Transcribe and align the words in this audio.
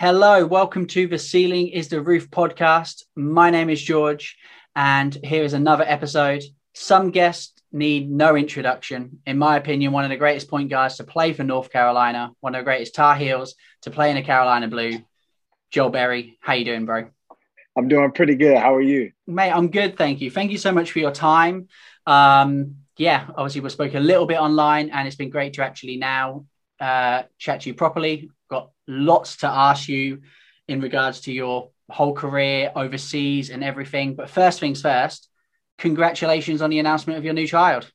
Hello, 0.00 0.46
welcome 0.46 0.86
to 0.86 1.08
the 1.08 1.18
Ceiling 1.18 1.66
is 1.66 1.88
the 1.88 2.00
Roof 2.00 2.30
podcast. 2.30 3.02
My 3.16 3.50
name 3.50 3.68
is 3.68 3.82
George, 3.82 4.38
and 4.76 5.12
here 5.24 5.42
is 5.42 5.54
another 5.54 5.82
episode. 5.84 6.44
Some 6.72 7.10
guests 7.10 7.60
need 7.72 8.08
no 8.08 8.36
introduction. 8.36 9.18
In 9.26 9.38
my 9.38 9.56
opinion, 9.56 9.90
one 9.90 10.04
of 10.04 10.10
the 10.10 10.16
greatest 10.16 10.48
point 10.48 10.70
guards 10.70 10.98
to 10.98 11.04
play 11.04 11.32
for 11.32 11.42
North 11.42 11.72
Carolina, 11.72 12.30
one 12.38 12.54
of 12.54 12.60
the 12.60 12.64
greatest 12.64 12.94
Tar 12.94 13.16
Heels 13.16 13.56
to 13.82 13.90
play 13.90 14.12
in 14.12 14.16
a 14.16 14.22
Carolina 14.22 14.68
Blue. 14.68 15.00
Joel 15.72 15.90
Berry, 15.90 16.38
how 16.40 16.52
you 16.52 16.64
doing, 16.64 16.86
bro? 16.86 17.08
I'm 17.76 17.88
doing 17.88 18.12
pretty 18.12 18.36
good. 18.36 18.56
How 18.56 18.76
are 18.76 18.80
you? 18.80 19.10
Mate, 19.26 19.50
I'm 19.50 19.68
good, 19.68 19.98
thank 19.98 20.20
you. 20.20 20.30
Thank 20.30 20.52
you 20.52 20.58
so 20.58 20.70
much 20.70 20.92
for 20.92 21.00
your 21.00 21.10
time. 21.10 21.66
Um, 22.06 22.76
yeah, 22.96 23.26
obviously 23.30 23.62
we 23.62 23.70
spoke 23.70 23.94
a 23.94 23.98
little 23.98 24.26
bit 24.26 24.38
online, 24.38 24.90
and 24.90 25.08
it's 25.08 25.16
been 25.16 25.30
great 25.30 25.54
to 25.54 25.64
actually 25.64 25.96
now 25.96 26.46
uh, 26.78 27.24
chat 27.36 27.62
to 27.62 27.70
you 27.70 27.74
properly. 27.74 28.30
Lots 28.88 29.36
to 29.38 29.46
ask 29.46 29.88
you 29.88 30.22
in 30.66 30.80
regards 30.80 31.20
to 31.22 31.32
your 31.32 31.70
whole 31.90 32.14
career 32.14 32.72
overseas 32.74 33.50
and 33.50 33.62
everything. 33.62 34.14
But 34.14 34.30
first 34.30 34.58
things 34.58 34.82
first, 34.82 35.28
congratulations 35.78 36.62
on 36.62 36.70
the 36.70 36.78
announcement 36.78 37.18
of 37.18 37.24
your 37.24 37.34
new 37.34 37.46
child. 37.46 37.90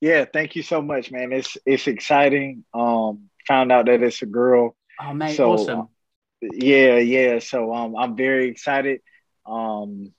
Yeah, 0.00 0.24
thank 0.30 0.56
you 0.56 0.62
so 0.62 0.80
much, 0.80 1.10
man. 1.10 1.32
It's 1.32 1.58
it's 1.66 1.86
exciting. 1.86 2.64
Um, 2.72 3.30
found 3.46 3.72
out 3.72 3.86
that 3.86 4.02
it's 4.02 4.22
a 4.22 4.26
girl. 4.26 4.76
Oh, 5.00 5.12
mate, 5.12 5.36
so, 5.36 5.52
awesome. 5.52 5.88
Yeah, 6.40 6.96
yeah. 6.98 7.38
So 7.38 7.74
um, 7.74 7.96
I'm 7.96 8.16
very 8.16 8.48
excited. 8.48 9.00
Um, 9.44 10.12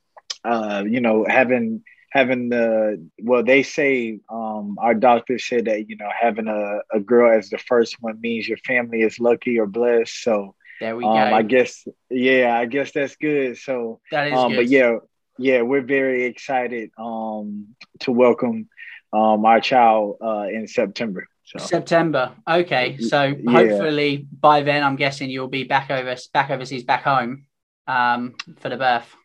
uh, 0.43 0.84
you 0.88 1.02
know, 1.02 1.26
having 1.27 1.84
having 2.11 2.49
the 2.49 3.07
well, 3.21 3.43
they 3.43 3.63
say 3.63 4.20
um, 4.29 4.77
our 4.79 4.93
doctor 4.93 5.39
said 5.39 5.65
that 5.65 5.89
you 5.89 5.97
know 5.97 6.09
having 6.17 6.47
a, 6.47 6.79
a 6.93 6.99
girl 6.99 7.37
as 7.37 7.49
the 7.49 7.57
first 7.57 7.97
one 7.99 8.20
means 8.21 8.47
your 8.47 8.57
family 8.59 9.01
is 9.01 9.20
lucky 9.20 9.59
or 9.59 9.65
blessed. 9.65 10.21
So 10.21 10.55
there 10.79 10.95
we 10.95 11.05
um, 11.05 11.13
go. 11.13 11.35
I 11.35 11.41
guess 11.41 11.87
yeah, 12.09 12.57
I 12.57 12.65
guess 12.65 12.91
that's 12.91 13.15
good. 13.15 13.57
So 13.57 13.99
that 14.11 14.27
is 14.27 14.34
um, 14.34 14.51
good. 14.51 14.57
But 14.57 14.67
yeah, 14.67 14.98
yeah, 15.37 15.62
we're 15.62 15.81
very 15.81 16.26
excited 16.26 16.91
um 16.98 17.76
to 18.01 18.12
welcome 18.12 18.70
um 19.13 19.46
our 19.46 19.62
child 19.62 20.18
uh 20.21 20.48
in 20.51 20.68
September. 20.68 21.27
So. 21.43 21.59
September. 21.59 22.34
Okay, 22.48 22.98
so 22.98 23.23
yeah. 23.23 23.51
hopefully 23.51 24.25
by 24.40 24.62
then, 24.62 24.84
I'm 24.84 24.96
guessing 24.96 25.29
you'll 25.29 25.49
be 25.49 25.63
back 25.63 25.90
over 25.90 26.15
back 26.34 26.49
overseas, 26.49 26.84
back 26.84 27.03
home, 27.03 27.46
um, 27.87 28.35
for 28.59 28.70
the 28.70 28.77
birth. 28.77 29.15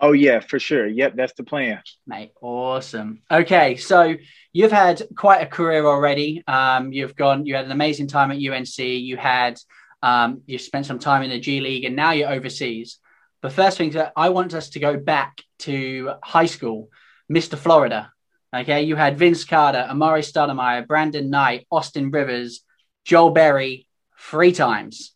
Oh 0.00 0.12
yeah, 0.12 0.40
for 0.40 0.58
sure. 0.58 0.86
Yep, 0.86 1.14
that's 1.16 1.34
the 1.34 1.44
plan. 1.44 1.82
Mate, 2.06 2.32
awesome. 2.40 3.22
Okay, 3.30 3.76
so 3.76 4.16
you've 4.52 4.72
had 4.72 5.02
quite 5.14 5.42
a 5.42 5.46
career 5.46 5.84
already. 5.84 6.42
Um, 6.46 6.92
you've 6.92 7.14
gone. 7.14 7.44
You 7.44 7.54
had 7.54 7.66
an 7.66 7.72
amazing 7.72 8.08
time 8.08 8.30
at 8.30 8.38
UNC. 8.38 8.78
You 8.78 9.16
had. 9.16 9.58
Um, 10.02 10.40
you 10.46 10.56
spent 10.56 10.86
some 10.86 10.98
time 10.98 11.22
in 11.22 11.28
the 11.28 11.38
G 11.38 11.60
League, 11.60 11.84
and 11.84 11.94
now 11.94 12.12
you're 12.12 12.32
overseas. 12.32 12.98
But 13.42 13.52
first 13.52 13.76
things, 13.76 13.96
I 14.16 14.28
want 14.30 14.54
us 14.54 14.70
to 14.70 14.80
go 14.80 14.96
back 14.96 15.42
to 15.60 16.12
high 16.22 16.46
school, 16.46 16.88
Mr. 17.30 17.58
Florida. 17.58 18.12
Okay, 18.54 18.82
you 18.82 18.96
had 18.96 19.18
Vince 19.18 19.44
Carter, 19.44 19.86
Amar'e 19.88 20.22
Stoudemire, 20.22 20.86
Brandon 20.86 21.30
Knight, 21.30 21.66
Austin 21.70 22.10
Rivers, 22.10 22.62
Joel 23.04 23.30
Berry 23.30 23.86
three 24.18 24.52
times. 24.52 25.14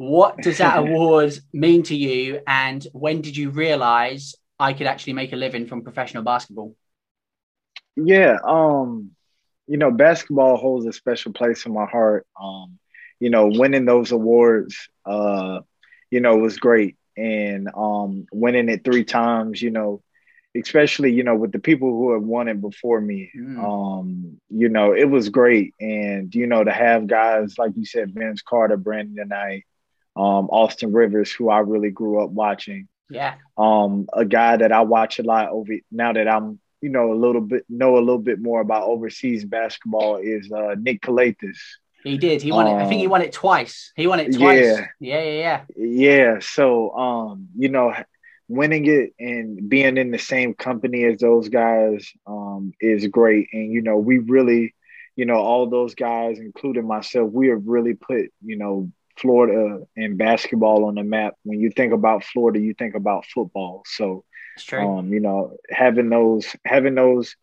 What 0.00 0.38
does 0.38 0.56
that 0.56 0.78
award 0.82 1.38
mean 1.52 1.82
to 1.82 1.94
you? 1.94 2.40
And 2.46 2.82
when 2.94 3.20
did 3.20 3.36
you 3.36 3.50
realize 3.50 4.34
I 4.58 4.72
could 4.72 4.86
actually 4.86 5.12
make 5.12 5.34
a 5.34 5.36
living 5.36 5.66
from 5.66 5.82
professional 5.82 6.22
basketball? 6.22 6.74
Yeah, 7.96 8.38
um, 8.42 9.10
you 9.66 9.76
know, 9.76 9.90
basketball 9.90 10.56
holds 10.56 10.86
a 10.86 10.94
special 10.94 11.34
place 11.34 11.66
in 11.66 11.74
my 11.74 11.84
heart. 11.84 12.26
Um, 12.42 12.78
you 13.18 13.28
know, 13.28 13.48
winning 13.48 13.84
those 13.84 14.10
awards, 14.10 14.88
uh, 15.04 15.60
you 16.10 16.20
know, 16.20 16.38
was 16.38 16.56
great. 16.56 16.96
And 17.18 17.68
um, 17.76 18.24
winning 18.32 18.70
it 18.70 18.82
three 18.82 19.04
times, 19.04 19.60
you 19.60 19.70
know, 19.70 20.02
especially, 20.56 21.12
you 21.12 21.24
know, 21.24 21.34
with 21.34 21.52
the 21.52 21.58
people 21.58 21.90
who 21.90 22.14
have 22.14 22.22
won 22.22 22.48
it 22.48 22.58
before 22.62 23.02
me, 23.02 23.30
mm. 23.36 23.62
um, 23.62 24.40
you 24.48 24.70
know, 24.70 24.94
it 24.94 25.10
was 25.10 25.28
great. 25.28 25.74
And, 25.78 26.34
you 26.34 26.46
know, 26.46 26.64
to 26.64 26.72
have 26.72 27.06
guys, 27.06 27.58
like 27.58 27.72
you 27.76 27.84
said, 27.84 28.14
Vince 28.14 28.40
Carter, 28.40 28.78
Brandon 28.78 29.28
Knight, 29.28 29.66
um, 30.16 30.48
Austin 30.50 30.92
Rivers, 30.92 31.32
who 31.32 31.48
I 31.48 31.60
really 31.60 31.90
grew 31.90 32.22
up 32.22 32.30
watching. 32.30 32.88
Yeah. 33.08 33.34
Um, 33.56 34.08
a 34.12 34.24
guy 34.24 34.56
that 34.56 34.72
I 34.72 34.82
watch 34.82 35.18
a 35.18 35.22
lot 35.22 35.50
over 35.50 35.72
now 35.90 36.12
that 36.12 36.28
I'm, 36.28 36.60
you 36.80 36.88
know, 36.88 37.12
a 37.12 37.14
little 37.14 37.40
bit 37.40 37.64
know 37.68 37.96
a 37.96 38.00
little 38.00 38.18
bit 38.18 38.40
more 38.40 38.60
about 38.60 38.84
overseas 38.84 39.44
basketball 39.44 40.16
is 40.16 40.50
uh, 40.52 40.76
Nick 40.78 41.02
Calathes. 41.02 41.58
He 42.04 42.16
did. 42.16 42.40
He 42.40 42.52
won 42.52 42.66
um, 42.66 42.78
it. 42.78 42.82
I 42.82 42.88
think 42.88 43.00
he 43.00 43.06
um, 43.06 43.10
won 43.10 43.22
it 43.22 43.32
twice. 43.32 43.92
He 43.96 44.06
won 44.06 44.20
it 44.20 44.34
twice. 44.34 44.64
Yeah. 44.64 44.86
Yeah. 45.00 45.22
Yeah. 45.22 45.64
Yeah. 45.76 45.84
Yeah. 45.84 46.38
So, 46.40 46.92
um, 46.94 47.48
you 47.56 47.68
know, 47.68 47.92
winning 48.48 48.86
it 48.86 49.14
and 49.18 49.68
being 49.68 49.96
in 49.96 50.10
the 50.10 50.18
same 50.18 50.54
company 50.54 51.04
as 51.04 51.18
those 51.18 51.48
guys 51.48 52.10
um, 52.26 52.72
is 52.80 53.06
great. 53.06 53.48
And 53.52 53.72
you 53.72 53.82
know, 53.82 53.96
we 53.96 54.18
really, 54.18 54.74
you 55.16 55.26
know, 55.26 55.36
all 55.36 55.68
those 55.68 55.94
guys, 55.94 56.38
including 56.38 56.86
myself, 56.86 57.30
we 57.30 57.48
have 57.48 57.66
really 57.66 57.94
put, 57.94 58.32
you 58.44 58.56
know, 58.56 58.90
Florida 59.20 59.84
and 59.96 60.18
basketball 60.18 60.84
on 60.84 60.94
the 60.94 61.02
map. 61.02 61.34
When 61.42 61.60
you 61.60 61.70
think 61.70 61.92
about 61.92 62.24
Florida, 62.24 62.58
you 62.60 62.74
think 62.74 62.94
about 62.94 63.26
football. 63.26 63.82
So, 63.86 64.24
um, 64.72 65.12
you 65.12 65.20
know, 65.20 65.56
having 65.70 66.08
those 66.10 66.54
having 66.64 66.94
those 66.94 67.36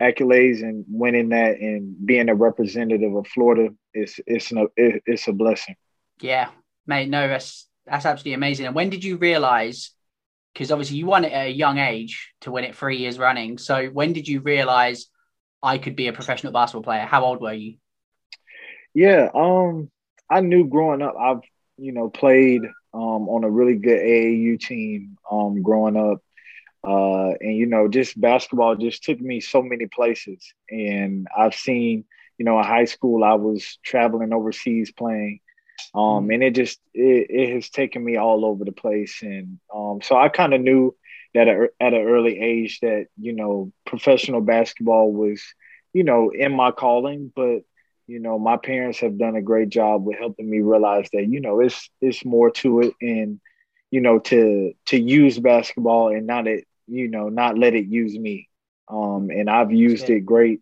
accolades 0.00 0.62
and 0.62 0.84
winning 0.88 1.30
that 1.30 1.58
and 1.58 1.94
being 2.04 2.28
a 2.28 2.34
representative 2.34 3.14
of 3.14 3.26
Florida 3.26 3.74
is 3.92 4.18
it's 4.26 4.50
an, 4.50 4.68
it's 4.76 5.28
a 5.28 5.32
blessing. 5.32 5.76
Yeah, 6.20 6.50
mate. 6.86 7.08
No, 7.08 7.28
that's 7.28 7.68
that's 7.86 8.06
absolutely 8.06 8.34
amazing. 8.34 8.66
And 8.66 8.74
when 8.74 8.90
did 8.90 9.04
you 9.04 9.16
realize? 9.16 9.90
Because 10.52 10.72
obviously 10.72 10.96
you 10.96 11.06
won 11.06 11.24
it 11.24 11.32
at 11.32 11.46
a 11.46 11.50
young 11.52 11.78
age 11.78 12.32
to 12.40 12.50
win 12.50 12.64
it 12.64 12.74
three 12.74 12.96
years 12.96 13.18
running. 13.18 13.56
So 13.56 13.86
when 13.86 14.12
did 14.12 14.26
you 14.26 14.40
realize 14.40 15.06
I 15.62 15.78
could 15.78 15.94
be 15.94 16.08
a 16.08 16.12
professional 16.12 16.52
basketball 16.52 16.82
player? 16.82 17.02
How 17.02 17.24
old 17.24 17.40
were 17.40 17.52
you? 17.52 17.76
Yeah, 18.94 19.28
um, 19.32 19.90
I 20.30 20.40
knew 20.40 20.66
growing 20.66 21.02
up, 21.02 21.16
I've 21.18 21.40
you 21.76 21.92
know 21.92 22.08
played 22.08 22.62
um, 22.94 23.28
on 23.28 23.44
a 23.44 23.50
really 23.50 23.76
good 23.76 24.00
AAU 24.00 24.60
team 24.60 25.16
um, 25.30 25.62
growing 25.62 25.96
up, 25.96 26.22
uh, 26.84 27.34
and 27.40 27.56
you 27.56 27.66
know 27.66 27.88
just 27.88 28.20
basketball 28.20 28.76
just 28.76 29.02
took 29.02 29.20
me 29.20 29.40
so 29.40 29.62
many 29.62 29.86
places, 29.86 30.54
and 30.70 31.26
I've 31.36 31.54
seen 31.54 32.04
you 32.38 32.44
know 32.44 32.58
in 32.58 32.64
high 32.64 32.84
school 32.84 33.24
I 33.24 33.34
was 33.34 33.78
traveling 33.82 34.32
overseas 34.32 34.92
playing, 34.92 35.40
um, 35.94 36.02
mm-hmm. 36.02 36.30
and 36.30 36.42
it 36.44 36.54
just 36.54 36.78
it, 36.94 37.26
it, 37.30 37.54
has 37.54 37.70
taken 37.70 38.04
me 38.04 38.16
all 38.16 38.44
over 38.44 38.64
the 38.64 38.72
place, 38.72 39.22
and 39.22 39.58
um, 39.74 40.00
so 40.02 40.16
I 40.16 40.28
kind 40.28 40.54
of 40.54 40.60
knew 40.60 40.96
that 41.34 41.48
at 41.48 41.70
an 41.80 41.94
early 41.94 42.38
age 42.38 42.80
that 42.80 43.06
you 43.18 43.32
know 43.32 43.72
professional 43.84 44.40
basketball 44.40 45.12
was 45.12 45.42
you 45.92 46.04
know 46.04 46.30
in 46.30 46.52
my 46.52 46.70
calling, 46.70 47.32
but 47.34 47.62
you 48.10 48.18
know 48.18 48.40
my 48.40 48.56
parents 48.56 48.98
have 48.98 49.16
done 49.16 49.36
a 49.36 49.42
great 49.42 49.68
job 49.68 50.04
with 50.04 50.18
helping 50.18 50.50
me 50.50 50.60
realize 50.60 51.08
that 51.12 51.28
you 51.28 51.40
know 51.40 51.60
it's 51.60 51.88
it's 52.00 52.24
more 52.24 52.50
to 52.50 52.80
it 52.80 52.94
and 53.00 53.40
you 53.92 54.00
know 54.00 54.18
to 54.18 54.72
to 54.86 54.98
use 55.00 55.38
basketball 55.38 56.08
and 56.08 56.26
not 56.26 56.48
it 56.48 56.66
you 56.88 57.06
know 57.06 57.28
not 57.28 57.56
let 57.56 57.74
it 57.74 57.86
use 57.86 58.18
me. 58.18 58.48
Um 58.88 59.30
and 59.30 59.48
i've 59.48 59.70
used 59.70 60.10
it 60.10 60.26
great. 60.26 60.60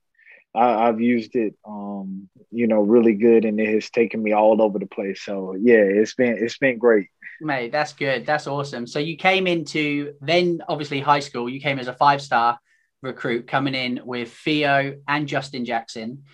I, 0.54 0.86
have 0.86 1.00
used 1.00 1.36
it 1.36 1.54
um 1.66 2.28
you 2.50 2.66
know 2.66 2.80
really 2.80 3.14
good 3.14 3.46
and 3.46 3.58
it 3.58 3.72
has 3.72 3.88
taken 3.88 4.22
me 4.22 4.32
all 4.32 4.60
over 4.60 4.78
the 4.78 4.86
place. 4.86 5.22
So 5.22 5.56
yeah 5.58 5.84
it's 6.00 6.14
been 6.14 6.36
it's 6.38 6.58
been 6.58 6.76
great. 6.76 7.06
Mate 7.40 7.72
that's 7.72 7.94
good. 7.94 8.26
That's 8.26 8.46
awesome. 8.46 8.86
So 8.86 8.98
you 8.98 9.16
came 9.16 9.46
into 9.46 10.12
then 10.20 10.62
obviously 10.68 11.00
high 11.00 11.20
school 11.20 11.48
you 11.48 11.60
came 11.60 11.78
as 11.78 11.88
a 11.88 11.94
five 11.94 12.20
star 12.20 12.58
recruit 13.00 13.46
coming 13.46 13.74
in 13.74 14.00
with 14.04 14.32
theo 14.32 14.96
and 15.06 15.28
justin 15.28 15.64
jackson 15.64 16.24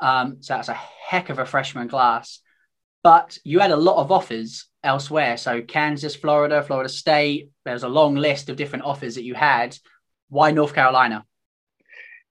um, 0.00 0.38
so 0.40 0.54
that's 0.54 0.68
a 0.68 0.74
heck 0.74 1.30
of 1.30 1.38
a 1.38 1.46
freshman 1.46 1.88
class. 1.88 2.40
But 3.02 3.38
you 3.44 3.60
had 3.60 3.70
a 3.70 3.76
lot 3.76 3.96
of 3.96 4.12
offers 4.12 4.66
elsewhere. 4.82 5.36
So 5.36 5.62
Kansas, 5.62 6.16
Florida, 6.16 6.62
Florida 6.62 6.88
State. 6.88 7.50
There's 7.64 7.84
a 7.84 7.88
long 7.88 8.16
list 8.16 8.48
of 8.48 8.56
different 8.56 8.84
offers 8.84 9.14
that 9.14 9.24
you 9.24 9.34
had. 9.34 9.76
Why 10.28 10.50
North 10.50 10.74
Carolina? 10.74 11.24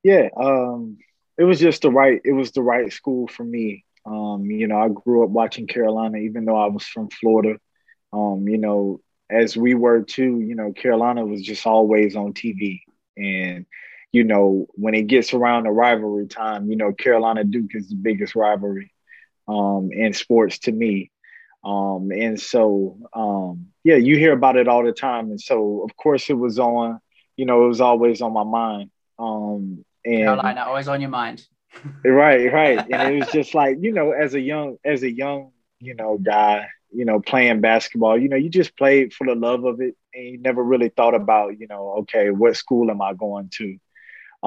Yeah, 0.03 0.29
um, 0.37 0.97
it 1.37 1.43
was 1.43 1.59
just 1.59 1.81
the 1.81 1.91
right. 1.91 2.21
It 2.23 2.33
was 2.33 2.51
the 2.51 2.61
right 2.61 2.91
school 2.91 3.27
for 3.27 3.43
me. 3.43 3.85
Um, 4.05 4.45
you 4.45 4.67
know, 4.67 4.79
I 4.79 4.89
grew 4.89 5.23
up 5.23 5.29
watching 5.29 5.67
Carolina, 5.67 6.19
even 6.19 6.45
though 6.45 6.57
I 6.57 6.67
was 6.67 6.83
from 6.83 7.09
Florida. 7.09 7.57
Um, 8.13 8.47
you 8.47 8.57
know, 8.57 9.01
as 9.29 9.57
we 9.57 9.73
were 9.73 10.03
too. 10.03 10.39
You 10.39 10.55
know, 10.55 10.71
Carolina 10.73 11.25
was 11.25 11.41
just 11.41 11.65
always 11.65 12.15
on 12.15 12.33
TV, 12.33 12.81
and 13.17 13.65
you 14.11 14.23
know, 14.23 14.67
when 14.73 14.93
it 14.93 15.07
gets 15.07 15.33
around 15.33 15.63
the 15.63 15.71
rivalry 15.71 16.27
time, 16.27 16.69
you 16.69 16.75
know, 16.75 16.93
Carolina 16.93 17.43
Duke 17.43 17.71
is 17.73 17.89
the 17.89 17.95
biggest 17.95 18.35
rivalry 18.35 18.93
um, 19.47 19.89
in 19.91 20.13
sports 20.13 20.59
to 20.59 20.71
me. 20.71 21.11
Um, 21.63 22.11
and 22.11 22.39
so, 22.39 22.97
um, 23.13 23.67
yeah, 23.83 23.95
you 23.95 24.17
hear 24.17 24.33
about 24.33 24.55
it 24.55 24.67
all 24.67 24.83
the 24.83 24.93
time. 24.93 25.31
And 25.31 25.41
so, 25.41 25.83
of 25.83 25.95
course, 25.97 26.29
it 26.29 26.37
was 26.37 26.59
on, 26.59 26.99
you 27.35 27.45
know, 27.45 27.65
it 27.65 27.67
was 27.67 27.81
always 27.81 28.21
on 28.21 28.33
my 28.33 28.43
mind. 28.43 28.91
Um, 29.19 29.83
and 30.05 30.23
Carolina, 30.23 30.63
always 30.65 30.87
on 30.87 31.01
your 31.01 31.09
mind. 31.09 31.45
right, 32.05 32.51
right. 32.51 32.79
And 32.89 33.13
it 33.13 33.19
was 33.19 33.31
just 33.31 33.53
like, 33.53 33.77
you 33.81 33.91
know, 33.91 34.11
as 34.11 34.33
a 34.33 34.39
young, 34.39 34.77
as 34.85 35.03
a 35.03 35.11
young, 35.11 35.51
you 35.79 35.93
know, 35.95 36.17
guy, 36.17 36.67
you 36.91 37.03
know, 37.05 37.19
playing 37.19 37.59
basketball, 37.61 38.17
you 38.17 38.29
know, 38.29 38.37
you 38.37 38.49
just 38.49 38.77
played 38.77 39.13
for 39.13 39.27
the 39.27 39.35
love 39.35 39.65
of 39.65 39.81
it 39.81 39.95
and 40.13 40.25
you 40.25 40.37
never 40.39 40.63
really 40.63 40.89
thought 40.89 41.13
about, 41.13 41.59
you 41.59 41.67
know, 41.67 41.97
okay, 41.99 42.29
what 42.29 42.55
school 42.55 42.89
am 42.89 43.01
I 43.01 43.13
going 43.13 43.49
to? 43.57 43.77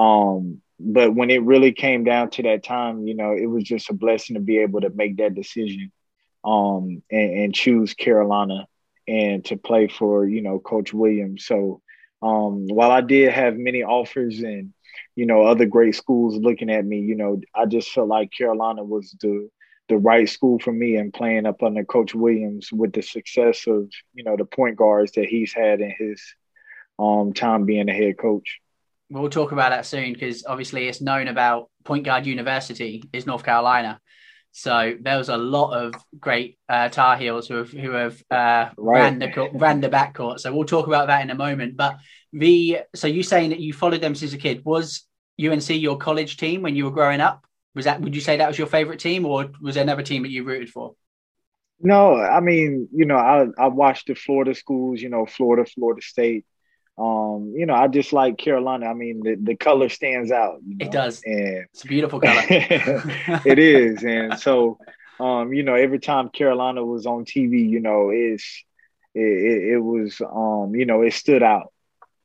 Um, 0.01 0.61
but 0.79 1.13
when 1.13 1.29
it 1.29 1.43
really 1.43 1.73
came 1.73 2.03
down 2.03 2.31
to 2.31 2.43
that 2.43 2.63
time, 2.63 3.05
you 3.05 3.15
know, 3.15 3.33
it 3.33 3.45
was 3.45 3.63
just 3.63 3.91
a 3.91 3.93
blessing 3.93 4.33
to 4.33 4.39
be 4.39 4.57
able 4.59 4.81
to 4.81 4.89
make 4.89 5.17
that 5.17 5.35
decision 5.35 5.91
um, 6.43 7.03
and, 7.11 7.31
and 7.39 7.55
choose 7.55 7.93
Carolina 7.93 8.67
and 9.07 9.45
to 9.45 9.57
play 9.57 9.87
for, 9.87 10.25
you 10.25 10.41
know, 10.41 10.59
Coach 10.59 10.91
Williams. 10.91 11.45
So 11.45 11.81
um, 12.21 12.67
while 12.67 12.91
I 12.91 13.01
did 13.01 13.31
have 13.31 13.57
many 13.57 13.83
offers 13.83 14.39
and, 14.39 14.73
you 15.15 15.25
know, 15.27 15.43
other 15.43 15.67
great 15.67 15.95
schools 15.95 16.35
looking 16.35 16.71
at 16.71 16.85
me, 16.85 16.99
you 16.99 17.15
know, 17.15 17.39
I 17.53 17.65
just 17.67 17.91
felt 17.91 18.07
like 18.07 18.31
Carolina 18.31 18.83
was 18.83 19.15
the 19.21 19.49
the 19.89 19.97
right 19.97 20.29
school 20.29 20.57
for 20.57 20.71
me 20.71 20.95
and 20.95 21.13
playing 21.13 21.45
up 21.45 21.61
under 21.61 21.83
Coach 21.83 22.15
Williams 22.15 22.71
with 22.71 22.93
the 22.93 23.01
success 23.01 23.67
of, 23.67 23.89
you 24.13 24.23
know, 24.23 24.37
the 24.37 24.45
point 24.45 24.77
guards 24.77 25.11
that 25.13 25.25
he's 25.25 25.53
had 25.53 25.81
in 25.81 25.93
his 25.97 26.23
um, 26.97 27.33
time 27.33 27.65
being 27.65 27.89
a 27.89 27.93
head 27.93 28.17
coach. 28.17 28.61
We'll 29.11 29.29
talk 29.29 29.51
about 29.51 29.71
that 29.71 29.85
soon 29.85 30.13
because 30.13 30.45
obviously 30.45 30.87
it's 30.87 31.01
known 31.01 31.27
about 31.27 31.69
Point 31.83 32.05
Guard 32.05 32.25
University 32.25 33.03
is 33.11 33.25
North 33.25 33.43
Carolina. 33.43 33.99
So 34.53 34.95
there 34.99 35.17
was 35.17 35.29
a 35.29 35.37
lot 35.37 35.73
of 35.73 35.93
great 36.17 36.57
uh, 36.69 36.89
Tar 36.89 37.17
Heels 37.17 37.47
who 37.47 37.55
have 37.55 37.71
who 37.71 37.91
have 37.91 38.21
uh, 38.31 38.69
right. 38.77 39.01
ran 39.01 39.19
the 39.19 39.49
ran 39.53 39.81
the 39.81 39.89
backcourt. 39.89 40.39
So 40.39 40.53
we'll 40.53 40.65
talk 40.65 40.87
about 40.87 41.07
that 41.07 41.21
in 41.21 41.29
a 41.29 41.35
moment. 41.35 41.77
But 41.77 41.97
the 42.31 42.79
so 42.95 43.07
you 43.07 43.23
saying 43.23 43.49
that 43.49 43.59
you 43.59 43.73
followed 43.73 44.01
them 44.01 44.15
since 44.15 44.33
a 44.33 44.37
kid 44.37 44.63
was 44.63 45.05
UNC 45.39 45.69
your 45.69 45.97
college 45.97 46.37
team 46.37 46.61
when 46.61 46.75
you 46.75 46.85
were 46.85 46.91
growing 46.91 47.21
up? 47.21 47.45
Was 47.75 47.85
that 47.85 48.01
would 48.01 48.15
you 48.15 48.21
say 48.21 48.37
that 48.37 48.47
was 48.47 48.57
your 48.57 48.67
favorite 48.67 48.99
team, 48.99 49.25
or 49.25 49.51
was 49.61 49.75
there 49.75 49.83
another 49.83 50.03
team 50.03 50.23
that 50.23 50.31
you 50.31 50.43
rooted 50.43 50.69
for? 50.69 50.95
No, 51.79 52.15
I 52.15 52.41
mean, 52.41 52.89
you 52.93 53.05
know, 53.05 53.17
I 53.17 53.47
I 53.57 53.67
watched 53.67 54.07
the 54.07 54.15
Florida 54.15 54.53
schools, 54.53 55.01
you 55.01 55.09
know, 55.09 55.25
Florida, 55.25 55.69
Florida 55.69 56.01
State. 56.01 56.45
Um, 56.97 57.53
you 57.55 57.65
know, 57.65 57.73
I 57.73 57.87
just 57.87 58.13
like 58.13 58.37
Carolina. 58.37 58.87
I 58.87 58.93
mean, 58.93 59.21
the, 59.23 59.35
the 59.35 59.55
color 59.55 59.89
stands 59.89 60.31
out. 60.31 60.59
You 60.65 60.77
know? 60.77 60.85
It 60.85 60.91
does. 60.91 61.21
And 61.25 61.65
it's 61.73 61.83
a 61.83 61.87
beautiful 61.87 62.19
color. 62.19 62.41
it 62.47 63.59
is. 63.59 64.03
And 64.03 64.39
so 64.39 64.77
um, 65.21 65.53
you 65.53 65.61
know, 65.61 65.75
every 65.75 65.99
time 65.99 66.29
Carolina 66.29 66.83
was 66.83 67.05
on 67.05 67.25
TV, 67.25 67.69
you 67.69 67.79
know, 67.79 68.09
it's 68.09 68.63
it, 69.13 69.21
it, 69.21 69.73
it 69.73 69.77
was 69.77 70.19
um, 70.21 70.73
you 70.73 70.85
know, 70.85 71.03
it 71.03 71.13
stood 71.13 71.43
out. 71.43 71.71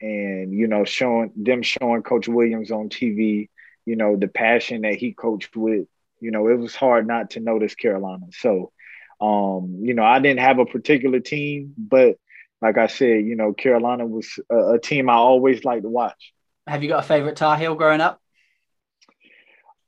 And, 0.00 0.52
you 0.52 0.66
know, 0.66 0.84
showing 0.84 1.32
them 1.36 1.62
showing 1.62 2.02
Coach 2.02 2.28
Williams 2.28 2.70
on 2.70 2.90
TV, 2.90 3.48
you 3.86 3.96
know, 3.96 4.16
the 4.16 4.28
passion 4.28 4.82
that 4.82 4.96
he 4.96 5.12
coached 5.12 5.56
with, 5.56 5.86
you 6.20 6.30
know, 6.30 6.48
it 6.48 6.58
was 6.58 6.74
hard 6.74 7.06
not 7.06 7.30
to 7.30 7.40
notice 7.40 7.74
Carolina. 7.74 8.26
So, 8.32 8.72
um, 9.20 9.78
you 9.82 9.94
know, 9.94 10.04
I 10.04 10.18
didn't 10.18 10.40
have 10.40 10.58
a 10.58 10.66
particular 10.66 11.20
team, 11.20 11.74
but 11.78 12.16
like 12.62 12.78
I 12.78 12.86
said, 12.86 13.24
you 13.24 13.36
know, 13.36 13.52
Carolina 13.52 14.06
was 14.06 14.38
a, 14.50 14.74
a 14.74 14.80
team 14.80 15.10
I 15.10 15.14
always 15.14 15.64
liked 15.64 15.82
to 15.82 15.88
watch. 15.88 16.32
Have 16.66 16.82
you 16.82 16.88
got 16.88 17.04
a 17.04 17.06
favorite 17.06 17.36
Tar 17.36 17.56
Heel 17.56 17.74
growing 17.74 18.00
up? 18.00 18.20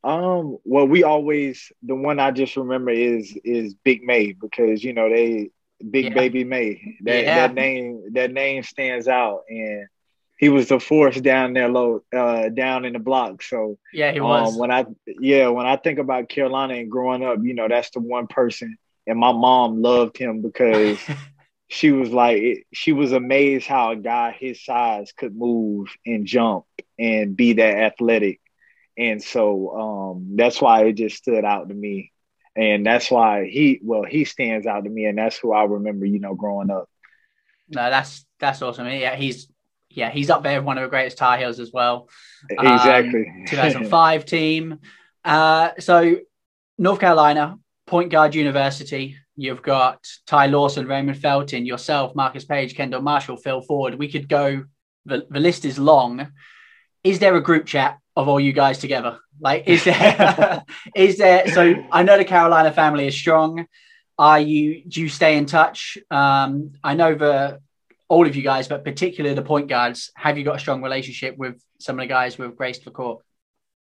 Um, 0.05 0.59
well, 0.65 0.87
we 0.87 1.03
always 1.03 1.73
the 1.83 1.95
one 1.95 2.21
I 2.21 2.31
just 2.31 2.57
remember 2.57 2.91
is 2.91 3.37
is 3.45 3.75
Big 3.75 4.05
May 4.05 4.33
because 4.33 4.85
you 4.85 4.93
know 4.93 5.09
they 5.09 5.51
Big 5.91 6.07
yeah. 6.07 6.15
Baby 6.15 6.45
May. 6.45 6.97
That 7.03 7.25
yeah. 7.25 7.35
that 7.35 7.55
name 7.55 8.13
that 8.13 8.33
name 8.33 8.63
stands 8.63 9.09
out 9.09 9.43
and 9.49 9.87
he 10.39 10.49
was 10.49 10.69
the 10.69 10.79
force 10.79 11.21
down 11.21 11.53
there 11.53 11.69
low 11.69 12.03
uh, 12.17 12.49
down 12.49 12.85
in 12.85 12.93
the 12.93 13.01
block. 13.01 13.43
So 13.43 13.79
yeah, 13.93 14.13
he 14.13 14.21
was. 14.21 14.53
Um, 14.53 14.59
when 14.59 14.71
I 14.71 14.87
yeah, 15.07 15.49
when 15.49 15.67
I 15.67 15.77
think 15.77 15.99
about 15.99 16.29
Carolina 16.29 16.75
and 16.75 16.91
growing 16.91 17.25
up, 17.25 17.41
you 17.43 17.55
know, 17.55 17.67
that's 17.69 17.91
the 17.91 18.01
one 18.01 18.29
person. 18.29 18.79
And 19.07 19.19
my 19.19 19.33
mom 19.33 19.83
loved 19.83 20.17
him 20.17 20.43
because 20.43 20.99
she 21.69 21.93
was 21.93 22.11
like 22.11 22.67
she 22.73 22.93
was 22.93 23.13
amazed 23.13 23.67
how 23.67 23.91
a 23.91 23.97
guy 23.97 24.33
his 24.33 24.65
size 24.65 25.13
could 25.13 25.37
move 25.37 25.89
and 26.07 26.27
jump 26.27 26.65
and 26.99 27.37
be 27.37 27.55
that 27.55 27.77
athletic. 27.77 28.41
And 28.97 29.23
so 29.23 29.79
um, 29.79 30.37
that's 30.37 30.61
why 30.61 30.85
it 30.87 30.95
just 30.95 31.19
stood 31.19 31.45
out 31.45 31.69
to 31.69 31.75
me. 31.75 32.11
And 32.57 32.85
that's 32.85 33.11
why 33.11 33.45
he 33.45 33.81
well, 33.83 34.03
he 34.03 34.25
stands 34.25 34.67
out 34.67 34.85
to 34.85 34.91
me 34.91 35.05
and 35.05 35.19
that's 35.19 35.37
who 35.39 35.53
I 35.53 35.65
remember, 35.65 36.07
you 36.07 36.19
know, 36.19 36.35
growing 36.35 36.71
up. 36.71 36.89
No, 37.69 37.91
that's 37.91 38.25
that's 38.41 38.63
awesome. 38.63 38.89
Yeah, 38.89 39.15
he's 39.15 39.49
yeah, 39.91 40.11
he's 40.11 40.31
up 40.31 40.43
there, 40.43 40.63
one 40.63 40.79
of 40.79 40.83
the 40.83 40.89
greatest 40.89 41.19
Tar 41.19 41.37
Heels 41.37 41.61
as 41.61 41.73
well. 41.73 42.09
Exactly. 42.51 43.27
Um, 43.29 43.45
2005 43.47 44.25
team. 44.25 44.79
Uh, 45.25 45.71
so 45.79 46.17
North 46.79 47.01
Carolina, 47.01 47.59
Point 47.87 48.11
Guard 48.11 48.35
University. 48.35 49.17
You've 49.39 49.63
got 49.63 50.05
Ty 50.27 50.47
Lawson, 50.47 50.89
Raymond 50.89 51.17
Felton, 51.17 51.65
yourself, 51.65 52.13
Marcus 52.17 52.45
Paige, 52.45 52.75
Kendall 52.75 53.03
Marshall, 53.03 53.37
Phil 53.37 53.61
Ford. 53.61 53.95
We 53.95 54.11
could 54.11 54.29
go. 54.29 54.65
The, 55.07 55.27
the 55.31 55.39
list 55.39 55.65
is 55.65 55.79
long. 55.79 56.33
Is 57.05 57.21
there 57.21 57.37
a 57.37 57.41
group 57.41 57.65
chat 57.65 57.99
of 58.17 58.27
all 58.27 58.41
you 58.41 58.53
guys 58.53 58.79
together? 58.79 59.21
Like, 59.41 59.69
is 59.69 59.85
there? 59.85 60.65
is 60.97 61.19
there? 61.19 61.47
So 61.53 61.73
I 61.93 62.03
know 62.03 62.19
the 62.19 62.25
Carolina 62.25 62.73
family 62.73 63.07
is 63.07 63.15
strong. 63.15 63.67
Are 64.19 64.41
you? 64.41 64.83
Do 64.89 65.01
you 65.01 65.09
stay 65.09 65.37
in 65.37 65.47
touch? 65.47 65.97
Um, 66.11 66.73
I 66.83 66.95
know 66.95 67.15
the 67.15 67.61
all 68.09 68.27
of 68.27 68.35
you 68.35 68.43
guys, 68.43 68.67
but 68.67 68.85
particularly 68.85 69.37
the 69.37 69.43
point 69.43 69.69
guards, 69.69 70.11
have 70.17 70.37
you 70.37 70.43
got 70.43 70.57
a 70.57 70.59
strong 70.59 70.83
relationship 70.83 71.37
with 71.37 71.63
some 71.79 71.97
of 71.97 72.03
the 72.03 72.09
guys 72.09 72.35
who 72.35 72.43
have 72.43 72.57
graced 72.57 72.85
the 72.85 72.91
court? 72.91 73.23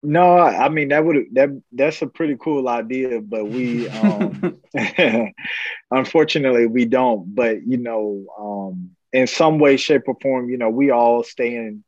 No, 0.02 0.38
I 0.38 0.68
mean 0.68 0.88
that 0.88 1.04
would 1.04 1.26
that 1.32 1.50
that's 1.72 2.00
a 2.02 2.06
pretty 2.06 2.36
cool 2.40 2.68
idea, 2.68 3.20
but 3.20 3.44
we 3.46 3.88
um 3.88 4.60
unfortunately 5.90 6.66
we 6.66 6.86
don't. 6.86 7.34
But 7.34 7.62
you 7.66 7.76
know, 7.78 8.26
um 8.38 8.90
in 9.12 9.26
some 9.26 9.58
way, 9.58 9.76
shape, 9.76 10.02
or 10.06 10.16
form, 10.22 10.48
you 10.50 10.56
know, 10.58 10.70
we 10.70 10.90
all 10.90 11.22
stay 11.22 11.54
in 11.54 11.84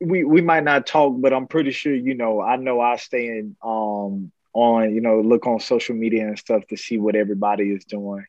we 0.00 0.24
we 0.24 0.40
might 0.42 0.64
not 0.64 0.86
talk, 0.86 1.14
but 1.20 1.32
I'm 1.32 1.46
pretty 1.46 1.70
sure, 1.72 1.94
you 1.94 2.14
know, 2.14 2.40
I 2.40 2.56
know 2.56 2.80
I 2.80 2.96
stay 2.96 3.28
in 3.28 3.56
um 3.62 4.32
on, 4.52 4.94
you 4.94 5.00
know, 5.00 5.20
look 5.20 5.46
on 5.46 5.60
social 5.60 5.94
media 5.94 6.26
and 6.26 6.38
stuff 6.38 6.66
to 6.68 6.76
see 6.76 6.98
what 6.98 7.14
everybody 7.16 7.70
is 7.72 7.84
doing. 7.84 8.24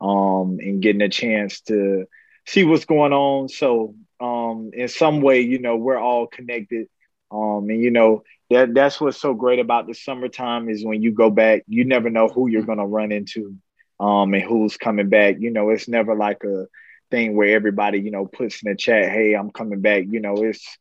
Um 0.00 0.58
and 0.60 0.82
getting 0.82 1.02
a 1.02 1.08
chance 1.08 1.60
to 1.62 2.06
see 2.46 2.64
what's 2.64 2.84
going 2.84 3.12
on. 3.12 3.48
So 3.48 3.94
um, 4.20 4.70
in 4.72 4.88
some 4.88 5.20
way, 5.20 5.40
you 5.40 5.58
know, 5.60 5.76
we're 5.76 5.98
all 5.98 6.26
connected. 6.26 6.88
Um, 7.30 7.68
and 7.68 7.80
you 7.82 7.90
know 7.90 8.22
that 8.50 8.74
that's 8.74 9.00
what's 9.00 9.20
so 9.20 9.34
great 9.34 9.58
about 9.58 9.86
the 9.86 9.94
summertime 9.94 10.68
is 10.68 10.84
when 10.84 11.02
you 11.02 11.12
go 11.12 11.30
back, 11.30 11.64
you 11.66 11.84
never 11.84 12.10
know 12.10 12.28
who 12.28 12.48
you're 12.48 12.62
gonna 12.62 12.86
run 12.86 13.12
into, 13.12 13.56
um, 14.00 14.32
and 14.34 14.42
who's 14.42 14.76
coming 14.76 15.08
back. 15.08 15.36
You 15.38 15.50
know, 15.50 15.70
it's 15.70 15.88
never 15.88 16.14
like 16.14 16.44
a 16.44 16.66
thing 17.10 17.36
where 17.36 17.54
everybody, 17.54 18.00
you 18.00 18.10
know, 18.10 18.26
puts 18.26 18.62
in 18.62 18.70
the 18.70 18.76
chat, 18.76 19.10
"Hey, 19.10 19.34
I'm 19.34 19.50
coming 19.50 19.80
back." 19.80 20.04
You 20.08 20.20
know, 20.20 20.36
it's 20.36 20.78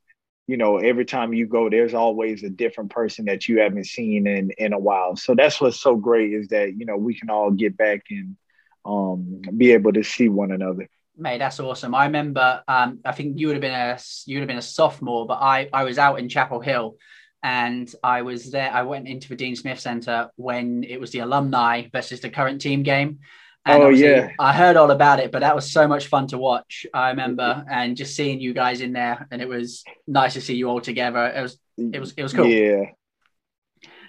you 0.47 0.55
know, 0.55 0.77
every 0.77 1.03
time 1.03 1.33
you 1.33 1.45
go, 1.45 1.69
there's 1.69 1.93
always 1.93 2.43
a 2.43 2.49
different 2.49 2.89
person 2.89 3.25
that 3.25 3.49
you 3.49 3.59
haven't 3.59 3.85
seen 3.85 4.27
in 4.27 4.51
in 4.57 4.73
a 4.73 4.79
while. 4.79 5.17
So 5.17 5.35
that's 5.35 5.59
what's 5.59 5.79
so 5.79 5.95
great 5.95 6.33
is 6.33 6.47
that 6.49 6.73
you 6.77 6.85
know 6.85 6.97
we 6.97 7.15
can 7.19 7.29
all 7.29 7.51
get 7.51 7.75
back 7.75 8.03
and 8.09 8.37
um, 8.85 9.41
be 9.55 9.73
able 9.73 9.91
to 9.93 10.03
see 10.03 10.29
one 10.29 10.51
another. 10.51 10.87
Mate, 11.17 11.39
that's 11.39 11.59
awesome. 11.59 11.95
I 11.95 12.05
remember, 12.05 12.63
um, 12.67 12.99
I 13.03 13.11
think 13.11 13.39
you 13.39 13.47
would 13.47 13.55
have 13.55 13.61
been 13.61 13.73
a 13.73 13.99
you 14.25 14.37
would 14.37 14.41
have 14.41 14.47
been 14.47 14.57
a 14.57 14.61
sophomore, 14.61 15.27
but 15.27 15.39
I 15.41 15.67
I 15.73 15.83
was 15.83 15.97
out 15.97 16.19
in 16.19 16.29
Chapel 16.29 16.61
Hill, 16.61 16.95
and 17.43 17.93
I 18.03 18.21
was 18.23 18.51
there. 18.51 18.71
I 18.71 18.83
went 18.83 19.07
into 19.07 19.29
the 19.29 19.35
Dean 19.35 19.55
Smith 19.55 19.79
Center 19.79 20.29
when 20.35 20.83
it 20.83 20.99
was 20.99 21.11
the 21.11 21.19
alumni 21.19 21.87
versus 21.91 22.19
the 22.19 22.29
current 22.29 22.61
team 22.61 22.83
game. 22.83 23.19
And 23.65 23.83
oh 23.83 23.89
yeah, 23.89 24.31
I 24.39 24.53
heard 24.53 24.77
all 24.77 24.91
about 24.91 25.19
it, 25.19 25.31
but 25.31 25.39
that 25.39 25.55
was 25.55 25.69
so 25.69 25.87
much 25.87 26.07
fun 26.07 26.27
to 26.27 26.37
watch. 26.37 26.85
I 26.93 27.09
remember 27.09 27.65
and 27.69 27.97
just 27.97 28.15
seeing 28.15 28.39
you 28.39 28.53
guys 28.53 28.79
in 28.79 28.93
there, 28.93 29.27
and 29.29 29.41
it 29.41 29.47
was 29.47 29.83
nice 30.07 30.33
to 30.33 30.41
see 30.41 30.55
you 30.55 30.69
all 30.69 30.79
together. 30.79 31.25
It 31.27 31.41
was 31.41 31.59
it 31.77 31.99
was 31.99 32.13
it 32.13 32.23
was 32.23 32.33
cool. 32.33 32.47
Yeah, 32.47 32.85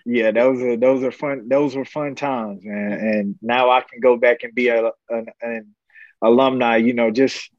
yeah, 0.07 0.31
those 0.31 0.63
are 0.63 0.77
those 0.77 1.03
are 1.03 1.11
fun. 1.11 1.49
Those 1.49 1.75
were 1.75 1.85
fun 1.85 2.15
times, 2.15 2.63
man. 2.65 2.93
And 2.93 3.35
now 3.43 3.71
I 3.71 3.81
can 3.81 4.01
go 4.01 4.17
back 4.17 4.43
and 4.45 4.55
be 4.55 4.69
a 4.69 4.93
an, 5.11 5.27
an 5.43 5.75
alumni, 6.23 6.77
you 6.77 6.95
know, 6.95 7.11
just 7.11 7.51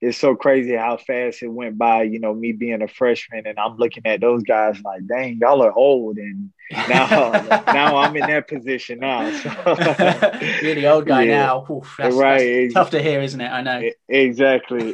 it's 0.00 0.18
so 0.18 0.36
crazy 0.36 0.74
how 0.74 0.98
fast 0.98 1.42
it 1.42 1.48
went 1.48 1.78
by, 1.78 2.02
you 2.02 2.20
know, 2.20 2.34
me 2.34 2.52
being 2.52 2.82
a 2.82 2.88
freshman 2.88 3.46
and 3.46 3.58
I'm 3.58 3.76
looking 3.76 4.04
at 4.06 4.20
those 4.20 4.42
guys 4.42 4.78
like, 4.82 5.06
dang, 5.06 5.38
y'all 5.40 5.62
are 5.62 5.72
old. 5.72 6.18
And 6.18 6.50
now 6.70 7.30
now 7.66 7.96
I'm 7.96 8.14
in 8.16 8.26
that 8.26 8.46
position 8.48 8.98
now. 9.00 9.26
So. 9.36 9.50
You're 10.62 10.74
the 10.74 10.86
old 10.86 11.06
guy 11.06 11.22
yeah. 11.22 11.46
now. 11.46 11.66
Oof, 11.70 11.94
that's, 11.98 12.14
right. 12.14 12.64
That's 12.64 12.74
tough 12.74 12.90
to 12.90 13.02
hear, 13.02 13.20
isn't 13.22 13.40
it? 13.40 13.48
I 13.48 13.62
know. 13.62 13.90
Exactly. 14.08 14.92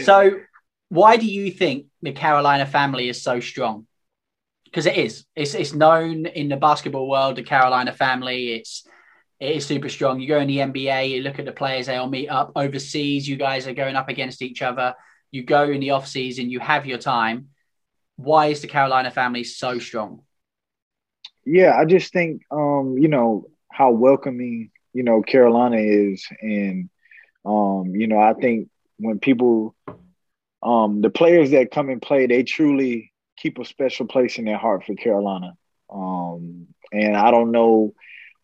so 0.00 0.40
why 0.88 1.16
do 1.16 1.26
you 1.26 1.50
think 1.50 1.86
the 2.02 2.12
Carolina 2.12 2.66
family 2.66 3.08
is 3.08 3.22
so 3.22 3.40
strong? 3.40 3.86
Because 4.64 4.86
it 4.86 4.96
is. 4.96 5.24
It's 5.34 5.54
it's 5.54 5.72
known 5.72 6.26
in 6.26 6.48
the 6.48 6.56
basketball 6.56 7.08
world, 7.08 7.36
the 7.36 7.42
Carolina 7.42 7.92
family. 7.92 8.54
It's 8.54 8.85
it 9.38 9.56
is 9.56 9.66
super 9.66 9.88
strong. 9.88 10.20
You 10.20 10.28
go 10.28 10.40
in 10.40 10.48
the 10.48 10.58
NBA, 10.58 11.10
you 11.10 11.22
look 11.22 11.38
at 11.38 11.44
the 11.44 11.52
players, 11.52 11.86
they 11.86 11.96
all 11.96 12.08
meet 12.08 12.28
up 12.28 12.52
overseas. 12.56 13.28
You 13.28 13.36
guys 13.36 13.66
are 13.66 13.74
going 13.74 13.96
up 13.96 14.08
against 14.08 14.42
each 14.42 14.62
other. 14.62 14.94
You 15.30 15.42
go 15.42 15.64
in 15.64 15.80
the 15.80 15.90
off 15.90 16.06
season, 16.06 16.50
you 16.50 16.60
have 16.60 16.86
your 16.86 16.98
time. 16.98 17.48
Why 18.16 18.46
is 18.46 18.62
the 18.62 18.68
Carolina 18.68 19.10
family 19.10 19.44
so 19.44 19.78
strong? 19.78 20.22
Yeah, 21.44 21.76
I 21.78 21.84
just 21.84 22.12
think, 22.12 22.42
um, 22.50 22.96
you 22.98 23.08
know, 23.08 23.48
how 23.70 23.90
welcoming 23.90 24.70
you 24.96 25.02
know 25.02 25.20
Carolina 25.20 25.76
is, 25.76 26.26
and 26.40 26.88
um, 27.44 27.92
you 27.94 28.06
know 28.06 28.18
I 28.18 28.32
think 28.32 28.70
when 28.96 29.18
people, 29.18 29.74
um, 30.62 31.02
the 31.02 31.10
players 31.10 31.50
that 31.50 31.70
come 31.70 31.90
and 31.90 32.00
play, 32.00 32.26
they 32.26 32.42
truly 32.42 33.12
keep 33.36 33.58
a 33.58 33.64
special 33.66 34.06
place 34.06 34.38
in 34.38 34.46
their 34.46 34.56
heart 34.56 34.84
for 34.84 34.94
Carolina. 34.94 35.52
Um, 35.90 36.68
and 36.90 37.14
I 37.14 37.30
don't 37.30 37.52
know 37.52 37.92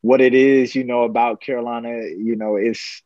what 0.03 0.21
it 0.21 0.35
is, 0.35 0.75
you 0.75 0.85
know, 0.85 1.05
about 1.05 1.41
Carolina. 1.41 2.03
You 2.17 2.37
know, 2.37 2.57
it's 2.57 3.03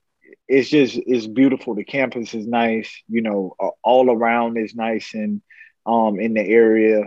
it's 0.48 0.68
just 0.68 0.98
it's 1.06 1.26
beautiful. 1.26 1.74
The 1.74 1.84
campus 1.84 2.34
is 2.34 2.46
nice. 2.46 2.90
You 3.08 3.22
know, 3.22 3.54
all 3.84 4.10
around 4.10 4.58
is 4.58 4.74
nice 4.74 5.14
and 5.14 5.40
um, 5.86 6.18
in 6.18 6.34
the 6.34 6.42
area, 6.42 7.04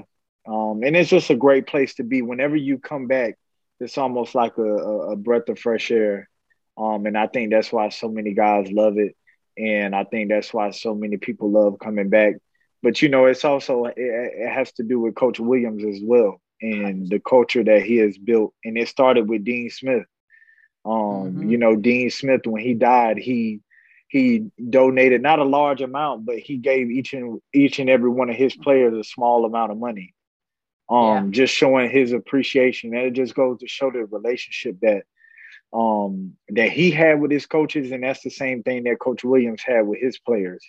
um, 0.47 0.81
and 0.83 0.95
it's 0.95 1.09
just 1.09 1.29
a 1.29 1.35
great 1.35 1.67
place 1.67 1.95
to 1.95 2.03
be. 2.03 2.21
Whenever 2.21 2.55
you 2.55 2.77
come 2.77 3.07
back, 3.07 3.37
it's 3.81 3.97
almost 3.97 4.35
like 4.35 4.57
a, 4.57 4.61
a 4.61 5.15
breath 5.17 5.49
of 5.49 5.59
fresh 5.59 5.91
air. 5.91 6.29
Um, 6.77 7.05
and 7.05 7.17
I 7.17 7.27
think 7.27 7.51
that's 7.51 7.73
why 7.73 7.89
so 7.89 8.07
many 8.07 8.33
guys 8.33 8.71
love 8.71 8.97
it, 8.97 9.17
and 9.57 9.93
I 9.93 10.05
think 10.05 10.29
that's 10.29 10.53
why 10.53 10.69
so 10.71 10.95
many 10.95 11.17
people 11.17 11.51
love 11.51 11.77
coming 11.83 12.09
back. 12.09 12.35
But 12.81 13.01
you 13.01 13.09
know, 13.09 13.25
it's 13.25 13.43
also 13.43 13.85
it, 13.85 13.95
it 13.97 14.49
has 14.49 14.71
to 14.73 14.83
do 14.83 14.99
with 14.99 15.15
Coach 15.15 15.39
Williams 15.39 15.83
as 15.83 15.99
well 16.01 16.39
and 16.61 17.09
the 17.09 17.19
culture 17.19 17.63
that 17.63 17.81
he 17.81 17.97
has 17.97 18.17
built. 18.17 18.53
And 18.63 18.77
it 18.77 18.87
started 18.87 19.29
with 19.29 19.43
Dean 19.43 19.69
Smith. 19.69 20.05
Um, 20.85 20.93
mm-hmm. 20.93 21.49
you 21.49 21.57
know, 21.57 21.75
Dean 21.75 22.09
Smith 22.09 22.41
when 22.45 22.63
he 22.63 22.73
died, 22.73 23.17
he 23.17 23.61
he 24.07 24.49
donated 24.69 25.21
not 25.21 25.39
a 25.39 25.43
large 25.43 25.81
amount, 25.81 26.25
but 26.25 26.39
he 26.39 26.57
gave 26.57 26.89
each 26.89 27.13
and 27.13 27.39
each 27.53 27.79
and 27.79 27.89
every 27.89 28.09
one 28.09 28.29
of 28.29 28.35
his 28.35 28.55
players 28.55 28.93
a 28.93 29.03
small 29.03 29.45
amount 29.45 29.71
of 29.71 29.77
money. 29.77 30.13
Um, 30.89 31.25
yeah. 31.25 31.31
just 31.31 31.53
showing 31.53 31.91
his 31.91 32.13
appreciation. 32.13 32.95
And 32.95 33.05
it 33.05 33.13
just 33.13 33.35
goes 33.35 33.59
to 33.59 33.67
show 33.67 33.91
the 33.91 34.05
relationship 34.05 34.77
that 34.81 35.03
um 35.71 36.33
that 36.49 36.71
he 36.71 36.89
had 36.89 37.21
with 37.21 37.29
his 37.29 37.45
coaches, 37.45 37.91
and 37.91 38.03
that's 38.03 38.23
the 38.23 38.31
same 38.31 38.63
thing 38.63 38.85
that 38.85 38.99
Coach 38.99 39.23
Williams 39.23 39.61
had 39.63 39.81
with 39.81 39.99
his 39.99 40.17
players. 40.17 40.65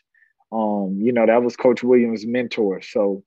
Um, 0.53 0.99
you 1.01 1.13
know, 1.13 1.25
that 1.25 1.43
was 1.43 1.57
Coach 1.57 1.83
Williams' 1.83 2.27
mentor. 2.27 2.83
So 2.83 3.23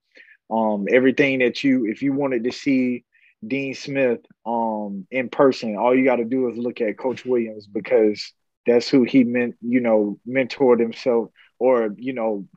um, 0.50 0.86
everything 0.90 1.40
that 1.40 1.64
you, 1.64 1.86
if 1.88 2.02
you 2.02 2.14
wanted 2.14 2.44
to 2.46 2.52
see 2.52 3.04
Dean 3.46 3.74
Smith 3.74 4.20
um, 4.46 5.08
in 5.12 5.30
person, 5.30 5.76
all 5.78 5.96
you 5.96 6.06
got 6.06 6.18
to 6.18 6.26
do 6.26 6.50
is 6.50 6.58
look 6.58 6.82
at 6.82 6.98
Coach 6.98 7.26
Williams 7.26 7.68
because 7.68 8.34
that's 8.66 8.90
who 8.90 9.04
he 9.04 9.24
meant, 9.24 9.56
you 9.62 9.82
know, 9.82 10.20
mentored 10.28 10.80
himself, 10.80 11.30
or 11.60 11.94
you 11.98 12.14
know, 12.14 12.48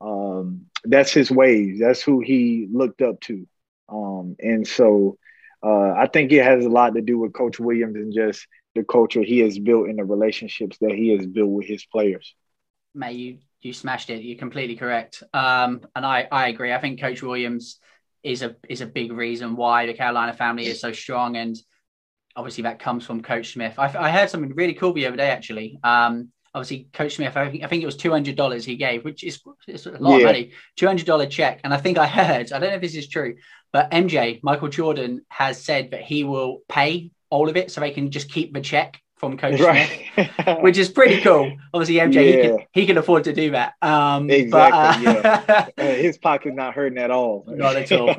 um, 0.00 0.66
that's 0.84 1.12
his 1.12 1.30
ways. 1.30 1.78
That's 1.80 2.02
who 2.02 2.20
he 2.20 2.68
looked 2.70 3.02
up 3.02 3.20
to, 3.22 3.46
um, 3.88 4.36
and 4.38 4.66
so 4.66 5.18
uh, 5.62 5.90
I 5.92 6.08
think 6.12 6.32
it 6.32 6.44
has 6.44 6.64
a 6.64 6.68
lot 6.68 6.94
to 6.94 7.00
do 7.00 7.18
with 7.18 7.32
Coach 7.32 7.58
Williams 7.58 7.96
and 7.96 8.12
just 8.14 8.46
the 8.74 8.84
culture 8.84 9.22
he 9.22 9.40
has 9.40 9.58
built 9.58 9.88
and 9.88 9.98
the 9.98 10.04
relationships 10.04 10.78
that 10.80 10.92
he 10.92 11.16
has 11.16 11.26
built 11.26 11.50
with 11.50 11.66
his 11.66 11.84
players. 11.86 12.34
May 12.94 13.12
you 13.12 13.38
you 13.60 13.72
smashed 13.72 14.10
it. 14.10 14.22
You're 14.22 14.38
completely 14.38 14.76
correct. 14.76 15.22
Um, 15.32 15.80
and 15.94 16.06
I, 16.06 16.28
I 16.30 16.48
agree. 16.48 16.72
I 16.72 16.80
think 16.80 17.00
Coach 17.00 17.22
Williams 17.22 17.78
is 18.22 18.42
a 18.42 18.56
is 18.68 18.80
a 18.80 18.86
big 18.86 19.12
reason 19.12 19.56
why 19.56 19.86
the 19.86 19.94
Carolina 19.94 20.32
family 20.32 20.66
is 20.66 20.80
so 20.80 20.92
strong, 20.92 21.36
and 21.36 21.56
obviously 22.36 22.62
that 22.62 22.78
comes 22.78 23.04
from 23.04 23.22
Coach 23.22 23.52
Smith. 23.52 23.78
I, 23.78 23.86
I 23.96 24.10
heard 24.10 24.30
something 24.30 24.54
really 24.54 24.74
cool 24.74 24.92
the 24.92 25.06
other 25.06 25.16
day 25.16 25.30
actually. 25.30 25.78
Um, 25.82 26.30
obviously, 26.54 26.88
Coach 26.92 27.16
Smith, 27.16 27.36
I 27.36 27.50
think, 27.50 27.64
I 27.64 27.66
think 27.66 27.82
it 27.82 27.86
was 27.86 27.96
two 27.96 28.10
hundred 28.10 28.36
dollars 28.36 28.64
he 28.64 28.76
gave, 28.76 29.04
which 29.04 29.24
is 29.24 29.40
a 29.68 29.90
lot 29.98 30.12
yeah. 30.12 30.16
of 30.18 30.24
money. 30.24 30.52
Two 30.76 30.86
hundred 30.86 31.06
dollar 31.06 31.26
check, 31.26 31.60
and 31.64 31.72
I 31.72 31.78
think 31.78 31.98
I 31.98 32.06
heard. 32.06 32.52
I 32.52 32.58
don't 32.58 32.70
know 32.70 32.76
if 32.76 32.82
this 32.82 32.96
is 32.96 33.08
true, 33.08 33.36
but 33.72 33.90
MJ 33.90 34.40
Michael 34.42 34.68
Jordan 34.68 35.22
has 35.28 35.62
said 35.62 35.92
that 35.92 36.02
he 36.02 36.24
will 36.24 36.60
pay 36.68 37.10
all 37.30 37.48
of 37.48 37.56
it 37.56 37.70
so 37.70 37.80
they 37.80 37.90
can 37.90 38.10
just 38.10 38.30
keep 38.30 38.54
the 38.54 38.60
check 38.60 39.00
from 39.18 39.36
Coach 39.38 39.60
right. 39.60 40.06
Smith, 40.14 40.58
which 40.60 40.78
is 40.78 40.88
pretty 40.88 41.20
cool. 41.20 41.56
Obviously, 41.74 41.96
MJ 41.96 42.14
yeah. 42.14 42.20
he, 42.22 42.42
can, 42.42 42.58
he 42.72 42.86
can 42.86 42.98
afford 42.98 43.24
to 43.24 43.32
do 43.32 43.50
that. 43.52 43.74
Um, 43.82 44.30
exactly. 44.30 45.04
But, 45.04 45.24
uh, 45.24 45.66
yeah. 45.78 45.92
His 45.94 46.18
pocket's 46.18 46.56
not 46.56 46.74
hurting 46.74 46.98
at 46.98 47.10
all. 47.10 47.44
not 47.46 47.76
at 47.76 47.92
all. 47.92 48.14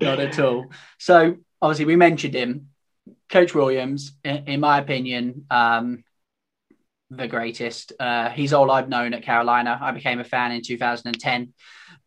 Not 0.00 0.20
at 0.20 0.38
all. 0.38 0.66
So 0.98 1.36
obviously, 1.60 1.86
we 1.86 1.96
mentioned 1.96 2.34
him, 2.34 2.68
Coach 3.30 3.54
Williams. 3.54 4.12
In, 4.24 4.44
in 4.46 4.60
my 4.60 4.78
opinion, 4.78 5.46
um, 5.50 6.04
the 7.10 7.28
greatest. 7.28 7.92
Uh, 7.98 8.30
he's 8.30 8.52
all 8.52 8.70
I've 8.70 8.88
known 8.88 9.14
at 9.14 9.22
Carolina. 9.22 9.78
I 9.80 9.92
became 9.92 10.20
a 10.20 10.24
fan 10.24 10.52
in 10.52 10.62
2010. 10.62 11.52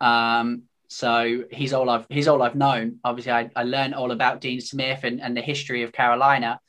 Um, 0.01 0.63
so 0.87 1.43
he's 1.51 1.73
all 1.73 1.89
I've 1.89 2.05
he's 2.09 2.27
all 2.27 2.41
I've 2.41 2.55
known. 2.55 2.99
Obviously, 3.03 3.31
I, 3.31 3.49
I 3.55 3.63
learned 3.63 3.95
all 3.95 4.11
about 4.11 4.41
Dean 4.41 4.61
Smith 4.61 5.03
and, 5.03 5.21
and 5.21 5.35
the 5.35 5.41
history 5.41 5.83
of 5.83 5.91
Carolina 5.91 6.59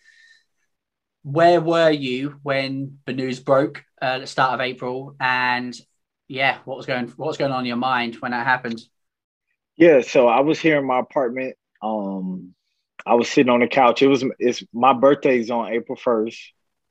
where 1.26 1.61
were 1.61 1.90
you 1.90 2.38
when 2.45 2.99
the 3.04 3.12
news 3.12 3.40
broke 3.40 3.83
uh, 4.00 4.04
at 4.04 4.18
the 4.21 4.26
start 4.28 4.54
of 4.54 4.61
April? 4.61 5.16
And 5.18 5.76
yeah, 6.28 6.59
what 6.64 6.76
was 6.76 6.87
going 6.87 7.09
what 7.16 7.26
was 7.26 7.37
going 7.37 7.50
on 7.50 7.61
in 7.61 7.66
your 7.66 7.76
mind 7.76 8.14
when 8.21 8.30
that 8.30 8.47
happened? 8.47 8.80
Yeah, 9.76 10.02
so 10.02 10.28
I 10.28 10.40
was 10.40 10.61
here 10.61 10.78
in 10.78 10.87
my 10.87 11.00
apartment. 11.00 11.56
Um, 11.83 12.54
I 13.04 13.14
was 13.14 13.28
sitting 13.28 13.50
on 13.50 13.59
the 13.59 13.66
couch. 13.66 14.02
It 14.02 14.06
was 14.06 14.25
it's 14.38 14.62
my 14.73 14.92
birthday's 14.92 15.50
on 15.50 15.73
April 15.73 15.97
first. 15.97 16.38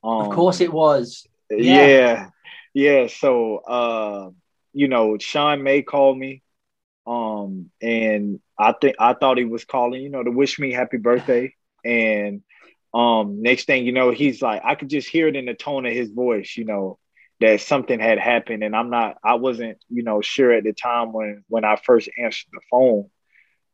Um, 0.04 0.26
of 0.26 0.30
course, 0.30 0.60
it 0.60 0.72
was. 0.72 1.26
Yeah. 1.50 1.86
yeah, 1.86 2.30
yeah. 2.74 3.06
So, 3.06 3.56
uh, 3.56 4.30
you 4.74 4.88
know, 4.88 5.16
Sean 5.18 5.62
May 5.62 5.80
called 5.80 6.18
me, 6.18 6.42
um, 7.06 7.70
and 7.80 8.40
I 8.58 8.74
think 8.78 8.96
I 8.98 9.14
thought 9.14 9.38
he 9.38 9.44
was 9.44 9.64
calling, 9.64 10.02
you 10.02 10.10
know, 10.10 10.22
to 10.22 10.30
wish 10.30 10.58
me 10.58 10.72
happy 10.72 10.98
birthday, 10.98 11.54
and 11.82 12.42
um, 12.96 13.42
next 13.42 13.66
thing 13.66 13.84
you 13.84 13.92
know, 13.92 14.10
he's 14.10 14.40
like, 14.40 14.62
I 14.64 14.74
could 14.74 14.88
just 14.88 15.06
hear 15.06 15.28
it 15.28 15.36
in 15.36 15.44
the 15.44 15.52
tone 15.52 15.84
of 15.84 15.92
his 15.92 16.10
voice, 16.10 16.56
you 16.56 16.64
know, 16.64 16.98
that 17.40 17.60
something 17.60 18.00
had 18.00 18.18
happened. 18.18 18.64
And 18.64 18.74
I'm 18.74 18.88
not, 18.88 19.18
I 19.22 19.34
wasn't, 19.34 19.76
you 19.90 20.02
know, 20.02 20.22
sure 20.22 20.50
at 20.52 20.64
the 20.64 20.72
time 20.72 21.12
when 21.12 21.44
when 21.48 21.62
I 21.62 21.76
first 21.76 22.08
answered 22.18 22.48
the 22.54 22.60
phone. 22.70 23.10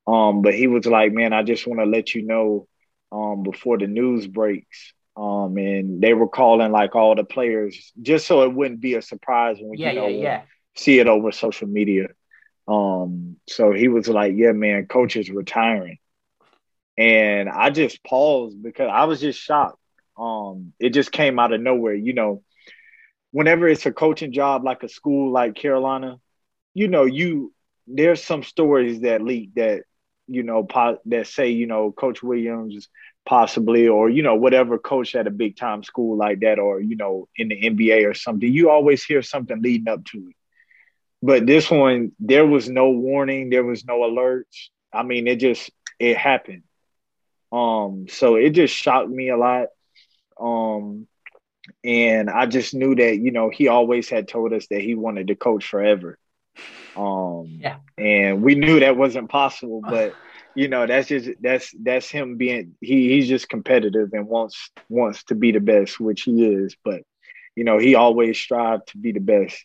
Um, 0.08 0.42
but 0.42 0.54
he 0.54 0.66
was 0.66 0.86
like, 0.86 1.12
Man, 1.12 1.32
I 1.32 1.44
just 1.44 1.68
want 1.68 1.78
to 1.78 1.86
let 1.86 2.16
you 2.16 2.22
know 2.22 2.66
um 3.12 3.44
before 3.44 3.78
the 3.78 3.86
news 3.86 4.26
breaks. 4.26 4.92
Um, 5.16 5.56
and 5.56 6.00
they 6.00 6.14
were 6.14 6.28
calling 6.28 6.72
like 6.72 6.96
all 6.96 7.14
the 7.14 7.22
players 7.22 7.92
just 8.02 8.26
so 8.26 8.42
it 8.42 8.52
wouldn't 8.52 8.80
be 8.80 8.94
a 8.94 9.02
surprise 9.02 9.58
when 9.60 9.78
yeah, 9.78 9.90
you 9.90 10.00
know 10.00 10.08
yeah, 10.08 10.22
yeah. 10.22 10.42
see 10.74 10.98
it 10.98 11.06
over 11.06 11.30
social 11.30 11.68
media. 11.68 12.08
Um, 12.66 13.36
so 13.46 13.72
he 13.72 13.86
was 13.86 14.08
like, 14.08 14.32
Yeah, 14.34 14.50
man, 14.50 14.86
coach 14.86 15.14
is 15.14 15.30
retiring 15.30 15.98
and 16.98 17.48
I 17.48 17.70
just 17.70 18.02
paused 18.04 18.62
because 18.62 18.90
I 18.92 19.04
was 19.04 19.20
just 19.20 19.38
shocked. 19.40 19.78
Um, 20.18 20.72
it 20.78 20.90
just 20.90 21.12
came 21.12 21.38
out 21.38 21.52
of 21.52 21.60
nowhere. 21.60 21.94
You 21.94 22.12
know, 22.14 22.42
whenever 23.32 23.68
it's 23.68 23.86
a 23.86 23.92
coaching 23.92 24.32
job 24.32 24.64
like 24.64 24.82
a 24.82 24.88
school 24.88 25.32
like 25.32 25.54
Carolina, 25.54 26.18
you 26.74 26.88
know, 26.88 27.04
you 27.04 27.52
there's 27.86 28.22
some 28.22 28.42
stories 28.42 29.00
that 29.02 29.22
leak 29.22 29.54
that 29.56 29.82
you 30.26 30.42
know 30.42 30.64
po- 30.64 30.98
that 31.06 31.26
say 31.26 31.50
you 31.50 31.66
know 31.66 31.92
Coach 31.92 32.22
Williams 32.22 32.88
possibly 33.26 33.88
or 33.88 34.08
you 34.10 34.22
know 34.22 34.34
whatever 34.34 34.78
coach 34.78 35.14
at 35.14 35.26
a 35.26 35.30
big 35.30 35.56
time 35.56 35.82
school 35.82 36.16
like 36.16 36.40
that 36.40 36.58
or 36.58 36.80
you 36.80 36.96
know 36.96 37.28
in 37.36 37.48
the 37.48 37.66
NBA 37.66 38.04
or 38.04 38.14
something. 38.14 38.50
You 38.52 38.70
always 38.70 39.04
hear 39.04 39.22
something 39.22 39.60
leading 39.62 39.88
up 39.88 40.04
to 40.06 40.18
it. 40.18 40.36
But 41.22 41.46
this 41.46 41.70
one, 41.70 42.12
there 42.18 42.46
was 42.46 42.68
no 42.68 42.90
warning, 42.90 43.50
there 43.50 43.64
was 43.64 43.84
no 43.84 44.00
alerts. 44.00 44.68
I 44.92 45.02
mean, 45.02 45.26
it 45.26 45.36
just 45.36 45.70
it 45.98 46.16
happened 46.16 46.62
um, 47.52 48.06
so 48.08 48.36
it 48.36 48.50
just 48.50 48.74
shocked 48.74 49.10
me 49.10 49.28
a 49.28 49.36
lot. 49.36 49.68
Um, 50.40 51.06
and 51.84 52.30
I 52.30 52.46
just 52.46 52.74
knew 52.74 52.94
that, 52.94 53.18
you 53.18 53.30
know, 53.30 53.50
he 53.50 53.68
always 53.68 54.08
had 54.08 54.26
told 54.26 54.52
us 54.52 54.66
that 54.68 54.80
he 54.80 54.94
wanted 54.94 55.28
to 55.28 55.36
coach 55.36 55.66
forever. 55.66 56.18
Um, 56.96 57.58
yeah. 57.60 57.76
and 57.96 58.42
we 58.42 58.54
knew 58.54 58.80
that 58.80 58.96
wasn't 58.96 59.30
possible, 59.30 59.80
but 59.88 60.14
you 60.54 60.68
know, 60.68 60.86
that's 60.86 61.08
just 61.08 61.30
that's 61.40 61.74
that's 61.82 62.10
him 62.10 62.36
being 62.36 62.74
he 62.80 63.08
he's 63.08 63.28
just 63.28 63.48
competitive 63.48 64.10
and 64.12 64.26
wants 64.26 64.70
wants 64.90 65.24
to 65.24 65.34
be 65.34 65.52
the 65.52 65.60
best, 65.60 65.98
which 65.98 66.22
he 66.22 66.44
is, 66.44 66.76
but 66.84 67.02
you 67.56 67.64
know, 67.64 67.78
he 67.78 67.94
always 67.94 68.38
strived 68.38 68.88
to 68.88 68.98
be 68.98 69.12
the 69.12 69.20
best. 69.20 69.64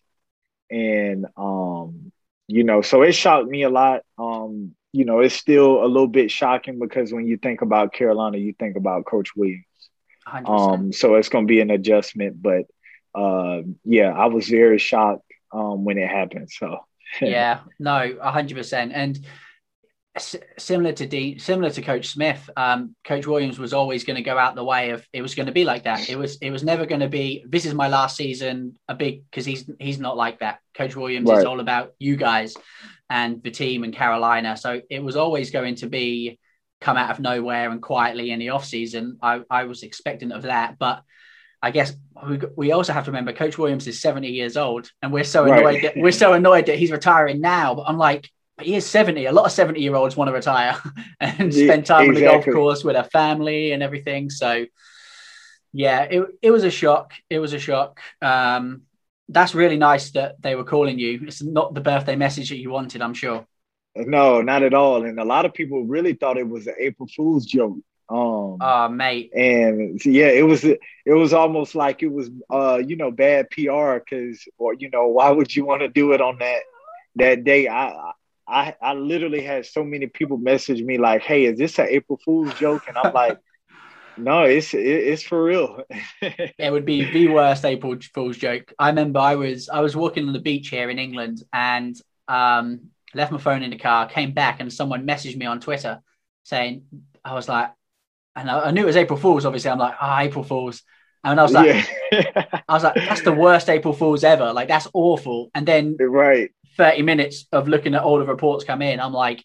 And 0.71 1.25
um, 1.35 2.13
you 2.47 2.63
know, 2.63 2.81
so 2.81 3.01
it 3.01 3.13
shocked 3.13 3.49
me 3.49 3.63
a 3.63 3.69
lot. 3.69 4.03
Um, 4.17 4.75
you 4.93 5.05
know, 5.05 5.19
it's 5.19 5.35
still 5.35 5.83
a 5.83 5.87
little 5.87 6.07
bit 6.07 6.31
shocking 6.31 6.79
because 6.79 7.11
when 7.11 7.27
you 7.27 7.37
think 7.37 7.61
about 7.61 7.93
Carolina, 7.93 8.37
you 8.37 8.53
think 8.57 8.77
about 8.77 9.05
Coach 9.05 9.35
Williams. 9.35 9.65
100%. 10.27 10.49
Um, 10.49 10.93
so 10.93 11.15
it's 11.15 11.29
going 11.29 11.45
to 11.45 11.51
be 11.51 11.61
an 11.61 11.71
adjustment, 11.71 12.41
but 12.41 12.65
uh, 13.15 13.61
yeah, 13.83 14.11
I 14.11 14.27
was 14.27 14.47
very 14.47 14.77
shocked 14.77 15.23
um, 15.51 15.85
when 15.85 15.97
it 15.97 16.09
happened. 16.09 16.49
So 16.51 16.79
yeah, 17.21 17.61
no, 17.79 18.17
hundred 18.21 18.57
percent, 18.57 18.91
and 18.93 19.19
similar 20.57 20.91
to 20.93 21.05
D, 21.05 21.37
similar 21.37 21.69
to 21.69 21.81
Coach 21.81 22.07
Smith, 22.07 22.49
um, 22.57 22.95
Coach 23.05 23.25
Williams 23.27 23.59
was 23.59 23.73
always 23.73 24.03
going 24.03 24.17
to 24.17 24.21
go 24.21 24.37
out 24.37 24.55
the 24.55 24.63
way 24.63 24.89
of 24.89 25.07
it 25.13 25.21
was 25.21 25.35
going 25.35 25.45
to 25.45 25.51
be 25.51 25.63
like 25.63 25.83
that. 25.83 26.09
It 26.09 26.17
was 26.17 26.37
it 26.37 26.51
was 26.51 26.63
never 26.63 26.85
going 26.85 27.01
to 27.01 27.07
be 27.07 27.45
this 27.47 27.65
is 27.65 27.73
my 27.73 27.87
last 27.87 28.17
season 28.17 28.77
a 28.87 28.95
big 28.95 29.23
because 29.29 29.45
he's 29.45 29.69
he's 29.79 29.99
not 29.99 30.17
like 30.17 30.39
that. 30.39 30.59
Coach 30.75 30.95
Williams 30.95 31.29
right. 31.29 31.39
is 31.39 31.45
all 31.45 31.59
about 31.59 31.93
you 31.99 32.17
guys 32.17 32.55
and 33.09 33.41
the 33.41 33.51
team 33.51 33.83
and 33.83 33.93
Carolina. 33.93 34.57
So 34.57 34.81
it 34.89 35.03
was 35.03 35.15
always 35.15 35.51
going 35.51 35.75
to 35.75 35.87
be 35.87 36.39
come 36.79 36.97
out 36.97 37.11
of 37.11 37.19
nowhere 37.19 37.69
and 37.71 37.81
quietly 37.81 38.31
in 38.31 38.39
the 38.39 38.49
off 38.49 38.65
season. 38.65 39.17
I, 39.21 39.41
I 39.49 39.63
was 39.63 39.83
expectant 39.83 40.33
of 40.33 40.43
that, 40.43 40.77
but 40.77 41.03
I 41.61 41.71
guess 41.71 41.93
we, 42.27 42.39
we 42.55 42.71
also 42.71 42.93
have 42.93 43.05
to 43.05 43.11
remember 43.11 43.33
Coach 43.33 43.57
Williams 43.57 43.87
is 43.87 43.99
70 43.99 44.27
years 44.27 44.57
old, 44.57 44.91
and 45.01 45.11
we're 45.11 45.23
so 45.23 45.45
annoyed 45.45 45.65
right. 45.65 45.81
that 45.83 45.97
we're 45.97 46.11
so 46.11 46.33
annoyed 46.33 46.67
that 46.67 46.77
he's 46.77 46.91
retiring 46.91 47.41
now. 47.41 47.73
But 47.75 47.85
I'm 47.87 47.97
like, 47.97 48.29
but 48.57 48.65
he 48.65 48.75
is 48.75 48.85
70. 48.85 49.25
A 49.25 49.31
lot 49.31 49.45
of 49.45 49.51
70 49.51 49.79
year 49.79 49.95
olds 49.95 50.15
want 50.15 50.29
to 50.29 50.33
retire 50.33 50.79
and 51.19 51.53
spend 51.53 51.85
time 51.85 52.05
exactly. 52.05 52.07
on 52.07 52.13
the 52.13 52.21
golf 52.21 52.45
course 52.45 52.83
with 52.83 52.95
their 52.95 53.03
family 53.03 53.71
and 53.71 53.81
everything. 53.81 54.29
So, 54.29 54.65
yeah, 55.73 56.01
it, 56.03 56.27
it 56.41 56.51
was 56.51 56.63
a 56.63 56.71
shock. 56.71 57.13
It 57.29 57.39
was 57.39 57.53
a 57.53 57.59
shock. 57.59 58.01
Um, 58.21 58.83
that's 59.29 59.53
really 59.53 59.77
nice 59.77 60.11
that 60.11 60.41
they 60.41 60.55
were 60.55 60.63
calling 60.63 60.99
you. 60.99 61.21
It's 61.23 61.43
not 61.43 61.73
the 61.73 61.81
birthday 61.81 62.15
message 62.15 62.49
that 62.49 62.57
you 62.57 62.69
wanted, 62.69 63.01
I'm 63.01 63.13
sure. 63.13 63.45
No, 63.95 64.41
not 64.41 64.63
at 64.63 64.73
all. 64.73 65.05
And 65.05 65.19
a 65.19 65.25
lot 65.25 65.45
of 65.45 65.53
people 65.53 65.85
really 65.85 66.13
thought 66.13 66.37
it 66.37 66.47
was 66.47 66.67
an 66.67 66.75
April 66.79 67.09
Fool's 67.15 67.45
joke. 67.45 67.77
Um, 68.09 68.57
oh, 68.61 68.89
mate. 68.89 69.33
And 69.33 70.03
yeah, 70.05 70.27
it 70.27 70.43
was 70.43 70.63
it 70.63 70.79
was 71.05 71.33
almost 71.33 71.75
like 71.75 72.03
it 72.03 72.11
was 72.11 72.29
uh, 72.49 72.81
you 72.85 72.95
know, 72.95 73.11
bad 73.11 73.49
PR 73.49 73.95
because 73.95 74.47
or 74.57 74.73
you 74.75 74.89
know, 74.89 75.07
why 75.07 75.29
would 75.29 75.53
you 75.53 75.65
want 75.65 75.81
to 75.81 75.89
do 75.89 76.13
it 76.13 76.21
on 76.21 76.37
that 76.39 76.61
that 77.15 77.43
day? 77.43 77.67
I 77.67 78.11
I 78.47 78.75
I 78.81 78.93
literally 78.93 79.41
had 79.41 79.65
so 79.65 79.83
many 79.83 80.07
people 80.07 80.37
message 80.37 80.81
me 80.81 80.97
like, 80.97 81.21
"Hey, 81.21 81.45
is 81.45 81.57
this 81.57 81.79
an 81.79 81.87
April 81.89 82.19
Fool's 82.23 82.53
joke?" 82.53 82.83
And 82.87 82.97
I'm 82.97 83.13
like, 83.13 83.39
"No, 84.17 84.43
it's 84.43 84.73
it's 84.73 85.23
for 85.23 85.43
real." 85.43 85.83
it 86.21 86.71
would 86.71 86.85
be 86.85 87.05
the 87.11 87.27
worst 87.29 87.65
April 87.65 87.97
Fool's 88.13 88.37
joke. 88.37 88.73
I 88.77 88.89
remember 88.89 89.19
I 89.19 89.35
was 89.35 89.69
I 89.69 89.79
was 89.81 89.95
walking 89.95 90.27
on 90.27 90.33
the 90.33 90.39
beach 90.39 90.69
here 90.69 90.89
in 90.89 90.99
England 90.99 91.43
and 91.53 91.95
um, 92.27 92.89
left 93.13 93.31
my 93.31 93.37
phone 93.37 93.63
in 93.63 93.71
the 93.71 93.77
car, 93.77 94.07
came 94.07 94.33
back, 94.33 94.59
and 94.59 94.71
someone 94.71 95.07
messaged 95.07 95.37
me 95.37 95.45
on 95.45 95.59
Twitter 95.59 96.01
saying, 96.43 96.83
"I 97.23 97.33
was 97.33 97.47
like." 97.47 97.71
And 98.35 98.51
I, 98.51 98.65
I 98.65 98.71
knew 98.71 98.83
it 98.83 98.85
was 98.85 98.95
April 98.95 99.17
Fool's. 99.17 99.45
Obviously, 99.45 99.71
I'm 99.71 99.79
like, 99.79 99.95
"Ah, 99.99 100.19
oh, 100.19 100.23
April 100.23 100.43
Fool's," 100.43 100.83
and 101.23 101.39
I 101.39 101.43
was 101.43 101.53
like, 101.53 101.87
yeah. 102.11 102.45
"I 102.67 102.73
was 102.73 102.83
like, 102.83 102.95
that's 102.95 103.21
the 103.21 103.33
worst 103.33 103.69
April 103.69 103.93
Fool's 103.93 104.23
ever. 104.23 104.53
Like, 104.53 104.67
that's 104.67 104.87
awful." 104.93 105.49
And 105.55 105.67
then, 105.67 105.97
right, 105.99 106.51
30 106.77 107.01
minutes 107.01 107.45
of 107.51 107.67
looking 107.67 107.95
at 107.95 108.03
all 108.03 108.19
the 108.19 108.25
reports 108.25 108.63
come 108.63 108.81
in, 108.81 108.99
I'm 108.99 109.13
like, 109.13 109.43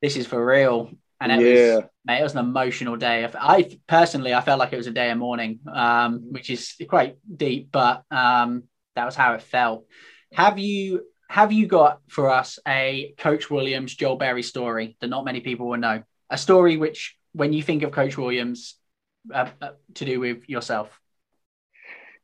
this 0.00 0.16
is 0.16 0.26
for 0.26 0.44
real. 0.44 0.90
And 1.24 1.40
it 1.40 1.46
yeah. 1.46 1.76
was, 1.76 1.84
mate, 2.04 2.20
it 2.20 2.22
was 2.22 2.34
an 2.34 2.44
emotional 2.44 2.96
day. 2.96 3.26
I 3.34 3.78
personally, 3.86 4.34
I 4.34 4.42
felt 4.42 4.58
like 4.58 4.74
it 4.74 4.76
was 4.76 4.86
a 4.86 4.90
day 4.90 5.10
of 5.10 5.16
mourning, 5.16 5.60
um, 5.72 6.32
which 6.32 6.50
is 6.50 6.74
quite 6.86 7.16
deep, 7.34 7.70
but 7.72 8.02
um, 8.10 8.64
that 8.94 9.06
was 9.06 9.14
how 9.14 9.32
it 9.32 9.40
felt. 9.40 9.86
Have 10.34 10.58
you 10.58 11.06
have 11.30 11.50
you 11.50 11.66
got 11.66 12.00
for 12.08 12.30
us 12.30 12.58
a 12.68 13.14
Coach 13.16 13.50
Williams, 13.50 13.94
Joel 13.94 14.16
Berry 14.16 14.42
story 14.42 14.96
that 15.00 15.08
not 15.08 15.24
many 15.24 15.40
people 15.40 15.66
will 15.66 15.78
know? 15.78 16.02
A 16.28 16.36
story 16.36 16.76
which, 16.76 17.16
when 17.32 17.54
you 17.54 17.62
think 17.62 17.82
of 17.82 17.90
Coach 17.90 18.18
Williams, 18.18 18.76
uh, 19.32 19.48
uh, 19.62 19.70
to 19.94 20.04
do 20.04 20.20
with 20.20 20.46
yourself. 20.46 21.00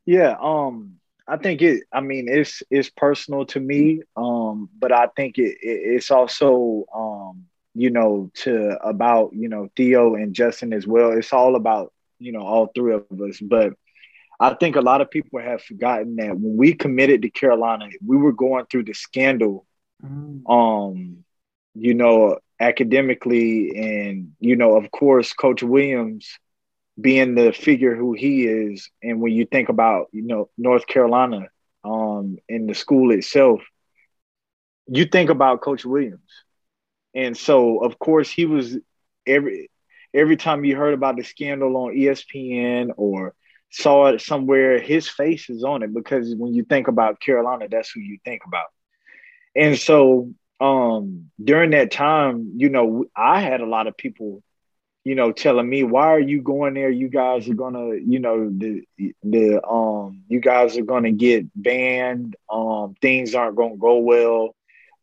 Yeah, 0.04 0.36
um, 0.38 0.96
I 1.26 1.38
think 1.38 1.62
it. 1.62 1.84
I 1.90 2.00
mean, 2.00 2.28
it's 2.28 2.62
it's 2.70 2.90
personal 2.90 3.46
to 3.46 3.60
me, 3.60 4.02
um, 4.14 4.68
but 4.78 4.92
I 4.92 5.06
think 5.16 5.38
it, 5.38 5.56
it 5.62 5.80
it's 5.94 6.10
also, 6.10 6.84
um, 6.94 7.46
you 7.74 7.90
know, 7.90 8.30
to 8.34 8.76
about 8.82 9.32
you 9.32 9.48
know 9.48 9.68
Theo 9.76 10.14
and 10.14 10.34
Justin 10.34 10.72
as 10.72 10.86
well. 10.86 11.12
It's 11.12 11.32
all 11.32 11.56
about 11.56 11.92
you 12.18 12.32
know 12.32 12.42
all 12.42 12.70
three 12.74 12.94
of 12.94 13.04
us, 13.20 13.40
but 13.40 13.74
I 14.40 14.54
think 14.54 14.76
a 14.76 14.80
lot 14.80 15.02
of 15.02 15.10
people 15.10 15.38
have 15.40 15.62
forgotten 15.62 16.16
that 16.16 16.38
when 16.38 16.56
we 16.56 16.72
committed 16.72 17.22
to 17.22 17.30
Carolina, 17.30 17.90
we 18.04 18.16
were 18.16 18.32
going 18.32 18.64
through 18.66 18.84
the 18.84 18.94
scandal, 18.94 19.66
mm. 20.02 20.42
um, 20.48 21.24
you 21.74 21.92
know, 21.92 22.38
academically, 22.58 23.76
and 23.76 24.32
you 24.40 24.56
know, 24.56 24.76
of 24.76 24.90
course, 24.90 25.34
Coach 25.34 25.62
Williams 25.62 26.38
being 26.98 27.34
the 27.34 27.52
figure 27.52 27.94
who 27.94 28.14
he 28.14 28.46
is, 28.46 28.90
and 29.02 29.20
when 29.20 29.32
you 29.32 29.44
think 29.44 29.68
about 29.68 30.08
you 30.12 30.22
know 30.22 30.48
North 30.56 30.86
Carolina, 30.86 31.48
um, 31.84 32.38
in 32.48 32.66
the 32.66 32.74
school 32.74 33.10
itself, 33.10 33.60
you 34.86 35.04
think 35.04 35.28
about 35.28 35.60
Coach 35.60 35.84
Williams, 35.84 36.30
and 37.14 37.36
so 37.36 37.78
of 37.84 37.98
course 37.98 38.30
he 38.30 38.46
was 38.46 38.78
every 39.26 39.70
every 40.14 40.36
time 40.36 40.64
you 40.64 40.76
heard 40.76 40.94
about 40.94 41.16
the 41.16 41.22
scandal 41.22 41.76
on 41.76 41.94
ESPN 41.96 42.90
or 42.96 43.34
saw 43.70 44.06
it 44.08 44.20
somewhere, 44.20 44.78
his 44.80 45.08
face 45.08 45.48
is 45.50 45.64
on 45.64 45.82
it 45.82 45.94
because 45.94 46.34
when 46.36 46.54
you 46.54 46.64
think 46.64 46.88
about 46.88 47.20
Carolina, 47.20 47.66
that's 47.70 47.90
who 47.90 48.00
you 48.00 48.18
think 48.24 48.42
about. 48.46 48.66
And 49.54 49.78
so 49.78 50.30
um 50.60 51.30
during 51.42 51.70
that 51.70 51.90
time, 51.90 52.52
you 52.56 52.68
know, 52.68 53.04
I 53.16 53.40
had 53.40 53.60
a 53.60 53.66
lot 53.66 53.86
of 53.86 53.96
people 53.96 54.42
you 55.04 55.14
know, 55.14 55.32
telling 55.32 55.68
me, 55.68 55.82
why 55.82 56.06
are 56.08 56.20
you 56.20 56.42
going 56.42 56.74
there? 56.74 56.90
You 56.90 57.08
guys 57.08 57.48
are 57.48 57.54
gonna, 57.54 57.94
you 57.96 58.18
know, 58.20 58.50
the 58.50 58.82
the 59.22 59.60
um 59.66 60.22
you 60.28 60.40
guys 60.40 60.76
are 60.76 60.82
gonna 60.84 61.12
get 61.12 61.46
banned, 61.54 62.36
um, 62.50 62.94
things 63.00 63.34
aren't 63.34 63.56
gonna 63.56 63.76
go 63.76 63.98
well. 63.98 64.54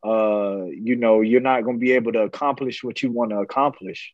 Uh, 0.06 0.66
you 0.66 0.96
know, 0.96 1.22
you're 1.22 1.42
not 1.42 1.64
gonna 1.64 1.78
be 1.78 1.94
able 1.94 2.14
to 2.14 2.22
accomplish 2.22 2.84
what 2.84 3.02
you 3.02 3.12
want 3.12 3.32
to 3.32 3.40
accomplish. 3.40 4.14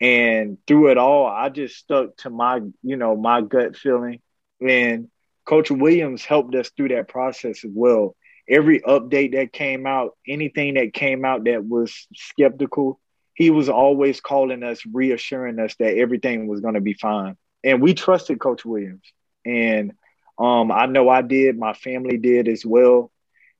And 0.00 0.58
through 0.66 0.90
it 0.90 0.98
all, 0.98 1.26
I 1.26 1.48
just 1.48 1.76
stuck 1.76 2.16
to 2.18 2.30
my, 2.30 2.60
you 2.82 2.96
know, 2.96 3.16
my 3.16 3.40
gut 3.40 3.76
feeling. 3.76 4.20
And 4.60 5.08
Coach 5.44 5.70
Williams 5.70 6.24
helped 6.24 6.54
us 6.54 6.70
through 6.70 6.88
that 6.88 7.08
process 7.08 7.64
as 7.64 7.70
well. 7.72 8.14
Every 8.48 8.80
update 8.80 9.32
that 9.32 9.52
came 9.52 9.86
out, 9.86 10.16
anything 10.26 10.74
that 10.74 10.94
came 10.94 11.24
out 11.24 11.44
that 11.44 11.64
was 11.64 12.06
skeptical, 12.14 13.00
he 13.34 13.50
was 13.50 13.68
always 13.68 14.20
calling 14.20 14.62
us, 14.62 14.82
reassuring 14.90 15.58
us 15.58 15.74
that 15.76 15.96
everything 15.96 16.46
was 16.46 16.60
going 16.60 16.74
to 16.74 16.80
be 16.80 16.94
fine. 16.94 17.36
And 17.64 17.82
we 17.82 17.94
trusted 17.94 18.40
Coach 18.40 18.64
Williams. 18.64 19.04
And 19.44 19.92
um, 20.38 20.70
I 20.70 20.86
know 20.86 21.08
I 21.08 21.22
did, 21.22 21.58
my 21.58 21.72
family 21.72 22.18
did 22.18 22.48
as 22.48 22.64
well. 22.64 23.10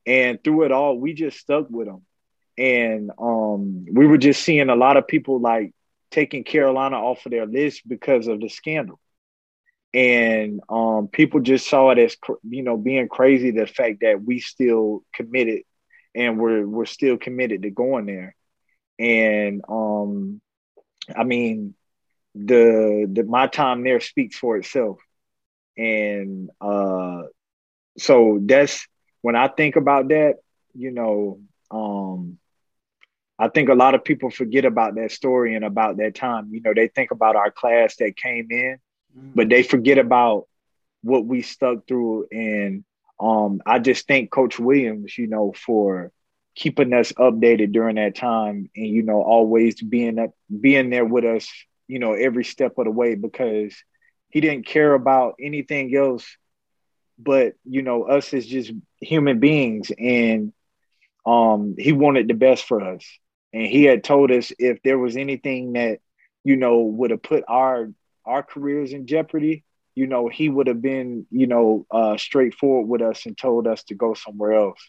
And 0.08 0.42
through 0.42 0.64
it 0.64 0.72
all, 0.72 0.98
we 0.98 1.12
just 1.14 1.38
stuck 1.38 1.70
with 1.70 1.86
them. 1.86 2.02
And 2.56 3.12
um, 3.18 3.86
we 3.92 4.06
were 4.06 4.18
just 4.18 4.42
seeing 4.42 4.70
a 4.70 4.76
lot 4.76 4.96
of 4.96 5.06
people 5.06 5.40
like 5.40 5.72
taking 6.10 6.44
Carolina 6.44 6.96
off 6.96 7.26
of 7.26 7.32
their 7.32 7.46
list 7.46 7.86
because 7.86 8.26
of 8.26 8.40
the 8.40 8.48
scandal. 8.48 8.98
And 9.94 10.60
um, 10.68 11.08
people 11.08 11.40
just 11.40 11.68
saw 11.68 11.90
it 11.90 11.98
as, 11.98 12.16
you 12.48 12.62
know, 12.62 12.76
being 12.76 13.08
crazy 13.08 13.52
the 13.52 13.66
fact 13.66 14.00
that 14.00 14.22
we 14.22 14.40
still 14.40 15.04
committed 15.14 15.62
and 16.14 16.38
we're, 16.38 16.66
we're 16.66 16.86
still 16.86 17.18
committed 17.18 17.62
to 17.62 17.70
going 17.70 18.06
there 18.06 18.34
and 18.98 19.62
um, 19.68 20.40
I 21.16 21.24
mean, 21.24 21.74
the 22.34 23.08
the 23.12 23.24
my 23.24 23.46
time 23.46 23.84
there 23.84 24.00
speaks 24.00 24.38
for 24.38 24.56
itself, 24.56 24.98
and 25.76 26.50
uh, 26.60 27.22
so 27.98 28.40
that's 28.42 28.86
when 29.22 29.36
I 29.36 29.48
think 29.48 29.76
about 29.76 30.08
that. 30.08 30.36
You 30.74 30.92
know, 30.92 31.40
um, 31.70 32.38
I 33.38 33.48
think 33.48 33.68
a 33.68 33.74
lot 33.74 33.94
of 33.94 34.04
people 34.04 34.30
forget 34.30 34.64
about 34.64 34.94
that 34.96 35.12
story 35.12 35.54
and 35.54 35.64
about 35.64 35.96
that 35.96 36.14
time. 36.14 36.50
You 36.52 36.60
know, 36.60 36.74
they 36.74 36.88
think 36.88 37.10
about 37.10 37.36
our 37.36 37.50
class 37.50 37.96
that 37.96 38.16
came 38.16 38.48
in, 38.50 38.78
mm-hmm. 39.16 39.30
but 39.34 39.48
they 39.48 39.62
forget 39.62 39.98
about 39.98 40.46
what 41.02 41.24
we 41.24 41.42
stuck 41.42 41.86
through. 41.88 42.26
And 42.30 42.84
um, 43.18 43.60
I 43.66 43.78
just 43.78 44.06
thank 44.06 44.30
Coach 44.30 44.58
Williams, 44.58 45.16
you 45.16 45.26
know, 45.26 45.52
for 45.52 46.12
keeping 46.58 46.92
us 46.92 47.12
updated 47.12 47.70
during 47.70 47.94
that 47.94 48.16
time 48.16 48.68
and 48.74 48.86
you 48.86 49.04
know 49.04 49.22
always 49.22 49.80
being 49.80 50.18
up 50.18 50.30
being 50.60 50.90
there 50.90 51.04
with 51.04 51.24
us 51.24 51.48
you 51.86 52.00
know 52.00 52.14
every 52.14 52.42
step 52.44 52.76
of 52.78 52.84
the 52.84 52.90
way 52.90 53.14
because 53.14 53.72
he 54.30 54.40
didn't 54.40 54.66
care 54.66 54.92
about 54.92 55.36
anything 55.40 55.94
else 55.94 56.26
but 57.18 57.54
you 57.64 57.82
know 57.82 58.04
us 58.04 58.32
as 58.34 58.46
just 58.46 58.72
human 59.00 59.38
beings 59.40 59.90
and 59.98 60.52
um 61.26 61.74
he 61.78 61.92
wanted 61.92 62.28
the 62.28 62.34
best 62.34 62.64
for 62.64 62.82
us 62.82 63.04
and 63.52 63.66
he 63.66 63.84
had 63.84 64.04
told 64.04 64.30
us 64.30 64.52
if 64.58 64.82
there 64.82 64.98
was 64.98 65.16
anything 65.16 65.72
that 65.74 65.98
you 66.44 66.56
know 66.56 66.80
would 66.80 67.10
have 67.10 67.22
put 67.22 67.44
our 67.48 67.90
our 68.24 68.42
careers 68.42 68.92
in 68.92 69.06
jeopardy 69.06 69.64
you 69.94 70.06
know 70.06 70.28
he 70.28 70.48
would 70.48 70.66
have 70.66 70.82
been 70.82 71.26
you 71.30 71.46
know 71.46 71.86
uh 71.90 72.16
straightforward 72.16 72.88
with 72.88 73.02
us 73.02 73.26
and 73.26 73.36
told 73.36 73.66
us 73.66 73.82
to 73.84 73.94
go 73.94 74.14
somewhere 74.14 74.52
else 74.52 74.80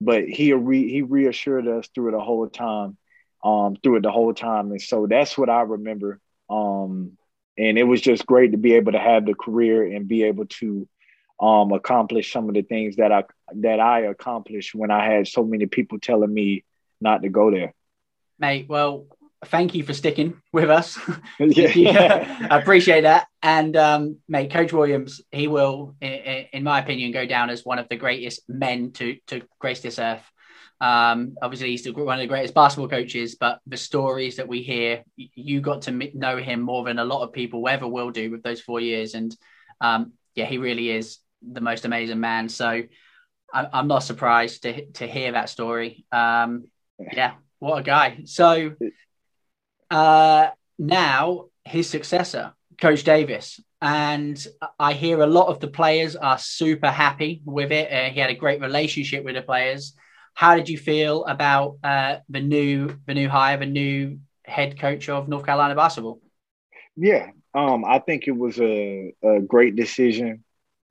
but 0.00 0.24
he 0.24 0.52
re, 0.52 0.90
he 0.90 1.02
reassured 1.02 1.66
us 1.68 1.88
through 1.94 2.08
it 2.08 2.12
the 2.12 2.20
whole 2.20 2.48
time, 2.48 2.96
um, 3.44 3.76
through 3.82 3.96
it 3.96 4.02
the 4.02 4.10
whole 4.10 4.34
time, 4.34 4.70
and 4.70 4.80
so 4.80 5.06
that's 5.06 5.36
what 5.38 5.48
I 5.48 5.62
remember. 5.62 6.20
Um, 6.50 7.16
and 7.56 7.78
it 7.78 7.84
was 7.84 8.00
just 8.00 8.26
great 8.26 8.52
to 8.52 8.58
be 8.58 8.74
able 8.74 8.92
to 8.92 8.98
have 8.98 9.26
the 9.26 9.34
career 9.34 9.84
and 9.84 10.08
be 10.08 10.24
able 10.24 10.46
to 10.46 10.88
um, 11.42 11.72
accomplish 11.72 12.32
some 12.32 12.48
of 12.48 12.54
the 12.54 12.62
things 12.62 12.96
that 12.96 13.10
I 13.10 13.24
that 13.56 13.80
I 13.80 14.02
accomplished 14.02 14.74
when 14.74 14.92
I 14.92 15.12
had 15.12 15.26
so 15.26 15.42
many 15.42 15.66
people 15.66 15.98
telling 15.98 16.32
me 16.32 16.64
not 17.00 17.22
to 17.22 17.28
go 17.28 17.50
there. 17.50 17.74
Mate, 18.38 18.66
well, 18.68 19.06
thank 19.46 19.74
you 19.74 19.82
for 19.82 19.92
sticking 19.92 20.40
with 20.52 20.70
us. 20.70 20.98
yeah. 21.40 22.46
I 22.48 22.58
appreciate 22.58 23.02
that. 23.02 23.26
And 23.42 23.76
um, 23.76 24.18
mate, 24.28 24.52
Coach 24.52 24.72
Williams, 24.72 25.20
he 25.32 25.48
will, 25.48 25.96
in, 26.00 26.62
my 26.62 26.78
opinion, 26.78 27.10
go 27.10 27.26
down 27.26 27.50
as 27.50 27.64
one 27.64 27.80
of 27.80 27.88
the 27.88 27.96
greatest 27.96 28.48
men 28.48 28.92
to 28.92 29.16
to 29.26 29.42
grace 29.58 29.80
this 29.80 29.98
earth. 29.98 30.22
Um, 30.80 31.36
obviously, 31.42 31.70
he's 31.70 31.86
one 31.92 32.18
of 32.18 32.20
the 32.20 32.26
greatest 32.28 32.54
basketball 32.54 32.88
coaches, 32.88 33.34
but 33.34 33.60
the 33.66 33.76
stories 33.76 34.36
that 34.36 34.48
we 34.48 34.62
hear, 34.62 35.02
you 35.16 35.60
got 35.60 35.82
to 35.82 36.10
know 36.14 36.36
him 36.36 36.60
more 36.60 36.84
than 36.84 37.00
a 37.00 37.04
lot 37.04 37.22
of 37.22 37.32
people 37.32 37.68
ever 37.68 37.86
will 37.86 38.10
do 38.10 38.30
with 38.30 38.44
those 38.44 38.60
four 38.60 38.78
years. 38.80 39.14
And 39.14 39.36
Um, 39.80 40.12
yeah, 40.34 40.46
he 40.46 40.58
really 40.58 40.90
is 40.90 41.18
the 41.50 41.60
most 41.60 41.84
amazing 41.84 42.20
man. 42.20 42.48
So 42.48 42.82
I, 43.52 43.80
am 43.80 43.88
not 43.88 44.00
surprised 44.00 44.62
to 44.62 44.86
to 44.92 45.06
hear 45.06 45.32
that 45.32 45.48
story. 45.48 46.04
Um, 46.12 46.68
yeah, 47.12 47.34
what 47.58 47.78
a 47.78 47.82
guy. 47.82 48.22
So 48.24 48.74
uh, 49.90 50.48
now 50.78 51.46
his 51.64 51.88
successor, 51.88 52.54
Coach 52.80 53.04
Davis, 53.04 53.60
and 53.80 54.46
I 54.78 54.92
hear 54.92 55.20
a 55.20 55.26
lot 55.26 55.48
of 55.48 55.60
the 55.60 55.68
players 55.68 56.16
are 56.16 56.38
super 56.38 56.90
happy 56.90 57.42
with 57.44 57.72
it. 57.72 57.92
Uh, 57.92 58.12
he 58.12 58.20
had 58.20 58.30
a 58.30 58.34
great 58.34 58.60
relationship 58.60 59.24
with 59.24 59.34
the 59.34 59.42
players. 59.42 59.94
How 60.34 60.54
did 60.56 60.68
you 60.68 60.78
feel 60.78 61.24
about 61.26 61.78
uh, 61.84 62.18
the 62.28 62.40
new 62.40 62.96
the 63.06 63.14
new 63.14 63.28
hire, 63.28 63.58
the 63.58 63.66
new 63.66 64.20
head 64.44 64.78
coach 64.78 65.08
of 65.08 65.28
North 65.28 65.44
Carolina 65.44 65.74
basketball? 65.74 66.20
Yeah, 66.96 67.30
um, 67.54 67.84
I 67.84 67.98
think 67.98 68.28
it 68.28 68.36
was 68.36 68.58
a, 68.60 69.14
a 69.22 69.40
great 69.40 69.76
decision. 69.76 70.44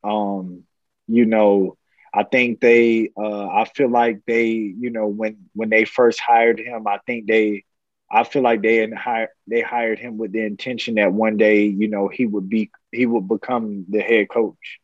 Um, 0.03 0.63
you 1.07 1.25
know, 1.25 1.77
I 2.13 2.23
think 2.23 2.59
they, 2.59 3.09
uh, 3.17 3.47
I 3.47 3.65
feel 3.65 3.89
like 3.89 4.21
they, 4.27 4.47
you 4.47 4.89
know, 4.91 5.07
when 5.07 5.37
when 5.53 5.69
they 5.69 5.85
first 5.85 6.19
hired 6.19 6.59
him, 6.59 6.87
I 6.87 6.99
think 7.05 7.27
they, 7.27 7.63
I 8.11 8.23
feel 8.23 8.41
like 8.43 8.61
they 8.61 8.87
hired 8.89 9.29
they 9.47 9.61
hired 9.61 9.99
him 9.99 10.17
with 10.17 10.31
the 10.31 10.45
intention 10.45 10.95
that 10.95 11.13
one 11.13 11.37
day, 11.37 11.63
you 11.65 11.87
know, 11.89 12.07
he 12.07 12.25
would 12.25 12.49
be 12.49 12.71
he 12.91 13.05
would 13.05 13.27
become 13.27 13.85
the 13.89 14.01
head 14.01 14.29
coach. 14.29 14.79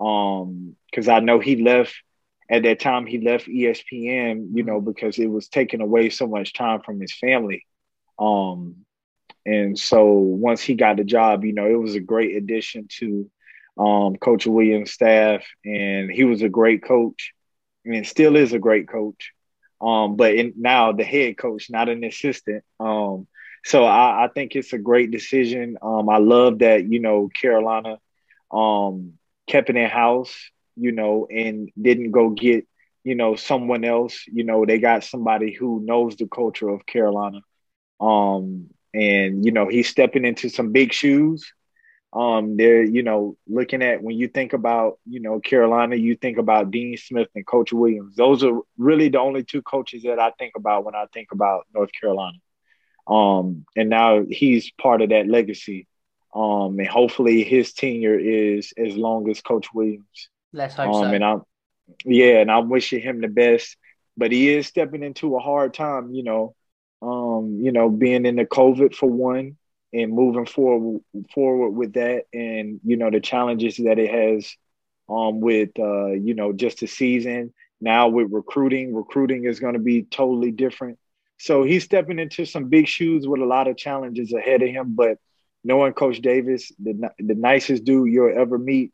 Um, 0.00 0.76
because 0.90 1.08
I 1.08 1.20
know 1.20 1.38
he 1.40 1.62
left 1.62 1.94
at 2.50 2.62
that 2.62 2.80
time 2.80 3.06
he 3.06 3.20
left 3.20 3.48
ESPN, 3.48 4.50
you 4.54 4.62
know, 4.62 4.80
because 4.80 5.18
it 5.18 5.26
was 5.26 5.48
taking 5.48 5.80
away 5.80 6.10
so 6.10 6.26
much 6.26 6.52
time 6.52 6.80
from 6.82 7.00
his 7.00 7.14
family. 7.14 7.64
Um, 8.18 8.76
and 9.46 9.78
so 9.78 10.06
once 10.06 10.62
he 10.62 10.74
got 10.74 10.96
the 10.96 11.04
job, 11.04 11.44
you 11.44 11.52
know, 11.52 11.66
it 11.66 11.80
was 11.80 11.94
a 11.94 12.00
great 12.00 12.36
addition 12.36 12.88
to 12.98 13.30
um, 13.76 14.16
Coach 14.16 14.46
Williams' 14.46 14.92
staff, 14.92 15.44
and 15.64 16.10
he 16.10 16.24
was 16.24 16.42
a 16.42 16.48
great 16.48 16.82
coach, 16.82 17.32
and 17.84 18.06
still 18.06 18.36
is 18.36 18.52
a 18.52 18.58
great 18.58 18.88
coach. 18.88 19.32
Um, 19.80 20.16
but 20.16 20.34
in, 20.34 20.54
now 20.56 20.92
the 20.92 21.04
head 21.04 21.36
coach, 21.36 21.68
not 21.70 21.88
an 21.88 22.02
assistant. 22.02 22.64
Um, 22.80 23.26
so 23.64 23.84
I, 23.84 24.24
I, 24.24 24.28
think 24.28 24.56
it's 24.56 24.72
a 24.72 24.78
great 24.78 25.10
decision. 25.10 25.76
Um, 25.82 26.08
I 26.08 26.18
love 26.18 26.60
that 26.60 26.90
you 26.90 27.00
know 27.00 27.28
Carolina 27.28 27.98
um, 28.50 29.14
kept 29.46 29.68
it 29.68 29.76
in 29.76 29.88
house, 29.90 30.34
you 30.76 30.92
know, 30.92 31.26
and 31.30 31.70
didn't 31.80 32.12
go 32.12 32.30
get 32.30 32.66
you 33.04 33.14
know 33.14 33.36
someone 33.36 33.84
else. 33.84 34.24
You 34.26 34.44
know, 34.44 34.64
they 34.64 34.78
got 34.78 35.04
somebody 35.04 35.52
who 35.52 35.82
knows 35.84 36.16
the 36.16 36.26
culture 36.26 36.70
of 36.70 36.86
Carolina, 36.86 37.40
um, 38.00 38.68
and 38.94 39.44
you 39.44 39.52
know 39.52 39.68
he's 39.68 39.88
stepping 39.88 40.24
into 40.24 40.48
some 40.48 40.72
big 40.72 40.94
shoes 40.94 41.52
um, 42.16 42.56
they're, 42.56 42.82
you 42.82 43.02
know, 43.02 43.36
looking 43.46 43.82
at 43.82 44.02
when 44.02 44.16
you 44.16 44.26
think 44.28 44.54
about, 44.54 44.98
you 45.04 45.20
know, 45.20 45.38
Carolina, 45.38 45.96
you 45.96 46.16
think 46.16 46.38
about 46.38 46.70
Dean 46.70 46.96
Smith 46.96 47.28
and 47.34 47.46
Coach 47.46 47.74
Williams. 47.74 48.16
Those 48.16 48.42
are 48.42 48.58
really 48.78 49.10
the 49.10 49.20
only 49.20 49.44
two 49.44 49.60
coaches 49.60 50.04
that 50.04 50.18
I 50.18 50.30
think 50.38 50.54
about 50.56 50.86
when 50.86 50.94
I 50.94 51.04
think 51.12 51.28
about 51.32 51.66
North 51.74 51.90
Carolina. 52.00 52.38
Um, 53.06 53.66
and 53.76 53.90
now 53.90 54.24
he's 54.26 54.70
part 54.70 55.02
of 55.02 55.10
that 55.10 55.28
legacy. 55.28 55.86
Um, 56.34 56.78
and 56.78 56.88
hopefully 56.88 57.44
his 57.44 57.74
tenure 57.74 58.18
is 58.18 58.72
as 58.78 58.96
long 58.96 59.28
as 59.28 59.42
Coach 59.42 59.66
Williams. 59.74 60.30
Let's 60.54 60.74
hope 60.74 60.94
um, 60.94 60.94
so. 60.94 61.14
And 61.14 61.22
I'm, 61.22 61.42
yeah, 62.06 62.38
and 62.38 62.50
I'm 62.50 62.70
wishing 62.70 63.02
him 63.02 63.20
the 63.20 63.28
best. 63.28 63.76
But 64.16 64.32
he 64.32 64.48
is 64.54 64.66
stepping 64.66 65.02
into 65.02 65.36
a 65.36 65.40
hard 65.40 65.74
time, 65.74 66.14
you 66.14 66.22
know. 66.22 66.54
Um, 67.02 67.58
you 67.62 67.72
know, 67.72 67.90
being 67.90 68.24
in 68.24 68.36
the 68.36 68.46
COVID 68.46 68.94
for 68.94 69.10
one, 69.10 69.58
and 70.00 70.12
moving 70.12 70.46
forward 70.46 71.00
forward 71.34 71.70
with 71.70 71.94
that 71.94 72.24
and 72.32 72.80
you 72.84 72.96
know 72.96 73.10
the 73.10 73.20
challenges 73.20 73.76
that 73.76 73.98
it 73.98 74.10
has 74.10 74.56
um 75.08 75.40
with 75.40 75.70
uh 75.78 76.08
you 76.12 76.34
know 76.34 76.52
just 76.52 76.80
the 76.80 76.86
season. 76.86 77.52
Now 77.80 78.08
with 78.08 78.28
recruiting 78.32 78.94
recruiting 78.94 79.44
is 79.44 79.60
going 79.60 79.74
to 79.74 79.80
be 79.80 80.02
totally 80.04 80.50
different. 80.52 80.98
So 81.38 81.64
he's 81.64 81.84
stepping 81.84 82.18
into 82.18 82.46
some 82.46 82.68
big 82.68 82.88
shoes 82.88 83.28
with 83.28 83.40
a 83.42 83.46
lot 83.46 83.68
of 83.68 83.76
challenges 83.76 84.32
ahead 84.32 84.62
of 84.62 84.68
him 84.68 84.94
but 84.96 85.18
knowing 85.64 85.92
coach 85.92 86.20
davis 86.20 86.72
the, 86.82 87.10
the 87.18 87.34
nicest 87.34 87.84
dude 87.84 88.12
you'll 88.12 88.38
ever 88.38 88.58
meet 88.58 88.92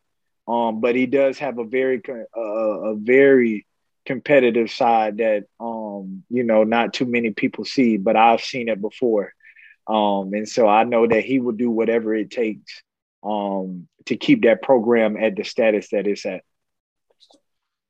um 0.48 0.80
but 0.80 0.94
he 0.96 1.06
does 1.06 1.38
have 1.38 1.58
a 1.58 1.64
very 1.64 2.02
uh, 2.36 2.40
a 2.40 2.94
very 2.96 3.66
competitive 4.06 4.70
side 4.70 5.18
that 5.18 5.44
um 5.60 6.24
you 6.30 6.42
know 6.42 6.64
not 6.64 6.92
too 6.92 7.06
many 7.06 7.30
people 7.30 7.64
see 7.64 7.96
but 7.96 8.16
i've 8.16 8.40
seen 8.40 8.68
it 8.68 8.80
before 8.80 9.32
um, 9.86 10.32
and 10.32 10.48
so 10.48 10.68
I 10.68 10.84
know 10.84 11.06
that 11.06 11.24
he 11.24 11.40
will 11.40 11.52
do 11.52 11.70
whatever 11.70 12.14
it 12.14 12.30
takes 12.30 12.82
um, 13.24 13.88
to 14.06 14.16
keep 14.16 14.42
that 14.42 14.62
program 14.62 15.16
at 15.16 15.36
the 15.36 15.44
status 15.44 15.88
that 15.90 16.06
it's 16.06 16.26
at. 16.26 16.42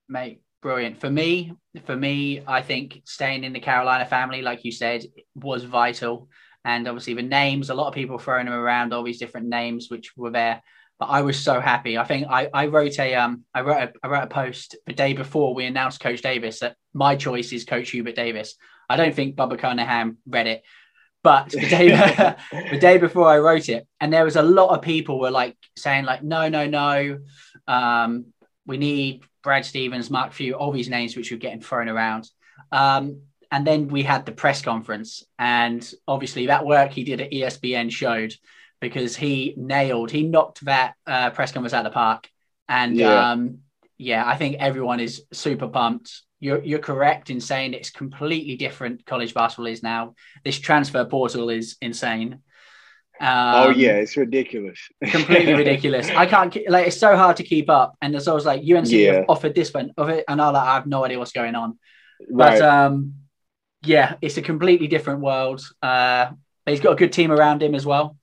Mate, 0.08 0.42
brilliant. 0.60 1.00
For 1.00 1.10
me, 1.10 1.52
for 1.84 1.96
me, 1.96 2.42
I 2.46 2.62
think 2.62 3.02
staying 3.04 3.44
in 3.44 3.52
the 3.52 3.60
Carolina 3.60 4.04
family, 4.06 4.42
like 4.42 4.64
you 4.64 4.72
said, 4.72 5.04
was 5.34 5.64
vital. 5.64 6.28
And 6.64 6.86
obviously 6.86 7.14
the 7.14 7.22
names, 7.22 7.70
a 7.70 7.74
lot 7.74 7.88
of 7.88 7.94
people 7.94 8.18
throwing 8.18 8.46
them 8.46 8.54
around, 8.54 8.92
all 8.92 9.02
these 9.02 9.18
different 9.18 9.48
names 9.48 9.90
which 9.90 10.16
were 10.16 10.30
there. 10.30 10.62
But 10.98 11.06
I 11.06 11.22
was 11.22 11.38
so 11.38 11.60
happy. 11.60 11.98
I 11.98 12.04
think 12.04 12.28
I, 12.30 12.48
I 12.54 12.66
wrote 12.66 12.98
a 13.00 13.14
um 13.16 13.44
I 13.52 13.62
wrote 13.62 13.82
a, 13.82 13.92
I 14.04 14.08
wrote 14.08 14.22
a 14.22 14.28
post 14.28 14.76
the 14.86 14.92
day 14.92 15.14
before 15.14 15.52
we 15.52 15.64
announced 15.64 16.00
Coach 16.00 16.22
Davis 16.22 16.60
that 16.60 16.76
my 16.94 17.16
choice 17.16 17.52
is 17.52 17.64
Coach 17.64 17.90
Hubert 17.90 18.14
Davis. 18.14 18.54
I 18.88 18.96
don't 18.96 19.14
think 19.14 19.34
Bubba 19.34 19.58
Cunningham 19.58 20.18
read 20.28 20.46
it, 20.46 20.62
but 21.22 21.50
the 21.50 21.60
day, 21.60 21.88
the 22.70 22.78
day 22.78 22.98
before 22.98 23.26
I 23.26 23.38
wrote 23.38 23.68
it, 23.68 23.86
and 24.00 24.12
there 24.12 24.24
was 24.24 24.36
a 24.36 24.42
lot 24.42 24.74
of 24.74 24.82
people 24.82 25.18
were 25.18 25.30
like 25.30 25.56
saying 25.76 26.04
like, 26.04 26.22
no, 26.22 26.48
no, 26.48 26.66
no, 26.66 27.20
um, 27.66 28.26
we 28.66 28.76
need 28.76 29.24
Brad 29.42 29.64
Stevens, 29.64 30.10
Mark 30.10 30.32
Few, 30.32 30.54
all 30.54 30.72
these 30.72 30.88
names 30.88 31.16
which 31.16 31.30
were 31.30 31.36
getting 31.36 31.60
thrown 31.60 31.88
around. 31.88 32.28
Um, 32.70 33.22
and 33.50 33.66
then 33.66 33.88
we 33.88 34.02
had 34.02 34.24
the 34.24 34.32
press 34.32 34.62
conference, 34.62 35.24
and 35.38 35.88
obviously 36.08 36.46
that 36.46 36.66
work 36.66 36.92
he 36.92 37.04
did 37.04 37.20
at 37.20 37.32
ESPN 37.32 37.90
showed 37.90 38.34
because 38.80 39.14
he 39.14 39.54
nailed, 39.56 40.10
he 40.10 40.24
knocked 40.24 40.64
that 40.64 40.94
uh, 41.06 41.30
press 41.30 41.52
conference 41.52 41.74
out 41.74 41.86
of 41.86 41.92
the 41.92 41.94
park. 41.94 42.28
And 42.68 42.96
yeah. 42.96 43.30
Um, 43.30 43.58
yeah, 44.02 44.26
I 44.26 44.36
think 44.36 44.56
everyone 44.58 44.98
is 44.98 45.22
super 45.32 45.68
pumped 45.68 46.22
you're 46.42 46.62
you're 46.64 46.80
correct 46.80 47.30
in 47.30 47.40
saying 47.40 47.72
it's 47.72 47.90
completely 47.90 48.56
different. 48.56 49.06
College 49.06 49.32
basketball 49.32 49.66
is 49.66 49.80
now. 49.80 50.16
This 50.44 50.58
transfer 50.58 51.04
portal 51.04 51.50
is 51.50 51.76
insane. 51.80 52.40
Um, 53.20 53.54
oh 53.54 53.70
yeah, 53.70 53.92
it's 53.92 54.16
ridiculous. 54.16 54.80
completely 55.04 55.54
ridiculous. 55.54 56.10
I 56.10 56.26
can't 56.26 56.52
like 56.68 56.88
it's 56.88 56.96
so 56.96 57.16
hard 57.16 57.36
to 57.36 57.44
keep 57.44 57.70
up. 57.70 57.94
And 58.02 58.12
there's 58.12 58.26
always 58.26 58.44
like 58.44 58.60
UNC 58.60 58.90
yeah. 58.90 59.22
offered 59.28 59.54
this 59.54 59.72
one 59.72 59.92
of 59.96 60.08
it, 60.08 60.24
and 60.26 60.40
all 60.40 60.52
that. 60.52 60.66
I 60.66 60.74
have 60.74 60.86
no 60.88 61.04
idea 61.04 61.20
what's 61.20 61.30
going 61.30 61.54
on. 61.54 61.78
Right. 62.28 62.58
But 62.58 62.62
um, 62.62 63.14
yeah, 63.84 64.16
it's 64.20 64.36
a 64.36 64.42
completely 64.42 64.88
different 64.88 65.20
world. 65.20 65.60
Uh, 65.80 66.32
but 66.64 66.72
he's 66.72 66.80
got 66.80 66.92
a 66.92 66.96
good 66.96 67.12
team 67.12 67.30
around 67.30 67.62
him 67.62 67.76
as 67.76 67.86
well. 67.86 68.16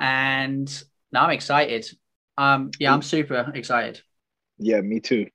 And 0.00 0.66
now 1.12 1.24
I'm 1.24 1.30
excited. 1.30 1.86
Um, 2.38 2.70
yeah, 2.78 2.94
I'm 2.94 3.02
super 3.02 3.52
excited. 3.54 4.00
Yeah, 4.58 4.80
me 4.80 5.00
too. 5.00 5.26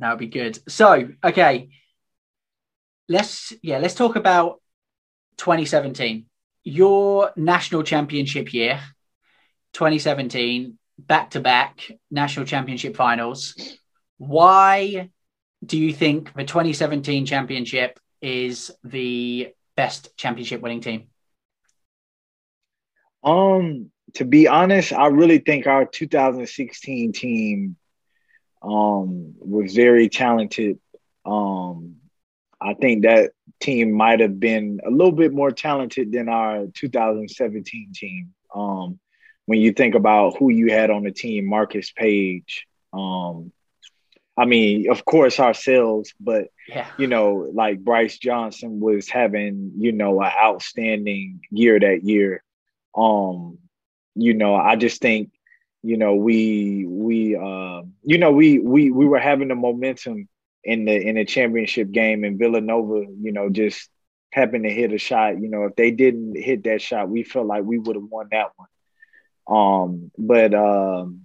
That 0.00 0.10
would 0.10 0.18
be 0.18 0.26
good. 0.26 0.58
So, 0.70 1.10
okay, 1.22 1.68
let's 3.08 3.52
yeah, 3.62 3.78
let's 3.78 3.94
talk 3.94 4.16
about 4.16 4.60
2017. 5.36 6.26
Your 6.64 7.32
national 7.36 7.82
championship 7.82 8.52
year, 8.54 8.80
2017, 9.74 10.78
back 10.98 11.30
to 11.30 11.40
back 11.40 11.90
national 12.10 12.46
championship 12.46 12.96
finals. 12.96 13.54
Why 14.16 15.10
do 15.64 15.78
you 15.78 15.92
think 15.92 16.32
the 16.34 16.44
2017 16.44 17.26
championship 17.26 18.00
is 18.22 18.70
the 18.82 19.48
best 19.76 20.16
championship 20.16 20.62
winning 20.62 20.80
team? 20.80 21.08
Um, 23.22 23.90
to 24.14 24.24
be 24.24 24.48
honest, 24.48 24.94
I 24.94 25.08
really 25.08 25.38
think 25.38 25.66
our 25.66 25.84
2016 25.84 27.12
team 27.12 27.76
um, 28.62 29.34
was 29.38 29.74
very 29.74 30.08
talented. 30.08 30.78
Um, 31.24 31.96
I 32.60 32.74
think 32.74 33.02
that 33.02 33.32
team 33.60 33.92
might 33.92 34.20
have 34.20 34.38
been 34.38 34.80
a 34.84 34.90
little 34.90 35.12
bit 35.12 35.32
more 35.32 35.50
talented 35.50 36.12
than 36.12 36.28
our 36.28 36.66
2017 36.74 37.92
team. 37.94 38.34
Um, 38.54 38.98
when 39.46 39.60
you 39.60 39.72
think 39.72 39.94
about 39.94 40.36
who 40.38 40.50
you 40.50 40.70
had 40.70 40.90
on 40.90 41.04
the 41.04 41.10
team, 41.10 41.46
Marcus 41.46 41.90
Paige. 41.90 42.66
Um, 42.92 43.52
I 44.36 44.44
mean, 44.44 44.90
of 44.90 45.04
course, 45.04 45.40
ourselves, 45.40 46.14
but 46.20 46.48
yeah. 46.68 46.86
you 46.96 47.06
know, 47.06 47.50
like 47.52 47.80
Brice 47.80 48.16
Johnson 48.16 48.80
was 48.80 49.08
having, 49.08 49.72
you 49.76 49.92
know, 49.92 50.20
an 50.22 50.30
outstanding 50.40 51.40
year 51.50 51.78
that 51.78 52.04
year. 52.04 52.42
Um, 52.94 53.58
you 54.14 54.34
know, 54.34 54.54
I 54.54 54.76
just 54.76 55.00
think 55.00 55.30
you 55.82 55.96
know 55.96 56.14
we 56.14 56.84
we 56.86 57.36
uh, 57.36 57.82
you 58.02 58.18
know 58.18 58.32
we 58.32 58.58
we 58.58 58.90
we 58.90 59.06
were 59.06 59.18
having 59.18 59.48
the 59.48 59.54
momentum 59.54 60.28
in 60.64 60.84
the 60.84 60.94
in 60.94 61.16
the 61.16 61.24
championship 61.24 61.90
game 61.90 62.24
and 62.24 62.38
Villanova 62.38 63.06
you 63.20 63.32
know 63.32 63.48
just 63.48 63.88
happened 64.32 64.64
to 64.64 64.70
hit 64.70 64.92
a 64.92 64.98
shot 64.98 65.40
you 65.40 65.48
know 65.48 65.64
if 65.64 65.76
they 65.76 65.90
didn't 65.90 66.36
hit 66.36 66.64
that 66.64 66.80
shot 66.80 67.08
we 67.08 67.22
felt 67.22 67.46
like 67.46 67.64
we 67.64 67.78
would 67.78 67.96
have 67.96 68.04
won 68.04 68.28
that 68.30 68.48
one 68.56 68.68
um 69.58 70.10
but 70.18 70.54
um 70.54 71.22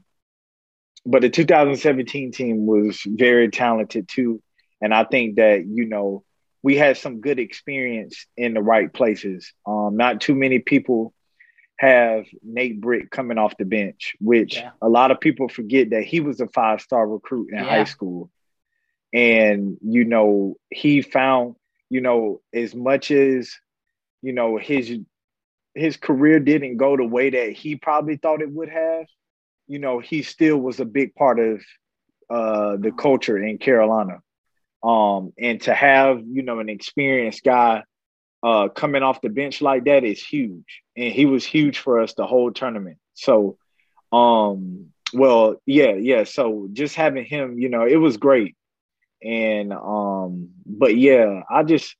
but 1.05 1.21
the 1.21 1.29
2017 1.29 2.31
team 2.31 2.65
was 2.65 3.01
very 3.05 3.49
talented 3.49 4.07
too. 4.07 4.41
And 4.81 4.93
I 4.93 5.03
think 5.03 5.35
that, 5.35 5.65
you 5.65 5.85
know, 5.85 6.23
we 6.63 6.75
had 6.75 6.97
some 6.97 7.21
good 7.21 7.39
experience 7.39 8.25
in 8.35 8.55
the 8.55 8.61
right 8.61 8.91
places. 8.91 9.53
Um, 9.67 9.97
not 9.97 10.19
too 10.19 10.33
many 10.33 10.59
people 10.59 11.13
have 11.77 12.25
Nate 12.41 12.79
Britt 12.79 13.11
coming 13.11 13.37
off 13.37 13.57
the 13.57 13.65
bench, 13.65 14.15
which 14.19 14.55
yeah. 14.55 14.71
a 14.81 14.89
lot 14.89 15.11
of 15.11 15.19
people 15.19 15.49
forget 15.49 15.89
that 15.89 16.03
he 16.03 16.19
was 16.19 16.39
a 16.39 16.47
five 16.47 16.81
star 16.81 17.07
recruit 17.07 17.49
in 17.51 17.57
yeah. 17.57 17.65
high 17.65 17.83
school. 17.83 18.29
And, 19.13 19.77
you 19.81 20.05
know, 20.05 20.55
he 20.69 21.01
found, 21.01 21.55
you 21.89 22.01
know, 22.01 22.41
as 22.53 22.73
much 22.75 23.11
as, 23.11 23.51
you 24.21 24.33
know, 24.33 24.57
his 24.57 24.97
his 25.73 25.97
career 25.97 26.39
didn't 26.39 26.77
go 26.77 26.95
the 26.95 27.03
way 27.03 27.29
that 27.29 27.51
he 27.51 27.75
probably 27.75 28.15
thought 28.15 28.41
it 28.41 28.51
would 28.51 28.69
have, 28.69 29.05
you 29.67 29.79
know, 29.79 29.99
he 29.99 30.21
still 30.21 30.57
was 30.57 30.79
a 30.79 30.85
big 30.85 31.13
part 31.15 31.39
of 31.39 31.61
uh, 32.29 32.77
the 32.77 32.91
culture 32.91 33.37
in 33.37 33.57
Carolina. 33.57 34.21
Um, 34.81 35.33
and 35.37 35.61
to 35.63 35.73
have, 35.73 36.21
you 36.25 36.43
know, 36.43 36.59
an 36.59 36.69
experienced 36.69 37.43
guy 37.43 37.83
uh, 38.45 38.69
coming 38.69 39.01
off 39.01 39.21
the 39.21 39.29
bench 39.29 39.59
like 39.59 39.85
that 39.85 40.03
is 40.03 40.23
huge. 40.23 40.83
And 40.95 41.11
he 41.11 41.25
was 41.25 41.43
huge 41.43 41.79
for 41.79 41.99
us 41.99 42.13
the 42.13 42.27
whole 42.27 42.51
tournament. 42.51 42.97
So, 43.15 43.57
um, 44.11 44.91
well, 45.13 45.55
yeah, 45.65 45.93
yeah. 45.93 46.25
So 46.25 46.69
just 46.71 46.93
having 46.93 47.25
him, 47.25 47.57
you 47.57 47.69
know, 47.69 47.87
it 47.87 47.95
was 47.95 48.17
great. 48.17 48.55
And 49.23 49.73
um, 49.73 50.49
but 50.63 50.95
yeah, 50.95 51.41
I 51.49 51.63
just 51.63 51.95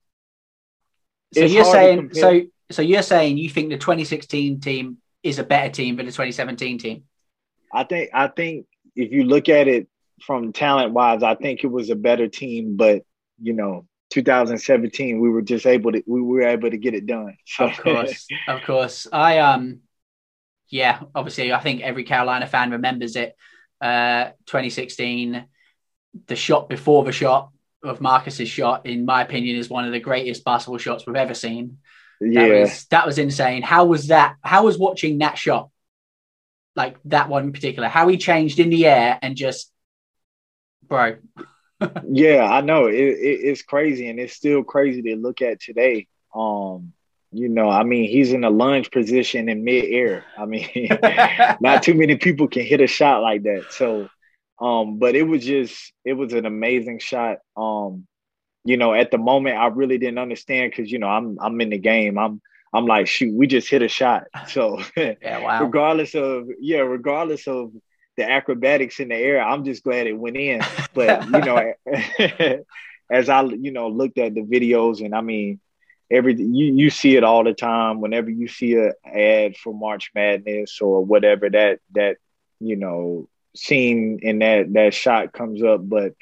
so 1.34 1.46
you're 1.46 1.66
saying 1.66 2.14
so 2.14 2.42
so 2.70 2.84
you're 2.84 3.02
saying 3.02 3.40
you 3.40 3.50
think 3.50 3.70
the 3.70 3.78
2016 3.78 4.60
team 4.60 4.98
is 5.24 5.40
a 5.40 5.44
better 5.44 5.72
team 5.72 5.96
than 5.96 6.06
the 6.06 6.12
2017 6.12 6.78
team? 6.78 7.04
I 7.74 7.86
think 7.86 8.12
I 8.14 8.28
think 8.28 8.68
if 8.96 9.12
you 9.12 9.24
look 9.24 9.50
at 9.50 9.68
it 9.68 9.88
from 10.22 10.54
talent 10.54 10.94
wise, 10.94 11.24
I 11.24 11.34
think 11.34 11.64
it 11.64 11.72
was 11.72 11.90
a 11.90 11.96
better 11.96 12.28
team, 12.28 12.78
but 12.78 13.02
you 13.42 13.54
know, 13.54 13.88
2017 14.12 15.20
we 15.20 15.30
were 15.30 15.42
just 15.42 15.66
able 15.66 15.92
to 15.92 16.04
we 16.06 16.22
were 16.22 16.44
able 16.44 16.70
to 16.70 16.78
get 16.78 16.94
it 16.94 17.06
done. 17.06 17.38
So. 17.46 17.66
Of 17.66 17.78
course, 17.78 18.28
of 18.48 18.62
course. 18.64 19.08
I 19.12 19.40
um 19.40 19.82
yeah, 20.70 21.02
obviously 21.14 21.54
I 21.54 21.60
think 21.60 21.82
every 21.82 22.04
Carolina 22.04 22.48
fan 22.48 22.72
remembers 22.72 23.16
it. 23.16 23.36
Uh 23.82 24.32
2016 24.46 25.46
the 26.28 26.36
shot 26.36 26.70
before 26.70 27.04
the 27.04 27.12
shot 27.12 27.52
of 27.84 28.02
Marcus's 28.02 28.48
shot 28.48 28.86
in 28.86 29.06
my 29.06 29.22
opinion 29.22 29.58
is 29.58 29.70
one 29.70 29.86
of 29.86 29.92
the 29.92 30.00
greatest 30.00 30.44
basketball 30.44 30.78
shots 30.78 31.06
we've 31.06 31.16
ever 31.16 31.34
seen. 31.34 31.80
Yeah. 32.22 32.48
That 32.48 32.60
was 32.62 32.86
that 32.86 33.06
was 33.06 33.18
insane. 33.18 33.62
How 33.62 33.86
was 33.86 34.08
that? 34.08 34.36
How 34.42 34.64
was 34.66 34.78
watching 34.78 35.20
that 35.20 35.38
shot? 35.38 35.70
Like 36.76 36.98
that 37.06 37.30
one 37.30 37.44
in 37.44 37.54
particular, 37.54 37.88
how 37.88 38.08
he 38.08 38.18
changed 38.18 38.60
in 38.60 38.70
the 38.70 38.86
air 38.86 39.20
and 39.22 39.36
just 39.36 39.72
bro. 40.88 41.18
Yeah, 42.08 42.46
I 42.50 42.62
know 42.62 42.88
it, 42.88 42.96
it, 42.96 43.40
it's 43.44 43.62
crazy, 43.62 44.08
and 44.08 44.20
it's 44.20 44.34
still 44.34 44.64
crazy 44.64 45.02
to 45.04 45.16
look 45.16 45.42
at 45.42 45.60
today. 45.60 46.08
Um, 46.34 46.94
you 47.32 47.50
know, 47.50 47.70
I 47.70 47.84
mean, 47.84 48.10
he's 48.10 48.32
in 48.32 48.44
a 48.44 48.50
lunge 48.50 48.92
position 48.92 49.50
in 49.50 49.64
midair. 49.64 50.24
I 50.38 50.46
mean, 50.46 50.70
not 51.62 51.84
too 51.84 51.94
many 51.94 52.16
people 52.16 52.48
can 52.48 52.66
hit 52.66 52.82
a 52.82 52.88
shot 52.88 53.22
like 53.22 53.44
that. 53.44 53.66
So, 53.72 54.10
um, 54.62 55.00
but 55.00 55.16
it 55.16 55.24
was 55.24 55.44
just, 55.44 55.92
it 56.06 56.14
was 56.14 56.34
an 56.34 56.46
amazing 56.46 57.00
shot. 57.00 57.40
Um, 57.58 58.08
you 58.64 58.78
know, 58.78 58.94
at 58.94 59.12
the 59.12 59.18
moment, 59.18 59.58
I 59.58 59.68
really 59.68 59.98
didn't 59.98 60.18
understand 60.18 60.72
because 60.72 60.92
you 60.92 61.00
know, 61.00 61.08
I'm 61.08 61.38
I'm 61.40 61.60
in 61.62 61.70
the 61.70 61.78
game. 61.78 62.18
I'm 62.18 62.42
I'm 62.74 62.86
like, 62.86 63.08
shoot, 63.08 63.34
we 63.34 63.48
just 63.48 63.70
hit 63.70 63.82
a 63.82 63.88
shot. 63.88 64.24
So, 64.48 64.82
yeah, 64.98 65.40
wow. 65.40 65.64
regardless 65.64 66.16
of 66.16 66.48
yeah, 66.60 66.80
regardless 66.80 67.48
of 67.48 67.72
the 68.18 68.30
acrobatics 68.30 69.00
in 69.00 69.10
the 69.10 69.16
air. 69.16 69.42
I'm 69.42 69.66
just 69.66 69.84
glad 69.84 70.08
it 70.08 70.14
went 70.18 70.38
in. 70.38 70.62
But 70.94 71.26
you 71.26 71.32
know, 71.32 71.74
as 73.12 73.28
I 73.28 73.44
you 73.44 73.72
know 73.72 73.90
looked 73.90 74.18
at 74.18 74.34
the 74.34 74.42
videos, 74.42 75.04
and 75.04 75.14
I 75.14 75.22
mean, 75.22 75.60
every 76.10 76.36
you 76.36 76.74
you 76.74 76.90
see 76.90 77.18
it 77.18 77.24
all 77.24 77.44
the 77.44 77.54
time. 77.54 78.00
Whenever 78.00 78.30
you 78.30 78.48
see 78.48 78.76
a 78.76 78.94
ad 79.06 79.58
for 79.58 79.74
March 79.74 80.12
Madness 80.16 80.80
or 80.80 81.04
whatever, 81.04 81.50
that 81.50 81.80
that 81.94 82.18
you 82.60 82.78
know 82.78 83.28
scene 83.56 84.20
in 84.22 84.40
that 84.40 84.72
that 84.74 84.94
shot 84.94 85.34
comes 85.34 85.62
up. 85.64 85.82
But 85.84 86.14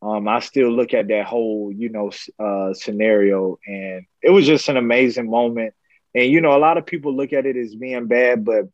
um, 0.00 0.28
I 0.28 0.40
still 0.40 0.70
look 0.70 0.94
at 0.94 1.08
that 1.08 1.26
whole 1.26 1.72
you 1.72 1.88
know 1.88 2.12
uh, 2.38 2.72
scenario, 2.72 3.58
and 3.66 4.06
it 4.22 4.30
was 4.30 4.46
just 4.46 4.68
an 4.68 4.76
amazing 4.76 5.28
moment. 5.28 5.74
And 6.14 6.30
you 6.30 6.40
know, 6.40 6.56
a 6.56 6.58
lot 6.58 6.78
of 6.78 6.86
people 6.86 7.16
look 7.16 7.32
at 7.32 7.46
it 7.46 7.56
as 7.56 7.74
being 7.74 8.06
bad, 8.06 8.44
but 8.44 8.68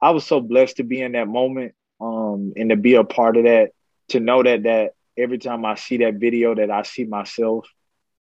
I 0.00 0.10
was 0.10 0.24
so 0.24 0.40
blessed 0.40 0.76
to 0.78 0.84
be 0.84 1.00
in 1.02 1.12
that 1.12 1.28
moment 1.28 1.74
um, 2.00 2.52
and 2.56 2.70
to 2.70 2.76
be 2.76 2.94
a 2.94 3.04
part 3.04 3.36
of 3.36 3.44
that, 3.44 3.70
to 4.08 4.20
know 4.20 4.42
that 4.42 4.64
that 4.64 4.92
every 5.16 5.38
time 5.38 5.64
I 5.64 5.76
see 5.76 5.98
that 5.98 6.14
video, 6.14 6.54
that 6.54 6.70
I 6.70 6.82
see 6.82 7.04
myself. 7.04 7.66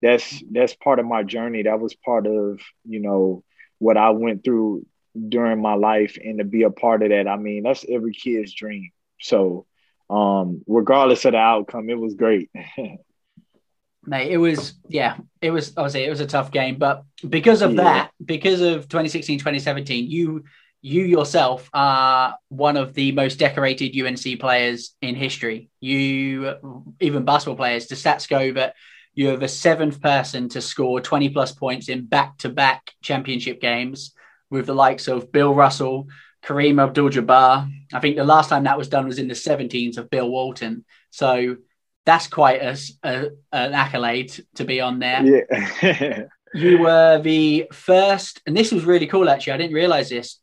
That's 0.01 0.43
that's 0.51 0.75
part 0.75 0.99
of 0.99 1.05
my 1.05 1.23
journey. 1.23 1.63
That 1.63 1.79
was 1.79 1.95
part 1.95 2.27
of 2.27 2.59
you 2.87 2.99
know 2.99 3.43
what 3.79 3.97
I 3.97 4.11
went 4.11 4.43
through 4.43 4.85
during 5.27 5.61
my 5.61 5.73
life, 5.73 6.17
and 6.23 6.37
to 6.39 6.43
be 6.43 6.63
a 6.63 6.69
part 6.69 7.01
of 7.03 7.09
that. 7.09 7.27
I 7.27 7.37
mean, 7.37 7.63
that's 7.63 7.85
every 7.89 8.13
kid's 8.13 8.53
dream. 8.53 8.91
So, 9.19 9.65
um, 10.09 10.61
regardless 10.67 11.25
of 11.25 11.31
the 11.31 11.39
outcome, 11.39 11.89
it 11.89 11.99
was 11.99 12.13
great. 12.13 12.49
Mate, 14.05 14.31
it 14.31 14.37
was 14.37 14.75
yeah, 14.87 15.17
it 15.41 15.51
was 15.51 15.73
obviously 15.75 16.05
it 16.05 16.09
was 16.09 16.21
a 16.21 16.27
tough 16.27 16.51
game, 16.51 16.77
but 16.77 17.03
because 17.27 17.61
of 17.61 17.73
yeah. 17.73 17.83
that, 17.83 18.11
because 18.23 18.61
of 18.61 18.87
2016, 18.87 19.39
2017, 19.39 20.09
you 20.09 20.45
you 20.81 21.03
yourself 21.03 21.69
are 21.73 22.37
one 22.49 22.77
of 22.77 22.93
the 22.93 23.11
most 23.11 23.39
decorated 23.39 23.99
UNC 23.99 24.39
players 24.39 24.95
in 25.01 25.15
history. 25.15 25.69
You, 25.79 26.93
even 26.99 27.25
basketball 27.25 27.57
players, 27.57 27.87
the 27.87 27.95
stats 27.95 28.29
go 28.29 28.53
that 28.53 28.75
you're 29.13 29.37
the 29.37 29.47
seventh 29.47 30.01
person 30.01 30.47
to 30.49 30.61
score 30.61 31.01
20 31.01 31.29
plus 31.29 31.51
points 31.51 31.89
in 31.89 32.05
back 32.05 32.37
to 32.39 32.49
back 32.49 32.91
championship 33.01 33.59
games 33.59 34.13
with 34.49 34.67
the 34.67 34.75
likes 34.75 35.07
of 35.07 35.31
Bill 35.31 35.53
Russell, 35.53 36.07
Kareem 36.45 36.81
Abdul 36.81 37.09
Jabbar. 37.09 37.69
I 37.93 37.99
think 37.99 38.15
the 38.15 38.23
last 38.23 38.49
time 38.49 38.65
that 38.65 38.77
was 38.77 38.89
done 38.89 39.07
was 39.07 39.19
in 39.19 39.27
the 39.27 39.33
17s 39.33 39.97
of 39.97 40.09
Bill 40.09 40.29
Walton. 40.29 40.85
So 41.09 41.57
that's 42.05 42.27
quite 42.27 42.61
a, 42.61 42.77
a 43.03 43.29
an 43.51 43.73
accolade 43.73 44.33
to 44.55 44.63
be 44.63 44.79
on 44.79 44.99
there. 44.99 45.43
Yeah. 45.81 46.23
you 46.53 46.77
were 46.77 47.19
the 47.19 47.67
first, 47.73 48.41
and 48.45 48.55
this 48.55 48.71
was 48.71 48.85
really 48.85 49.07
cool 49.07 49.29
actually. 49.29 49.53
I 49.53 49.57
didn't 49.57 49.73
realize 49.73 50.09
this 50.09 50.39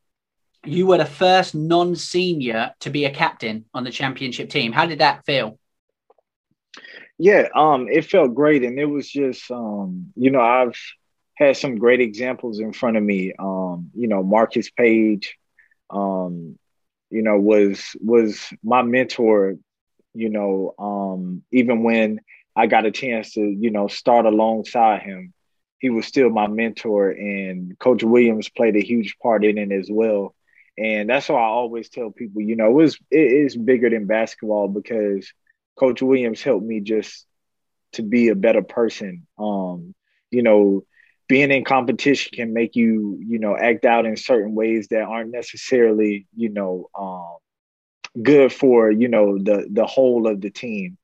you 0.64 0.87
were 0.87 0.98
the 0.98 1.05
first 1.05 1.55
non-senior 1.55 2.74
to 2.81 2.90
be 2.90 3.05
a 3.05 3.11
captain 3.11 3.64
on 3.74 3.85
the 3.85 3.90
championship 3.90 4.50
team. 4.50 4.72
How 4.72 4.87
did 4.87 5.00
that 5.00 5.24
feel? 5.24 5.59
Yeah, 7.18 7.48
um, 7.55 7.88
it 7.88 8.07
felt 8.07 8.35
great, 8.35 8.64
and 8.64 8.79
it 8.79 8.87
was 8.87 9.09
just, 9.09 9.50
um, 9.50 10.12
you 10.16 10.31
know, 10.31 10.40
I've 10.40 10.77
had 11.37 11.57
some 11.57 11.79
great 11.79 12.00
examples 12.00 12.59
in 12.59 12.72
front 12.72 12.96
of 12.96 13.03
me. 13.03 13.33
Um, 13.38 13.90
you 13.94 14.09
know, 14.09 14.22
Marcus 14.22 14.70
Paige, 14.70 15.37
um, 15.90 16.59
you 17.11 17.22
know, 17.22 17.38
was 17.38 17.96
was 18.00 18.53
my 18.62 18.83
mentor. 18.83 19.57
You 20.12 20.31
know, 20.31 20.74
um, 20.79 21.42
even 21.53 21.83
when 21.83 22.20
I 22.57 22.66
got 22.66 22.87
a 22.87 22.90
chance 22.90 23.33
to, 23.35 23.40
you 23.40 23.70
know, 23.70 23.88
start 23.88 24.27
alongside 24.27 25.03
him, 25.03 25.33
he 25.79 25.90
was 25.90 26.07
still 26.07 26.31
my 26.31 26.46
mentor, 26.46 27.11
and 27.11 27.79
Coach 27.79 28.03
Williams 28.03 28.48
played 28.48 28.77
a 28.77 28.81
huge 28.81 29.16
part 29.22 29.44
in 29.44 29.59
it 29.59 29.72
as 29.72 29.88
well. 29.90 30.35
And 30.77 31.09
that's 31.09 31.29
why 31.29 31.37
I 31.37 31.47
always 31.47 31.89
tell 31.89 32.11
people, 32.11 32.43
you 32.43 32.57
know, 32.57 32.67
it 32.69 32.73
was 32.75 32.99
it 33.11 33.19
is 33.19 33.57
bigger 33.57 33.91
than 33.91 34.07
basketball 34.07 34.69
because 34.69 35.33
Coach 35.79 36.03
Williams 36.03 36.43
helped 36.43 36.65
me 36.65 36.81
just 36.81 37.27
to 37.93 38.03
be 38.03 38.29
a 38.29 38.35
better 38.35 38.63
person. 38.63 39.27
Um, 39.39 39.95
you 40.31 40.43
know, 40.43 40.85
being 41.29 41.51
in 41.51 41.65
competition 41.65 42.33
can 42.35 42.53
make 42.53 42.75
you, 42.75 43.19
you 43.21 43.39
know, 43.39 43.57
act 43.57 43.85
out 43.85 44.07
in 44.07 44.17
certain 44.17 44.55
ways 44.55 44.89
that 44.89 45.03
aren't 45.03 45.33
necessarily, 45.33 46.27
you 46.37 46.49
know, 46.51 46.89
um, 46.99 47.37
good 48.23 48.53
for, 48.53 48.91
you 48.91 49.09
know, 49.09 49.39
the 49.39 49.69
the 49.71 49.87
whole 49.87 50.27
of 50.27 50.41
the 50.41 50.51
team. 50.51 50.99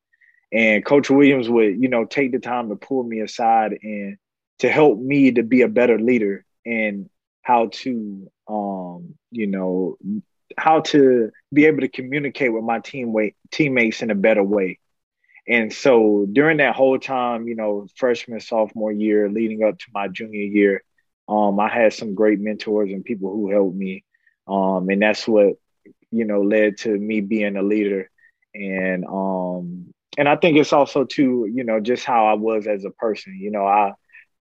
And 0.52 0.85
Coach 0.85 1.11
Williams 1.11 1.48
would, 1.48 1.80
you 1.80 1.88
know, 1.88 2.04
take 2.04 2.33
the 2.33 2.38
time 2.38 2.68
to 2.70 2.76
pull 2.76 3.02
me 3.04 3.20
aside 3.20 3.78
and 3.83 4.16
to 4.59 4.68
help 4.68 4.98
me 4.98 5.33
to 5.33 5.42
be 5.42 5.62
a 5.62 5.68
better 5.68 5.98
leader 5.98 6.44
and 6.66 7.09
how 7.42 7.68
to 7.72 8.30
um, 8.48 8.79
you 9.30 9.46
know, 9.46 9.96
how 10.56 10.80
to 10.80 11.30
be 11.52 11.66
able 11.66 11.80
to 11.80 11.88
communicate 11.88 12.52
with 12.52 12.64
my 12.64 12.80
team 12.80 13.14
teammates 13.50 14.02
in 14.02 14.10
a 14.10 14.14
better 14.14 14.42
way. 14.42 14.78
And 15.46 15.72
so 15.72 16.26
during 16.30 16.58
that 16.58 16.74
whole 16.76 16.98
time, 16.98 17.48
you 17.48 17.56
know, 17.56 17.86
freshman, 17.96 18.40
sophomore 18.40 18.92
year, 18.92 19.28
leading 19.28 19.64
up 19.64 19.78
to 19.78 19.86
my 19.92 20.08
junior 20.08 20.42
year, 20.44 20.84
um, 21.28 21.58
I 21.58 21.68
had 21.68 21.92
some 21.92 22.14
great 22.14 22.40
mentors 22.40 22.90
and 22.92 23.04
people 23.04 23.30
who 23.32 23.50
helped 23.50 23.76
me. 23.76 24.04
Um, 24.46 24.88
and 24.90 25.02
that's 25.02 25.26
what, 25.26 25.54
you 26.10 26.24
know, 26.24 26.42
led 26.42 26.78
to 26.78 26.90
me 26.90 27.20
being 27.20 27.56
a 27.56 27.62
leader. 27.62 28.10
And 28.54 29.04
um, 29.06 29.92
and 30.18 30.28
I 30.28 30.36
think 30.36 30.56
it's 30.56 30.72
also 30.72 31.04
too, 31.04 31.48
you 31.52 31.64
know, 31.64 31.80
just 31.80 32.04
how 32.04 32.26
I 32.26 32.34
was 32.34 32.66
as 32.66 32.84
a 32.84 32.90
person. 32.90 33.38
You 33.40 33.50
know, 33.50 33.64
I 33.64 33.92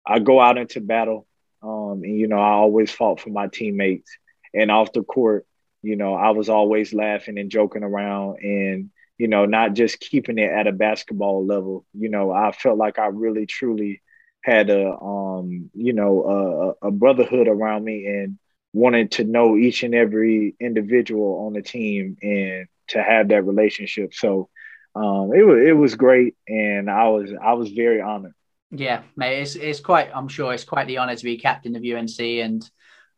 I 0.05 0.19
go 0.19 0.39
out 0.39 0.57
into 0.57 0.79
battle 0.79 1.27
um, 1.65 2.01
and 2.03 2.17
you 2.17 2.27
know, 2.27 2.37
I 2.37 2.51
always 2.51 2.91
fought 2.91 3.19
for 3.19 3.29
my 3.29 3.47
teammates. 3.47 4.11
And 4.55 4.71
off 4.71 4.93
the 4.93 5.03
court, 5.03 5.45
you 5.81 5.95
know, 5.95 6.13
I 6.15 6.31
was 6.31 6.49
always 6.49 6.93
laughing 6.93 7.37
and 7.37 7.51
joking 7.51 7.83
around 7.83 8.39
and, 8.41 8.89
you 9.17 9.27
know, 9.27 9.45
not 9.45 9.73
just 9.73 9.99
keeping 9.99 10.37
it 10.37 10.51
at 10.51 10.67
a 10.67 10.71
basketball 10.71 11.45
level. 11.45 11.85
You 11.93 12.09
know, 12.09 12.31
I 12.31 12.51
felt 12.51 12.77
like 12.77 12.97
I 12.97 13.07
really 13.07 13.45
truly 13.45 14.01
had 14.41 14.69
a, 14.69 14.91
um, 14.91 15.69
you 15.73 15.93
know, 15.93 16.75
a, 16.81 16.87
a 16.87 16.91
brotherhood 16.91 17.47
around 17.47 17.83
me 17.83 18.05
and 18.05 18.39
wanted 18.73 19.11
to 19.11 19.23
know 19.23 19.55
each 19.55 19.83
and 19.83 19.95
every 19.95 20.55
individual 20.59 21.45
on 21.45 21.53
the 21.53 21.61
team 21.61 22.17
and 22.21 22.67
to 22.87 23.01
have 23.01 23.29
that 23.29 23.43
relationship. 23.43 24.13
So 24.13 24.49
um, 24.95 25.31
it 25.33 25.43
was 25.43 25.67
it 25.67 25.73
was 25.73 25.95
great, 25.95 26.35
and 26.47 26.89
I 26.89 27.09
was 27.09 27.31
I 27.41 27.53
was 27.53 27.69
very 27.71 28.01
honored. 28.01 28.33
Yeah, 28.71 29.03
mate, 29.15 29.41
it's 29.41 29.55
it's 29.55 29.79
quite. 29.81 30.09
I'm 30.13 30.29
sure 30.29 30.53
it's 30.53 30.63
quite 30.63 30.87
the 30.87 30.97
honor 30.97 31.15
to 31.15 31.23
be 31.23 31.37
captain 31.37 31.75
of 31.75 31.83
UNC, 31.83 32.19
and 32.19 32.69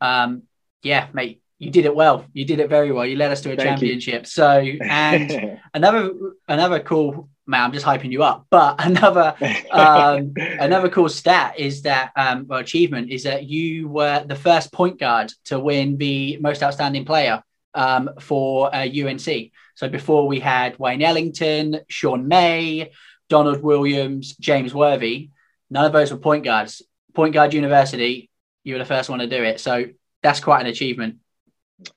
um, 0.01 0.43
yeah, 0.83 1.07
mate, 1.13 1.41
you 1.59 1.71
did 1.71 1.85
it 1.85 1.95
well. 1.95 2.25
You 2.33 2.45
did 2.45 2.59
it 2.59 2.69
very 2.69 2.91
well. 2.91 3.05
You 3.05 3.15
led 3.15 3.31
us 3.31 3.41
to 3.41 3.51
a 3.51 3.55
Thank 3.55 3.69
championship. 3.69 4.23
You. 4.23 4.27
So, 4.27 4.59
and 4.81 5.59
another 5.73 6.11
another 6.47 6.79
cool 6.79 7.29
man, 7.47 7.63
I'm 7.63 7.71
just 7.71 7.85
hyping 7.85 8.11
you 8.11 8.23
up. 8.23 8.45
But 8.49 8.75
another 8.85 9.35
um, 9.71 10.33
another 10.37 10.89
cool 10.89 11.09
stat 11.09 11.57
is 11.57 11.83
that 11.83 12.11
um, 12.15 12.45
well, 12.47 12.59
achievement 12.59 13.09
is 13.09 13.23
that 13.23 13.45
you 13.45 13.87
were 13.87 14.23
the 14.25 14.35
first 14.35 14.71
point 14.71 14.99
guard 14.99 15.33
to 15.45 15.59
win 15.59 15.97
the 15.97 16.37
most 16.37 16.61
outstanding 16.61 17.05
player 17.05 17.43
um, 17.73 18.09
for 18.19 18.73
uh, 18.73 18.87
UNC. 18.87 19.51
So 19.75 19.89
before 19.89 20.27
we 20.27 20.39
had 20.39 20.77
Wayne 20.79 21.01
Ellington, 21.01 21.81
Sean 21.87 22.27
May, 22.27 22.91
Donald 23.29 23.61
Williams, 23.61 24.35
James 24.35 24.73
Worthy. 24.73 25.29
None 25.69 25.85
of 25.85 25.91
those 25.91 26.11
were 26.11 26.17
point 26.17 26.43
guards. 26.43 26.81
Point 27.13 27.33
guard 27.33 27.53
university, 27.53 28.29
you 28.63 28.73
were 28.73 28.79
the 28.79 28.85
first 28.85 29.09
one 29.09 29.19
to 29.19 29.27
do 29.27 29.43
it. 29.43 29.59
So 29.59 29.85
that's 30.21 30.39
quite 30.39 30.61
an 30.61 30.67
achievement. 30.67 31.17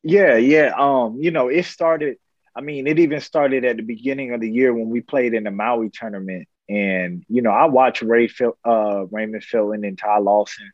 Yeah, 0.02 0.36
yeah. 0.36 0.72
Um, 0.76 1.18
you 1.20 1.30
know, 1.30 1.48
it 1.48 1.64
started. 1.64 2.16
I 2.54 2.60
mean, 2.60 2.86
it 2.86 2.98
even 2.98 3.20
started 3.20 3.64
at 3.64 3.76
the 3.76 3.82
beginning 3.82 4.34
of 4.34 4.40
the 4.40 4.50
year 4.50 4.74
when 4.74 4.90
we 4.90 5.00
played 5.00 5.34
in 5.34 5.44
the 5.44 5.50
Maui 5.50 5.90
tournament, 5.90 6.48
and 6.68 7.24
you 7.28 7.42
know, 7.42 7.50
I 7.50 7.66
watched 7.66 8.02
Ray, 8.02 8.28
uh, 8.64 9.04
Raymond 9.10 9.44
Felton 9.44 9.84
and 9.84 9.98
Ty 9.98 10.18
Lawson. 10.18 10.70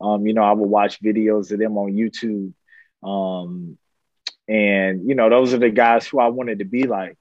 Um, 0.00 0.26
you 0.26 0.34
know, 0.34 0.42
I 0.42 0.52
would 0.52 0.68
watch 0.68 1.00
videos 1.00 1.50
of 1.52 1.58
them 1.58 1.76
on 1.78 1.92
YouTube. 1.92 2.52
Um, 3.02 3.78
and 4.48 5.08
you 5.08 5.14
know, 5.14 5.28
those 5.28 5.52
are 5.54 5.58
the 5.58 5.70
guys 5.70 6.06
who 6.06 6.20
I 6.20 6.28
wanted 6.28 6.60
to 6.60 6.64
be 6.64 6.84
like. 6.84 7.16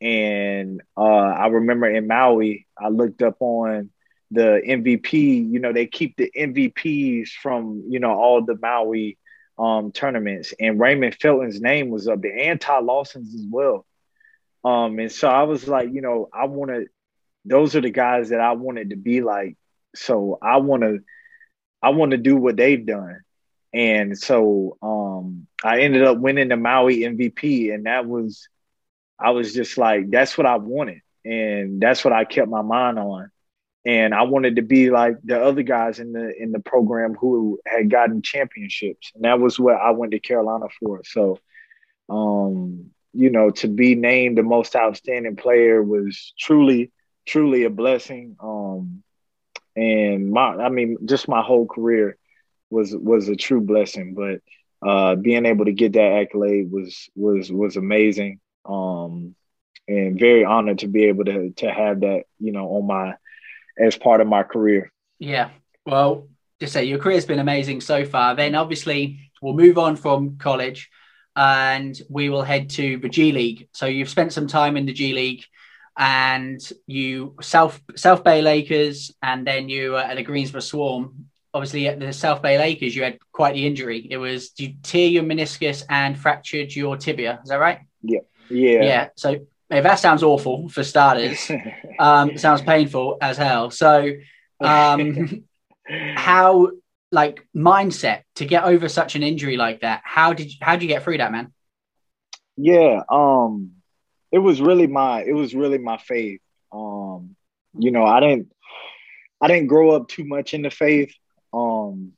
And 0.00 0.82
uh, 0.96 1.00
I 1.00 1.46
remember 1.46 1.88
in 1.88 2.06
Maui, 2.06 2.66
I 2.78 2.88
looked 2.88 3.22
up 3.22 3.36
on 3.40 3.90
the 4.34 4.60
MVP. 4.66 5.50
You 5.50 5.60
know, 5.60 5.72
they 5.72 5.86
keep 5.86 6.16
the 6.16 6.30
MVPs 6.36 7.30
from 7.30 7.84
you 7.88 8.00
know 8.00 8.12
all 8.12 8.44
the 8.44 8.58
Maui 8.60 9.18
um, 9.58 9.92
tournaments, 9.92 10.52
and 10.58 10.80
Raymond 10.80 11.16
Felton's 11.20 11.60
name 11.60 11.90
was 11.90 12.08
up 12.08 12.22
there, 12.22 12.36
and 12.36 12.60
Ty 12.60 12.80
Lawson's 12.80 13.34
as 13.34 13.46
well. 13.48 13.86
Um, 14.64 14.98
and 14.98 15.12
so 15.12 15.28
I 15.28 15.42
was 15.42 15.68
like, 15.68 15.92
you 15.92 16.00
know, 16.00 16.28
I 16.32 16.46
want 16.46 16.70
to. 16.70 16.86
Those 17.44 17.76
are 17.76 17.80
the 17.80 17.90
guys 17.90 18.30
that 18.30 18.40
I 18.40 18.52
wanted 18.52 18.90
to 18.90 18.96
be 18.96 19.20
like. 19.20 19.56
So 19.94 20.38
I 20.42 20.56
want 20.58 20.82
to, 20.82 21.00
I 21.82 21.90
want 21.90 22.12
to 22.12 22.16
do 22.16 22.36
what 22.36 22.56
they've 22.56 22.84
done. 22.84 23.20
And 23.72 24.16
so 24.16 24.78
um, 24.82 25.46
I 25.62 25.80
ended 25.80 26.04
up 26.04 26.18
winning 26.18 26.48
the 26.48 26.56
Maui 26.56 27.00
MVP, 27.00 27.74
and 27.74 27.86
that 27.86 28.06
was, 28.06 28.48
I 29.18 29.30
was 29.30 29.52
just 29.52 29.76
like, 29.76 30.10
that's 30.10 30.38
what 30.38 30.46
I 30.46 30.56
wanted, 30.56 31.00
and 31.24 31.80
that's 31.80 32.04
what 32.04 32.12
I 32.12 32.24
kept 32.24 32.48
my 32.48 32.62
mind 32.62 32.98
on 32.98 33.30
and 33.86 34.14
I 34.14 34.22
wanted 34.22 34.56
to 34.56 34.62
be 34.62 34.90
like 34.90 35.16
the 35.22 35.42
other 35.42 35.62
guys 35.62 35.98
in 35.98 36.12
the 36.12 36.32
in 36.40 36.52
the 36.52 36.60
program 36.60 37.14
who 37.14 37.60
had 37.66 37.90
gotten 37.90 38.22
championships, 38.22 39.12
and 39.14 39.24
that 39.24 39.40
was 39.40 39.58
what 39.60 39.76
I 39.76 39.90
went 39.90 40.12
to 40.12 40.20
Carolina 40.20 40.66
for. 40.80 41.02
So, 41.04 41.38
um, 42.08 42.90
you 43.12 43.30
know, 43.30 43.50
to 43.50 43.68
be 43.68 43.94
named 43.94 44.38
the 44.38 44.42
most 44.42 44.74
outstanding 44.74 45.36
player 45.36 45.82
was 45.82 46.32
truly, 46.38 46.92
truly 47.26 47.64
a 47.64 47.70
blessing. 47.70 48.36
Um, 48.40 49.02
and 49.76 50.30
my, 50.30 50.56
I 50.56 50.68
mean, 50.70 50.98
just 51.04 51.28
my 51.28 51.42
whole 51.42 51.66
career 51.66 52.16
was 52.70 52.94
was 52.96 53.28
a 53.28 53.36
true 53.36 53.60
blessing. 53.60 54.14
But 54.14 54.40
uh, 54.86 55.16
being 55.16 55.44
able 55.44 55.66
to 55.66 55.72
get 55.72 55.92
that 55.92 56.12
accolade 56.22 56.70
was 56.70 57.10
was 57.14 57.52
was 57.52 57.76
amazing. 57.76 58.40
Um, 58.64 59.34
and 59.86 60.18
very 60.18 60.42
honored 60.42 60.78
to 60.78 60.88
be 60.88 61.04
able 61.04 61.26
to 61.26 61.50
to 61.50 61.70
have 61.70 62.00
that, 62.00 62.24
you 62.38 62.52
know, 62.52 62.66
on 62.68 62.86
my 62.86 63.14
as 63.78 63.96
part 63.96 64.20
of 64.20 64.26
my 64.26 64.42
career. 64.42 64.92
Yeah. 65.18 65.50
Well, 65.86 66.28
to 66.60 66.66
say 66.66 66.84
your 66.84 66.98
career's 66.98 67.26
been 67.26 67.38
amazing 67.38 67.80
so 67.80 68.04
far. 68.04 68.34
Then 68.34 68.54
obviously 68.54 69.30
we'll 69.42 69.54
move 69.54 69.78
on 69.78 69.96
from 69.96 70.38
college 70.38 70.90
and 71.36 72.00
we 72.08 72.28
will 72.28 72.42
head 72.42 72.70
to 72.70 72.98
the 72.98 73.08
G 73.08 73.32
League. 73.32 73.68
So 73.72 73.86
you've 73.86 74.08
spent 74.08 74.32
some 74.32 74.46
time 74.46 74.76
in 74.76 74.86
the 74.86 74.92
G 74.92 75.12
League 75.12 75.44
and 75.96 76.60
you 76.86 77.36
South 77.40 77.80
South 77.96 78.24
Bay 78.24 78.42
Lakers 78.42 79.12
and 79.22 79.46
then 79.46 79.68
you 79.68 79.92
were 79.92 79.98
at 79.98 80.16
the 80.16 80.22
Greensboro 80.22 80.60
Swarm. 80.60 81.26
Obviously 81.52 81.86
at 81.86 82.00
the 82.00 82.12
South 82.12 82.42
Bay 82.42 82.58
Lakers 82.58 82.96
you 82.96 83.02
had 83.02 83.18
quite 83.32 83.54
the 83.54 83.66
injury. 83.66 84.06
It 84.10 84.16
was 84.16 84.52
you 84.56 84.74
tear 84.82 85.08
your 85.08 85.24
meniscus 85.24 85.84
and 85.88 86.18
fractured 86.18 86.74
your 86.74 86.96
tibia. 86.96 87.40
Is 87.42 87.50
that 87.50 87.60
right? 87.60 87.80
Yeah. 88.02 88.20
Yeah. 88.48 88.82
Yeah. 88.82 89.08
So 89.16 89.46
that 89.70 89.98
sounds 89.98 90.22
awful 90.22 90.68
for 90.68 90.84
starters. 90.84 91.50
um, 91.98 92.36
sounds 92.38 92.62
painful 92.62 93.18
as 93.20 93.36
hell. 93.36 93.70
So, 93.70 94.12
um, 94.60 95.44
how 96.14 96.70
like 97.10 97.46
mindset 97.56 98.22
to 98.36 98.44
get 98.44 98.64
over 98.64 98.88
such 98.88 99.14
an 99.14 99.22
injury 99.22 99.56
like 99.56 99.80
that? 99.80 100.02
How 100.04 100.32
did 100.32 100.52
you, 100.52 100.58
how 100.60 100.72
did 100.72 100.82
you 100.82 100.88
get 100.88 101.02
through 101.02 101.18
that, 101.18 101.32
man? 101.32 101.52
Yeah, 102.56 103.02
um, 103.08 103.72
it 104.30 104.38
was 104.38 104.60
really 104.60 104.86
my 104.86 105.22
it 105.22 105.34
was 105.34 105.54
really 105.54 105.78
my 105.78 105.98
faith. 105.98 106.40
Um, 106.72 107.36
you 107.78 107.90
know, 107.90 108.04
I 108.04 108.20
didn't 108.20 108.52
I 109.40 109.48
didn't 109.48 109.66
grow 109.66 109.90
up 109.90 110.08
too 110.08 110.24
much 110.24 110.54
in 110.54 110.62
the 110.62 110.70
faith. 110.70 111.14
Um, 111.52 112.12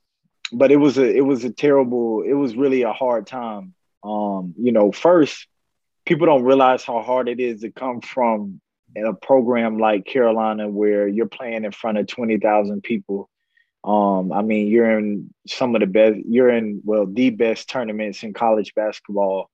but 0.52 0.70
it 0.70 0.76
was 0.76 0.98
a 0.98 1.04
it 1.04 1.24
was 1.24 1.44
a 1.44 1.50
terrible 1.50 2.22
it 2.22 2.32
was 2.32 2.56
really 2.56 2.82
a 2.82 2.92
hard 2.92 3.26
time. 3.26 3.74
Um, 4.04 4.54
you 4.58 4.72
know, 4.72 4.92
first 4.92 5.46
people 6.06 6.26
don't 6.26 6.44
realize 6.44 6.84
how 6.84 7.02
hard 7.02 7.28
it 7.28 7.40
is 7.40 7.60
to 7.60 7.70
come 7.70 8.00
from 8.00 8.60
a 8.96 9.12
program 9.12 9.78
like 9.78 10.06
Carolina 10.06 10.68
where 10.68 11.06
you're 11.06 11.26
playing 11.26 11.64
in 11.64 11.72
front 11.72 11.98
of 11.98 12.06
20,000 12.06 12.82
people. 12.82 13.28
Um, 13.84 14.32
I 14.32 14.42
mean, 14.42 14.68
you're 14.68 14.98
in 14.98 15.34
some 15.46 15.74
of 15.74 15.80
the 15.80 15.86
best, 15.86 16.16
you're 16.26 16.48
in, 16.48 16.80
well, 16.84 17.06
the 17.06 17.30
best 17.30 17.68
tournaments 17.68 18.22
in 18.22 18.32
college 18.32 18.74
basketball. 18.74 19.50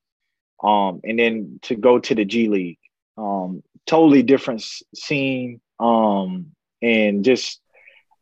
Um, 0.62 1.00
and 1.02 1.18
then 1.18 1.58
to 1.62 1.74
go 1.74 1.98
to 1.98 2.14
the 2.14 2.24
G 2.24 2.48
League, 2.48 2.78
um, 3.18 3.62
totally 3.86 4.22
different 4.22 4.62
scene, 4.94 5.60
um, 5.80 6.52
and 6.80 7.24
just 7.24 7.60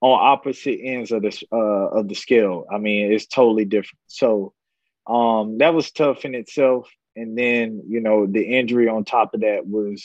on 0.01 0.19
opposite 0.19 0.81
ends 0.83 1.13
of 1.13 1.23
the, 1.23 1.47
uh, 1.53 1.99
of 1.99 2.09
the 2.09 2.15
scale. 2.15 2.65
I 2.73 2.79
mean, 2.79 3.13
it's 3.13 3.27
totally 3.27 3.67
different. 3.67 4.01
So, 4.07 4.55
um, 5.07 5.59
that 5.59 5.75
was 5.75 5.91
tough 5.91 6.25
in 6.25 6.35
itself 6.35 6.89
and 7.17 7.37
then 7.37 7.83
you 7.89 8.01
know 8.01 8.27
the 8.27 8.43
injury 8.43 8.89
on 8.89 9.05
top 9.05 9.35
of 9.35 9.41
that 9.41 9.67
was 9.67 10.05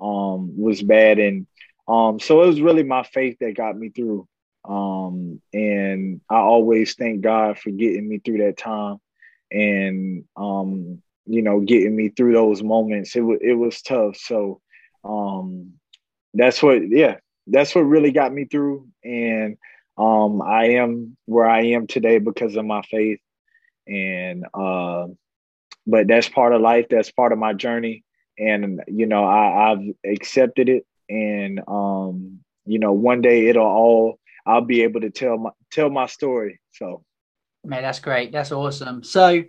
um 0.00 0.58
was 0.58 0.82
bad. 0.82 1.18
And 1.18 1.46
um 1.88 2.18
so 2.20 2.42
it 2.42 2.46
was 2.46 2.60
really 2.60 2.82
my 2.82 3.02
faith 3.02 3.38
that 3.40 3.56
got 3.56 3.76
me 3.76 3.90
through. 3.90 4.26
Um 4.68 5.40
and 5.52 6.20
I 6.30 6.36
always 6.36 6.94
thank 6.94 7.22
God 7.22 7.58
for 7.58 7.70
getting 7.70 8.08
me 8.08 8.18
through 8.18 8.38
that 8.38 8.56
time 8.58 8.98
and 9.50 10.24
um 10.36 11.02
you 11.26 11.42
know 11.42 11.60
getting 11.60 11.96
me 11.96 12.08
through 12.10 12.32
those 12.34 12.62
moments. 12.62 13.16
It 13.16 13.20
was 13.20 13.38
it 13.42 13.54
was 13.54 13.82
tough. 13.82 14.16
So 14.16 14.60
um 15.04 15.72
that's 16.34 16.62
what 16.62 16.88
yeah 16.88 17.16
that's 17.46 17.74
what 17.74 17.82
really 17.82 18.12
got 18.12 18.32
me 18.32 18.44
through. 18.44 18.88
And 19.04 19.56
um 19.98 20.42
I 20.42 20.70
am 20.76 21.16
where 21.26 21.46
I 21.46 21.62
am 21.68 21.86
today 21.86 22.18
because 22.18 22.56
of 22.56 22.64
my 22.64 22.82
faith. 22.82 23.20
And 23.86 24.46
uh 24.54 25.06
but 25.90 26.06
that's 26.06 26.28
part 26.28 26.52
of 26.52 26.60
life. 26.60 26.86
That's 26.88 27.10
part 27.10 27.32
of 27.32 27.38
my 27.38 27.52
journey, 27.52 28.04
and 28.38 28.80
you 28.86 29.06
know 29.06 29.24
I, 29.24 29.72
I've 29.72 29.94
accepted 30.04 30.68
it. 30.68 30.86
And 31.08 31.60
um, 31.66 32.40
you 32.64 32.78
know, 32.78 32.92
one 32.92 33.20
day 33.20 33.48
it'll 33.48 33.66
all 33.66 34.18
I'll 34.46 34.60
be 34.60 34.82
able 34.82 35.00
to 35.00 35.10
tell 35.10 35.36
my 35.38 35.50
tell 35.72 35.90
my 35.90 36.06
story. 36.06 36.60
So, 36.72 37.04
man, 37.64 37.82
that's 37.82 38.00
great. 38.00 38.32
That's 38.32 38.52
awesome. 38.52 39.02
So, 39.02 39.42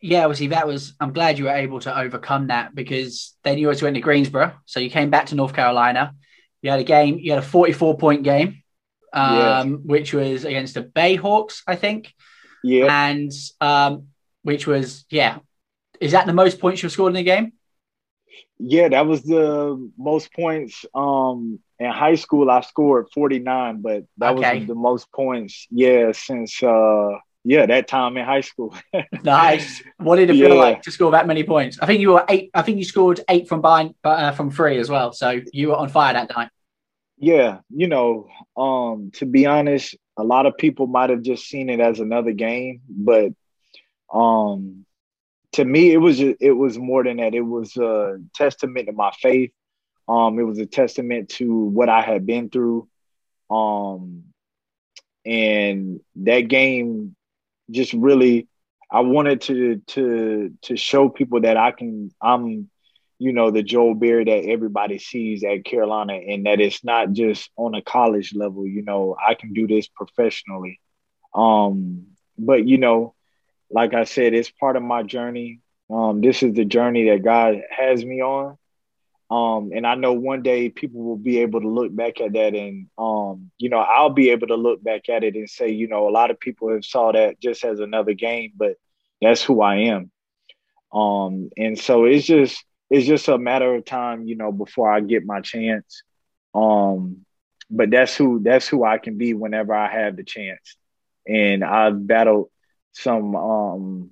yeah, 0.00 0.24
obviously 0.24 0.48
that 0.48 0.66
was. 0.66 0.94
I'm 1.00 1.12
glad 1.12 1.38
you 1.38 1.44
were 1.44 1.50
able 1.50 1.80
to 1.80 1.98
overcome 1.98 2.48
that 2.48 2.74
because 2.74 3.34
then 3.44 3.58
you 3.58 3.68
also 3.68 3.86
went 3.86 3.94
to 3.94 4.00
Greensboro. 4.00 4.54
So 4.66 4.80
you 4.80 4.90
came 4.90 5.10
back 5.10 5.26
to 5.26 5.34
North 5.34 5.54
Carolina. 5.54 6.14
You 6.62 6.70
had 6.70 6.80
a 6.80 6.84
game. 6.84 7.18
You 7.18 7.32
had 7.32 7.42
a 7.42 7.46
44 7.46 7.96
point 7.96 8.22
game, 8.22 8.62
um, 9.12 9.70
yes. 9.70 9.78
which 9.84 10.14
was 10.14 10.44
against 10.44 10.74
the 10.74 10.82
Bayhawks, 10.82 11.62
I 11.66 11.76
think. 11.76 12.12
Yeah. 12.62 12.86
And 13.06 13.30
um, 13.60 14.08
which 14.42 14.66
was 14.66 15.04
yeah 15.10 15.38
is 16.04 16.12
that 16.12 16.26
the 16.26 16.34
most 16.34 16.60
points 16.60 16.82
you've 16.82 16.92
scored 16.92 17.12
in 17.12 17.16
a 17.16 17.22
game? 17.22 17.54
Yeah, 18.58 18.88
that 18.88 19.06
was 19.06 19.22
the 19.22 19.90
most 19.96 20.32
points. 20.34 20.84
Um, 20.94 21.60
in 21.78 21.90
high 21.90 22.16
school, 22.16 22.50
I 22.50 22.60
scored 22.60 23.06
49, 23.14 23.80
but 23.80 24.04
that 24.18 24.34
okay. 24.34 24.58
was 24.58 24.68
the 24.68 24.74
most 24.74 25.10
points. 25.12 25.66
Yeah, 25.70 26.12
since 26.12 26.62
uh, 26.62 27.08
yeah, 27.42 27.64
that 27.64 27.88
time 27.88 28.18
in 28.18 28.24
high 28.26 28.42
school. 28.42 28.76
nice. 29.22 29.82
What 29.96 30.16
did 30.16 30.28
it 30.28 30.34
feel 30.34 30.50
yeah. 30.50 30.60
like 30.60 30.82
to 30.82 30.90
score 30.90 31.10
that 31.12 31.26
many 31.26 31.42
points? 31.42 31.78
I 31.80 31.86
think 31.86 32.00
you 32.02 32.10
were 32.10 32.24
eight. 32.28 32.50
I 32.52 32.60
think 32.60 32.76
you 32.76 32.84
scored 32.84 33.20
eight 33.30 33.48
from 33.48 33.62
behind, 33.62 33.94
uh, 34.04 34.32
from 34.32 34.50
three 34.50 34.78
as 34.78 34.90
well. 34.90 35.12
So 35.12 35.40
you 35.54 35.68
were 35.68 35.76
on 35.76 35.88
fire 35.88 36.12
that 36.12 36.30
night. 36.36 36.50
Yeah, 37.16 37.60
you 37.70 37.88
know, 37.88 38.28
um, 38.58 39.10
to 39.14 39.24
be 39.24 39.46
honest, 39.46 39.96
a 40.18 40.22
lot 40.22 40.44
of 40.44 40.58
people 40.58 40.86
might 40.86 41.08
have 41.08 41.22
just 41.22 41.48
seen 41.48 41.70
it 41.70 41.80
as 41.80 41.98
another 41.98 42.32
game, 42.32 42.82
but 42.90 43.32
um, 44.12 44.84
to 45.54 45.64
me, 45.64 45.92
it 45.92 45.98
was 45.98 46.20
it 46.20 46.56
was 46.56 46.78
more 46.78 47.04
than 47.04 47.18
that. 47.18 47.34
It 47.34 47.40
was 47.40 47.76
a 47.76 48.18
testament 48.34 48.86
to 48.86 48.92
my 48.92 49.12
faith. 49.20 49.52
Um, 50.08 50.38
it 50.38 50.42
was 50.42 50.58
a 50.58 50.66
testament 50.66 51.30
to 51.30 51.54
what 51.54 51.88
I 51.88 52.02
had 52.02 52.26
been 52.26 52.50
through. 52.50 52.88
Um, 53.50 54.24
and 55.24 56.00
that 56.16 56.42
game 56.42 57.16
just 57.70 57.92
really 57.94 58.48
I 58.90 59.00
wanted 59.00 59.40
to 59.42 59.76
to 59.88 60.52
to 60.62 60.76
show 60.76 61.08
people 61.08 61.40
that 61.42 61.56
I 61.56 61.70
can 61.70 62.10
I'm 62.20 62.68
you 63.18 63.32
know 63.32 63.50
the 63.50 63.62
Joel 63.62 63.94
Berry 63.94 64.24
that 64.24 64.44
everybody 64.50 64.98
sees 64.98 65.44
at 65.44 65.64
Carolina 65.64 66.14
and 66.14 66.46
that 66.46 66.60
it's 66.60 66.84
not 66.84 67.12
just 67.12 67.50
on 67.56 67.74
a 67.74 67.82
college 67.82 68.34
level 68.34 68.66
you 68.66 68.82
know 68.82 69.16
I 69.26 69.34
can 69.34 69.52
do 69.52 69.66
this 69.66 69.88
professionally 69.88 70.80
um 71.34 72.06
but 72.36 72.66
you 72.66 72.78
know 72.78 73.13
like 73.74 73.94
I 73.94 74.04
said 74.04 74.34
it's 74.34 74.50
part 74.50 74.76
of 74.76 74.82
my 74.82 75.02
journey 75.02 75.60
um 75.90 76.22
this 76.22 76.42
is 76.42 76.54
the 76.54 76.64
journey 76.64 77.10
that 77.10 77.24
God 77.24 77.62
has 77.70 78.04
me 78.04 78.22
on 78.22 78.58
um, 79.30 79.72
and 79.74 79.86
I 79.86 79.96
know 79.96 80.12
one 80.12 80.42
day 80.42 80.68
people 80.68 81.02
will 81.02 81.16
be 81.16 81.38
able 81.40 81.60
to 81.60 81.68
look 81.68 81.94
back 81.94 82.20
at 82.20 82.34
that 82.34 82.54
and, 82.54 82.88
um, 82.98 83.50
you 83.58 83.70
know, 83.70 83.78
I'll 83.78 84.10
be 84.10 84.30
able 84.30 84.48
to 84.48 84.54
look 84.54 84.82
back 84.82 85.08
at 85.08 85.24
it 85.24 85.34
and 85.34 85.50
say, 85.50 85.70
you 85.70 85.88
know, 85.88 86.08
a 86.08 86.10
lot 86.10 86.30
of 86.30 86.38
people 86.38 86.70
have 86.72 86.84
saw 86.84 87.10
that 87.12 87.40
just 87.40 87.64
as 87.64 87.80
another 87.80 88.12
game, 88.12 88.52
but 88.56 88.76
that's 89.20 89.42
who 89.42 89.62
I 89.62 89.76
am. 89.76 90.10
Um, 90.92 91.50
and 91.56 91.78
so 91.78 92.04
it's 92.04 92.26
just, 92.26 92.64
it's 92.90 93.06
just 93.06 93.28
a 93.28 93.38
matter 93.38 93.74
of 93.74 93.84
time, 93.84 94.26
you 94.26 94.36
know, 94.36 94.52
before 94.52 94.92
I 94.92 95.00
get 95.00 95.26
my 95.26 95.40
chance. 95.40 96.04
Um, 96.54 97.24
but 97.70 97.90
that's 97.90 98.16
who, 98.16 98.40
that's 98.40 98.68
who 98.68 98.84
I 98.84 98.98
can 98.98 99.18
be 99.18 99.34
whenever 99.34 99.74
I 99.74 99.90
have 99.90 100.16
the 100.16 100.24
chance. 100.24 100.76
And 101.26 101.64
I've 101.64 102.06
battled 102.06 102.50
some, 102.94 103.36
um, 103.36 104.10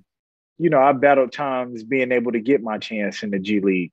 you 0.59 0.69
know, 0.69 0.81
I've 0.81 1.01
battled 1.01 1.31
times 1.31 1.83
being 1.83 2.11
able 2.11 2.33
to 2.33 2.39
get 2.39 2.61
my 2.61 2.77
chance 2.77 3.23
in 3.23 3.31
the 3.31 3.39
G 3.39 3.59
League. 3.59 3.91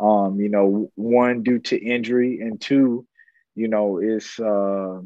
Um, 0.00 0.40
you 0.40 0.48
know, 0.48 0.90
one 0.94 1.42
due 1.42 1.58
to 1.58 1.76
injury, 1.76 2.40
and 2.40 2.60
two, 2.60 3.06
you 3.54 3.68
know, 3.68 3.98
it's 3.98 4.38
uh, 4.38 5.00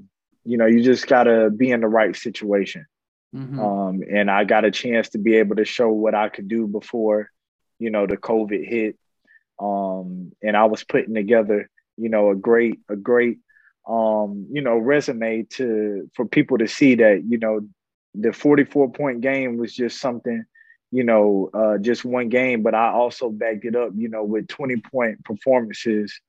you 0.44 0.58
know, 0.58 0.66
you 0.66 0.82
just 0.82 1.06
gotta 1.06 1.50
be 1.50 1.70
in 1.70 1.80
the 1.80 1.88
right 1.88 2.14
situation. 2.14 2.86
Mm-hmm. 3.34 3.58
Um, 3.58 4.02
and 4.10 4.30
I 4.30 4.44
got 4.44 4.66
a 4.66 4.70
chance 4.70 5.10
to 5.10 5.18
be 5.18 5.36
able 5.36 5.56
to 5.56 5.64
show 5.64 5.88
what 5.88 6.14
I 6.14 6.28
could 6.28 6.48
do 6.48 6.66
before, 6.66 7.30
you 7.78 7.90
know, 7.90 8.06
the 8.06 8.18
COVID 8.18 8.66
hit. 8.66 8.98
Um, 9.58 10.32
and 10.42 10.56
I 10.56 10.66
was 10.66 10.84
putting 10.84 11.14
together, 11.14 11.70
you 11.96 12.10
know, 12.10 12.30
a 12.30 12.34
great, 12.34 12.80
a 12.90 12.96
great, 12.96 13.38
um, 13.88 14.48
you 14.52 14.60
know, 14.60 14.76
resume 14.76 15.44
to 15.50 16.10
for 16.14 16.26
people 16.26 16.58
to 16.58 16.68
see 16.68 16.96
that, 16.96 17.22
you 17.26 17.38
know, 17.38 17.66
the 18.14 18.32
44 18.32 18.92
point 18.92 19.20
game 19.20 19.56
was 19.56 19.74
just 19.74 20.00
something 20.00 20.44
you 20.92 21.04
know, 21.04 21.48
uh, 21.54 21.78
just 21.78 22.04
one 22.04 22.28
game, 22.28 22.62
but 22.62 22.74
I 22.74 22.90
also 22.90 23.30
backed 23.30 23.64
it 23.64 23.74
up, 23.74 23.92
you 23.96 24.10
know, 24.10 24.24
with 24.24 24.46
20 24.46 24.76
point 24.76 25.24
performances 25.24 26.20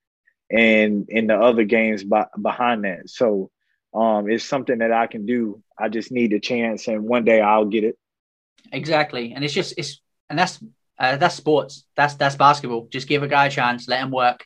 and 0.50 1.06
in 1.10 1.28
the 1.28 1.36
other 1.36 1.66
games 1.66 2.06
by, 2.06 2.28
behind 2.42 2.86
that. 2.86 3.10
So 3.10 3.52
um, 3.94 4.30
it's 4.30 4.46
something 4.46 4.78
that 4.78 4.94
I 4.94 5.08
can 5.08 5.26
do. 5.26 5.62
I 5.78 5.90
just 5.90 6.12
need 6.12 6.32
a 6.32 6.40
chance, 6.40 6.88
and 6.88 7.04
one 7.04 7.26
day 7.26 7.42
I'll 7.42 7.66
get 7.66 7.84
it. 7.84 7.98
Exactly, 8.72 9.34
and 9.34 9.44
it's 9.44 9.54
just 9.54 9.74
it's 9.78 10.02
and 10.30 10.40
that's 10.40 10.64
uh, 10.98 11.18
that's 11.18 11.36
sports. 11.36 11.86
That's 11.96 12.16
that's 12.16 12.36
basketball. 12.36 12.88
Just 12.90 13.08
give 13.08 13.22
a 13.22 13.28
guy 13.28 13.48
a 13.48 13.52
chance, 13.52 13.88
let 13.90 14.02
him 14.02 14.12
work, 14.12 14.46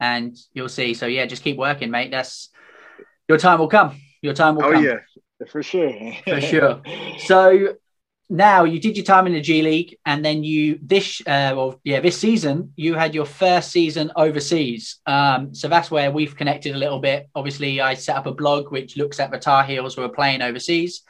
and 0.00 0.36
you'll 0.52 0.68
see. 0.68 0.92
So 0.92 1.06
yeah, 1.06 1.24
just 1.26 1.44
keep 1.44 1.56
working, 1.56 1.90
mate. 1.90 2.10
That's 2.10 2.50
your 3.28 3.38
time 3.38 3.60
will 3.60 3.68
come. 3.68 3.98
Your 4.20 4.34
time 4.34 4.56
will 4.56 4.62
come. 4.62 4.72
oh, 4.72 4.74
come. 4.74 4.84
yeah, 4.84 4.98
for 5.50 5.62
sure. 5.62 6.12
for 6.24 6.40
sure. 6.40 6.82
So 7.26 7.76
now 8.32 8.64
you 8.64 8.80
did 8.80 8.96
your 8.96 9.04
time 9.04 9.26
in 9.26 9.34
the 9.34 9.40
G 9.40 9.62
League, 9.62 9.98
and 10.06 10.24
then 10.24 10.42
you 10.42 10.78
this 10.82 11.20
uh, 11.26 11.52
well 11.54 11.80
yeah 11.84 12.00
this 12.00 12.18
season 12.18 12.72
you 12.76 12.94
had 12.94 13.14
your 13.14 13.26
first 13.26 13.70
season 13.70 14.10
overseas. 14.16 15.00
Um, 15.06 15.54
so 15.54 15.68
that's 15.68 15.90
where 15.90 16.10
we've 16.10 16.36
connected 16.36 16.74
a 16.74 16.78
little 16.78 17.00
bit. 17.00 17.28
Obviously, 17.34 17.80
I 17.80 17.94
set 17.94 18.16
up 18.16 18.26
a 18.26 18.32
blog 18.32 18.72
which 18.72 18.96
looks 18.96 19.20
at 19.20 19.30
the 19.30 19.38
Tar 19.38 19.64
Heels 19.64 19.94
who 19.94 20.02
are 20.02 20.08
playing 20.08 20.42
overseas. 20.42 21.02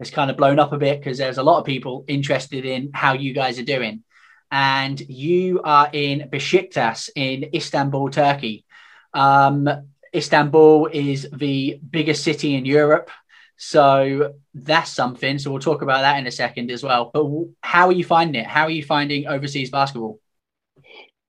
It's 0.00 0.10
kind 0.10 0.30
of 0.30 0.36
blown 0.36 0.58
up 0.58 0.72
a 0.72 0.78
bit 0.78 0.98
because 0.98 1.18
there's 1.18 1.38
a 1.38 1.42
lot 1.44 1.60
of 1.60 1.64
people 1.64 2.04
interested 2.08 2.64
in 2.64 2.90
how 2.92 3.12
you 3.12 3.32
guys 3.32 3.58
are 3.60 3.64
doing, 3.64 4.02
and 4.50 5.00
you 5.00 5.60
are 5.62 5.88
in 5.92 6.28
Besiktas 6.28 7.08
in 7.14 7.50
Istanbul, 7.54 8.10
Turkey. 8.10 8.64
Um, 9.12 9.68
Istanbul 10.14 10.88
is 10.92 11.28
the 11.32 11.78
biggest 11.90 12.24
city 12.24 12.54
in 12.54 12.64
Europe. 12.64 13.10
So 13.56 14.34
that's 14.52 14.90
something. 14.90 15.38
So 15.38 15.50
we'll 15.50 15.60
talk 15.60 15.82
about 15.82 16.00
that 16.00 16.18
in 16.18 16.26
a 16.26 16.30
second 16.30 16.70
as 16.70 16.82
well. 16.82 17.10
But 17.12 17.26
how 17.62 17.86
are 17.88 17.92
you 17.92 18.04
finding 18.04 18.42
it? 18.42 18.46
How 18.46 18.64
are 18.64 18.70
you 18.70 18.84
finding 18.84 19.26
overseas 19.26 19.70
basketball? 19.70 20.18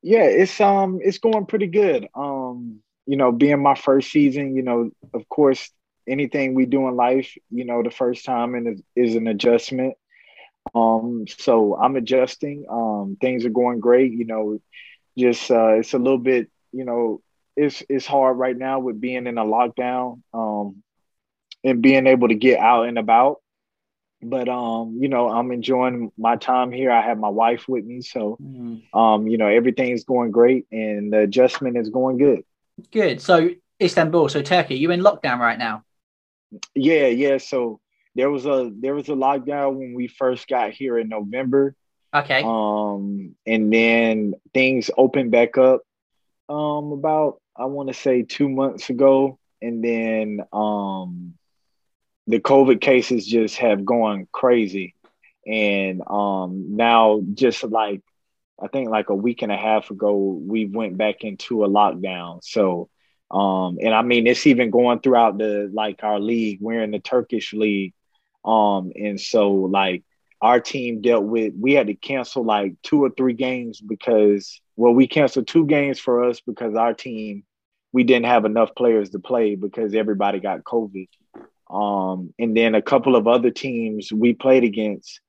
Yeah, 0.02 0.24
it's 0.24 0.60
um 0.62 1.00
it's 1.02 1.18
going 1.20 1.46
pretty 1.46 1.68
good. 1.68 2.08
Um, 2.16 2.80
you 3.06 3.18
know, 3.18 3.32
being 3.32 3.62
my 3.62 3.76
first 3.76 4.12
season, 4.12 4.56
you 4.56 4.64
know, 4.64 4.92
of 5.14 5.28
course, 5.30 5.70
anything 6.08 6.54
we 6.54 6.66
do 6.66 6.88
in 6.88 6.96
life, 6.96 7.36
you 7.52 7.66
know, 7.66 7.84
the 7.84 7.92
first 7.92 8.26
time 8.26 8.56
and 8.56 8.84
is 8.96 9.16
an 9.16 9.28
adjustment. 9.28 9.96
Um, 10.74 11.26
so 11.28 11.76
I'm 11.76 11.96
adjusting. 11.96 12.66
Um, 12.70 13.18
things 13.22 13.46
are 13.46 13.50
going 13.50 13.80
great. 13.80 14.12
You 14.12 14.26
know, 14.26 14.60
just 15.18 15.50
uh, 15.52 15.76
it's 15.80 15.94
a 15.94 16.00
little 16.00 16.18
bit, 16.18 16.50
you 16.72 16.86
know, 16.86 17.22
it's 17.56 17.84
it's 17.90 18.06
hard 18.06 18.38
right 18.38 18.58
now 18.58 18.80
with 18.80 19.00
being 19.00 19.28
in 19.28 19.38
a 19.38 19.46
lockdown. 19.46 20.22
Um, 20.34 20.84
and 21.66 21.82
being 21.82 22.08
able 22.08 22.28
to 22.30 22.36
get 22.36 22.60
out 22.60 22.88
and 22.88 22.98
about. 22.98 23.42
But 24.22 24.48
um, 24.48 24.98
you 25.00 25.10
know, 25.10 25.30
I'm 25.30 25.52
enjoying 25.52 26.12
my 26.18 26.38
time 26.38 26.72
here. 26.72 26.92
I 26.92 27.02
have 27.02 27.18
my 27.18 27.30
wife 27.30 27.68
with 27.68 27.84
me, 27.84 28.02
so 28.02 28.38
mm. 28.42 28.82
um, 28.94 29.28
you 29.28 29.38
know, 29.38 29.48
everything's 29.48 30.04
going 30.04 30.32
great 30.32 30.66
and 30.72 31.12
the 31.12 31.20
adjustment 31.20 31.78
is 31.78 31.90
going 31.90 32.18
good. 32.18 32.44
Good. 32.92 33.22
So 33.22 33.50
Istanbul, 33.82 34.30
so 34.30 34.42
Turkey, 34.42 34.76
you 34.76 34.92
in 34.92 35.02
lockdown 35.02 35.40
right 35.40 35.60
now? 35.60 35.84
Yeah, 36.74 37.08
yeah. 37.08 37.38
So 37.38 37.82
there 38.16 38.32
was 38.32 38.46
a 38.46 38.72
there 38.74 38.96
was 38.96 39.10
a 39.10 39.14
lockdown 39.14 39.76
when 39.76 39.94
we 39.94 40.08
first 40.08 40.48
got 40.48 40.72
here 40.72 40.98
in 40.98 41.10
November. 41.10 41.76
Okay. 42.14 42.42
Um, 42.44 43.36
and 43.46 43.72
then 43.72 44.36
things 44.54 44.90
opened 44.98 45.32
back 45.32 45.58
up 45.58 45.82
um 46.48 46.94
about 46.94 47.42
I 47.56 47.66
want 47.66 47.90
to 47.90 47.94
say 47.94 48.24
two 48.24 48.50
months 48.50 48.90
ago, 48.90 49.38
and 49.62 49.84
then 49.84 50.40
um 50.54 51.34
the 52.28 52.40
COVID 52.40 52.82
cases 52.82 53.26
just 53.26 53.58
have 53.58 53.86
gone 53.86 54.28
crazy. 54.32 54.96
And 55.46 56.02
um, 56.08 56.76
now, 56.76 57.22
just 57.34 57.64
like 57.64 58.02
I 58.62 58.68
think 58.68 58.90
like 58.90 59.10
a 59.10 59.16
week 59.16 59.42
and 59.42 59.52
a 59.52 59.58
half 59.58 59.92
ago, 59.92 60.16
we 60.16 60.66
went 60.66 60.98
back 60.98 61.24
into 61.24 61.64
a 61.64 61.70
lockdown. 61.70 62.44
So, 62.44 62.90
um, 63.30 63.78
and 63.82 63.94
I 63.94 64.02
mean, 64.02 64.28
it's 64.28 64.48
even 64.48 64.72
going 64.72 65.02
throughout 65.02 65.38
the 65.38 65.70
like 65.72 66.04
our 66.04 66.20
league. 66.20 66.60
We're 66.62 66.84
in 66.84 66.92
the 66.92 67.00
Turkish 67.00 67.54
league, 67.54 67.94
um, 68.44 68.92
and 68.96 69.20
so 69.20 69.52
like 69.52 70.04
our 70.42 70.60
team 70.60 71.02
dealt 71.02 71.24
with 71.24 71.54
we 71.60 71.74
had 71.74 71.88
to 71.88 71.96
cancel 71.96 72.44
like 72.44 72.74
two 72.84 73.04
or 73.04 73.10
three 73.10 73.34
games 73.34 73.82
because 73.82 74.62
well, 74.76 74.94
we 74.94 75.08
canceled 75.08 75.48
two 75.48 75.66
games 75.66 76.00
for 76.00 76.24
us 76.24 76.40
because 76.42 76.76
our 76.76 76.94
team 76.94 77.44
we 77.94 78.04
didn't 78.04 78.26
have 78.26 78.46
enough 78.46 78.76
players 78.76 79.12
to 79.12 79.20
play 79.20 79.56
because 79.56 79.96
everybody 79.96 80.40
got 80.40 80.64
COVID. 80.64 81.08
Um, 81.70 82.34
and 82.38 82.56
then 82.56 82.76
a 82.76 82.82
couple 82.82 83.16
of 83.16 83.28
other 83.28 83.52
teams 83.52 84.12
we 84.12 84.34
played 84.34 84.64
against 84.64 85.20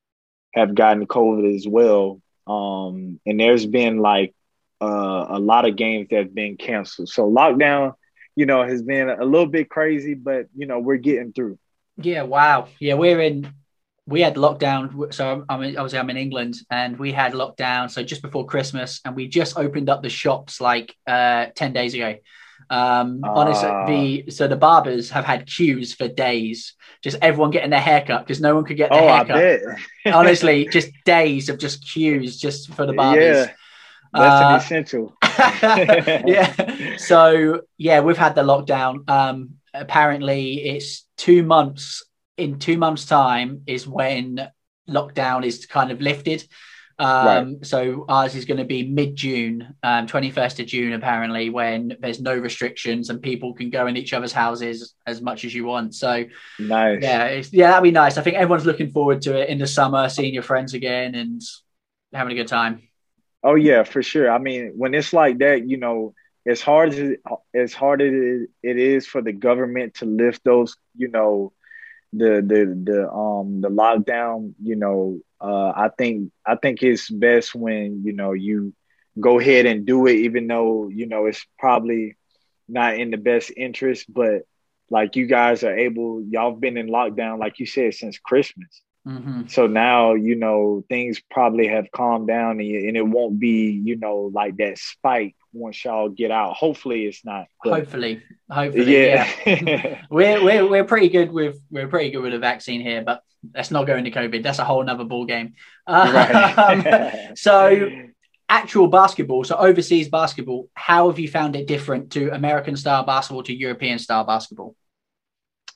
have 0.54 0.74
gotten 0.74 1.06
COVID 1.06 1.54
as 1.54 1.66
well. 1.66 2.20
Um, 2.46 3.20
and 3.26 3.40
there's 3.40 3.66
been 3.66 3.98
like 3.98 4.34
uh, 4.80 5.26
a 5.28 5.38
lot 5.38 5.66
of 5.66 5.76
games 5.76 6.08
that 6.10 6.16
have 6.16 6.34
been 6.34 6.56
canceled. 6.56 7.08
So 7.08 7.30
lockdown, 7.30 7.94
you 8.34 8.46
know, 8.46 8.62
has 8.62 8.82
been 8.82 9.08
a 9.08 9.24
little 9.24 9.46
bit 9.46 9.70
crazy, 9.70 10.14
but 10.14 10.46
you 10.54 10.66
know, 10.66 10.78
we're 10.78 10.96
getting 10.96 11.32
through. 11.32 11.58
Yeah. 11.96 12.22
Wow. 12.22 12.68
Yeah, 12.78 12.94
we're 12.94 13.20
in. 13.20 13.52
We 14.06 14.20
had 14.20 14.36
lockdown. 14.36 15.12
So 15.12 15.44
I'm 15.48 15.60
obviously 15.60 15.98
I'm 15.98 16.10
in 16.10 16.16
England, 16.16 16.56
and 16.70 16.96
we 16.98 17.10
had 17.12 17.32
lockdown. 17.32 17.90
So 17.90 18.04
just 18.04 18.22
before 18.22 18.46
Christmas, 18.46 19.00
and 19.04 19.16
we 19.16 19.26
just 19.26 19.58
opened 19.58 19.88
up 19.88 20.02
the 20.02 20.10
shops 20.10 20.60
like 20.60 20.94
uh, 21.06 21.46
ten 21.56 21.72
days 21.72 21.94
ago. 21.94 22.16
Um, 22.68 23.20
uh, 23.24 23.30
honestly, 23.30 23.68
the 23.86 24.24
ah. 24.26 24.30
so 24.30 24.48
the 24.48 24.56
barbers 24.56 25.10
have 25.10 25.24
had 25.24 25.46
queues 25.46 25.94
for 25.94 26.08
days, 26.08 26.74
just 27.02 27.18
everyone 27.22 27.50
getting 27.50 27.70
their 27.70 27.80
haircut 27.80 28.26
because 28.26 28.40
no 28.40 28.54
one 28.54 28.64
could 28.64 28.76
get 28.76 28.90
their 28.90 29.02
oh, 29.02 29.24
haircut. 29.24 29.78
honestly, 30.06 30.68
just 30.72 30.90
days 31.04 31.48
of 31.48 31.58
just 31.58 31.86
queues 31.92 32.38
just 32.38 32.72
for 32.74 32.86
the 32.86 32.92
barbers. 32.92 33.46
Yeah. 33.46 33.52
That's 34.12 34.42
uh, 34.42 34.48
an 34.48 34.56
essential. 34.56 35.16
yeah. 36.26 36.96
So 36.96 37.62
yeah, 37.76 38.00
we've 38.00 38.16
had 38.16 38.34
the 38.34 38.42
lockdown. 38.42 39.08
Um, 39.08 39.56
apparently, 39.74 40.64
it's 40.64 41.06
two 41.16 41.42
months 41.42 42.02
in 42.36 42.58
two 42.58 42.78
months' 42.78 43.06
time 43.06 43.62
is 43.66 43.86
when 43.86 44.48
lockdown 44.88 45.44
is 45.44 45.66
kind 45.66 45.90
of 45.90 46.00
lifted. 46.00 46.46
Um, 46.98 47.26
right. 47.26 47.66
So 47.66 48.06
ours 48.08 48.34
is 48.34 48.46
going 48.46 48.58
to 48.58 48.64
be 48.64 48.88
mid 48.88 49.16
June, 49.16 49.74
um, 49.82 50.06
21st 50.06 50.60
of 50.60 50.66
June, 50.66 50.92
apparently, 50.94 51.50
when 51.50 51.96
there's 52.00 52.20
no 52.20 52.34
restrictions 52.34 53.10
and 53.10 53.20
people 53.20 53.52
can 53.52 53.70
go 53.70 53.86
in 53.86 53.96
each 53.96 54.12
other's 54.12 54.32
houses 54.32 54.94
as 55.06 55.20
much 55.20 55.44
as 55.44 55.54
you 55.54 55.66
want. 55.66 55.94
So, 55.94 56.24
nice. 56.58 57.02
Yeah, 57.02 57.42
yeah, 57.50 57.70
that'd 57.70 57.82
be 57.82 57.90
nice. 57.90 58.16
I 58.16 58.22
think 58.22 58.36
everyone's 58.36 58.66
looking 58.66 58.90
forward 58.90 59.22
to 59.22 59.36
it 59.40 59.48
in 59.50 59.58
the 59.58 59.66
summer, 59.66 60.08
seeing 60.08 60.32
your 60.32 60.42
friends 60.42 60.74
again 60.74 61.14
and 61.14 61.42
having 62.12 62.32
a 62.32 62.36
good 62.36 62.48
time. 62.48 62.88
Oh 63.42 63.54
yeah, 63.54 63.84
for 63.84 64.02
sure. 64.02 64.30
I 64.30 64.38
mean, 64.38 64.72
when 64.74 64.94
it's 64.94 65.12
like 65.12 65.38
that, 65.38 65.68
you 65.68 65.76
know, 65.76 66.14
as 66.46 66.60
hard 66.60 66.94
as 66.94 67.16
as 67.54 67.74
hard 67.74 68.00
as 68.00 68.12
it 68.62 68.78
is 68.78 69.06
for 69.06 69.20
the 69.20 69.32
government 69.32 69.94
to 69.94 70.04
lift 70.06 70.42
those, 70.44 70.76
you 70.96 71.08
know, 71.08 71.52
the 72.12 72.42
the 72.46 72.82
the 72.84 73.10
um 73.10 73.60
the 73.60 73.68
lockdown, 73.68 74.54
you 74.62 74.76
know, 74.76 75.20
uh, 75.40 75.72
I 75.74 75.90
think 75.96 76.32
I 76.44 76.56
think 76.56 76.82
it's 76.82 77.10
best 77.10 77.54
when 77.54 78.02
you 78.04 78.12
know 78.12 78.32
you 78.32 78.72
go 79.18 79.38
ahead 79.38 79.66
and 79.66 79.86
do 79.86 80.06
it, 80.06 80.16
even 80.16 80.46
though 80.46 80.88
you 80.88 81.06
know 81.06 81.26
it's 81.26 81.44
probably 81.58 82.16
not 82.68 82.96
in 82.96 83.10
the 83.10 83.16
best 83.16 83.52
interest. 83.56 84.06
But 84.12 84.42
like 84.90 85.16
you 85.16 85.26
guys 85.26 85.64
are 85.64 85.76
able, 85.76 86.22
y'all 86.22 86.52
have 86.52 86.60
been 86.60 86.76
in 86.76 86.88
lockdown, 86.88 87.38
like 87.38 87.58
you 87.58 87.66
said, 87.66 87.94
since 87.94 88.18
Christmas. 88.18 88.82
Mm-hmm. 89.06 89.46
So 89.48 89.66
now 89.66 90.14
you 90.14 90.34
know 90.34 90.84
things 90.88 91.20
probably 91.30 91.68
have 91.68 91.92
calmed 91.92 92.28
down, 92.28 92.60
and, 92.60 92.70
and, 92.70 92.96
it 92.96 93.06
won't 93.06 93.38
be 93.38 93.70
you 93.70 93.96
know 93.96 94.30
like 94.32 94.56
that 94.56 94.78
spike 94.78 95.36
once 95.56 95.84
y'all 95.84 96.08
get 96.08 96.30
out. 96.30 96.54
Hopefully, 96.54 97.06
it's 97.06 97.24
not. 97.24 97.46
Hopefully, 97.58 98.22
hopefully, 98.50 99.06
yeah. 99.08 99.28
yeah. 99.46 100.02
we're 100.10 100.42
we're 100.42 100.68
we're 100.68 100.84
pretty 100.84 101.08
good 101.08 101.32
with 101.32 101.58
we're 101.70 101.88
pretty 101.88 102.10
good 102.10 102.22
with 102.22 102.34
a 102.34 102.38
vaccine 102.38 102.80
here, 102.80 103.02
but 103.02 103.22
let's 103.54 103.70
not 103.70 103.86
go 103.86 103.96
into 103.96 104.10
COVID. 104.10 104.42
That's 104.42 104.58
a 104.58 104.64
whole 104.64 104.82
nother 104.84 105.04
ball 105.04 105.24
game. 105.24 105.54
Right. 105.88 106.58
um, 106.58 107.34
so, 107.36 107.90
actual 108.48 108.88
basketball, 108.88 109.44
so 109.44 109.56
overseas 109.56 110.08
basketball, 110.08 110.68
how 110.74 111.08
have 111.08 111.18
you 111.18 111.28
found 111.28 111.56
it 111.56 111.66
different 111.66 112.12
to 112.12 112.30
American 112.34 112.76
style 112.76 113.04
basketball 113.04 113.42
to 113.44 113.54
European 113.54 113.98
style 113.98 114.24
basketball? 114.24 114.74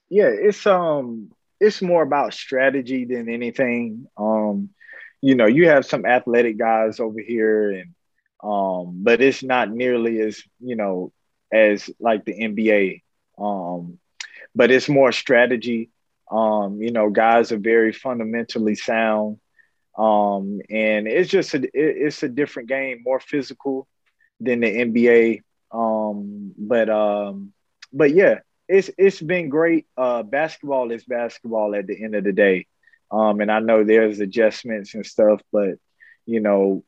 Yeah, 0.09 0.31
it's 0.33 0.66
um, 0.66 1.31
it's 1.61 1.83
more 1.83 2.03
about 2.03 2.35
strategy 2.35 3.05
than 3.05 3.28
anything. 3.28 4.07
Um, 4.16 4.70
you 5.20 5.35
know, 5.35 5.47
you 5.47 5.68
have 5.68 5.85
some 5.85 6.07
athletic 6.07 6.59
guys 6.59 6.99
over 6.99 7.20
here, 7.20 7.70
and 7.70 7.95
um, 8.43 9.03
but 9.03 9.20
it's 9.20 9.43
not 9.43 9.70
nearly 9.70 10.20
as 10.20 10.43
you 10.61 10.76
know 10.76 11.12
as 11.53 11.91
like 12.01 12.24
the 12.24 12.34
NBA. 12.34 13.03
Um, 13.38 13.99
but 14.55 14.70
it's 14.70 14.88
more 14.88 15.12
strategy 15.12 15.91
um, 16.30 16.80
you 16.80 16.93
know, 16.93 17.11
guys 17.11 17.53
are 17.53 17.59
very 17.59 17.93
fundamentally 17.93 18.74
sound. 18.76 19.38
Um, 19.99 20.61
and 20.70 21.09
it's 21.09 21.28
just 21.28 21.55
a, 21.55 21.59
it, 21.59 21.70
it's 21.74 22.22
a 22.22 22.28
different 22.28 22.68
game, 22.68 23.03
more 23.05 23.20
physical 23.20 23.88
than 24.38 24.61
the 24.61 24.68
NBA. 24.68 25.43
Um, 25.72 26.55
but 26.57 26.88
um, 26.88 27.53
but 27.93 28.12
yeah, 28.14 28.41
it's 28.68 28.91
it's 28.97 29.20
been 29.20 29.49
great. 29.49 29.86
Uh, 29.97 30.22
basketball 30.22 30.93
is 30.93 31.05
basketball 31.05 31.74
at 31.74 31.86
the 31.86 32.03
end 32.03 32.14
of 32.14 32.24
the 32.24 32.32
day. 32.32 32.66
Um, 33.11 33.41
and 33.41 33.51
I 33.51 33.59
know 33.59 33.82
there's 33.82 34.20
adjustments 34.20 34.95
and 34.95 35.05
stuff, 35.05 35.43
but 35.53 35.74
you 36.26 36.38
know, 36.38 36.84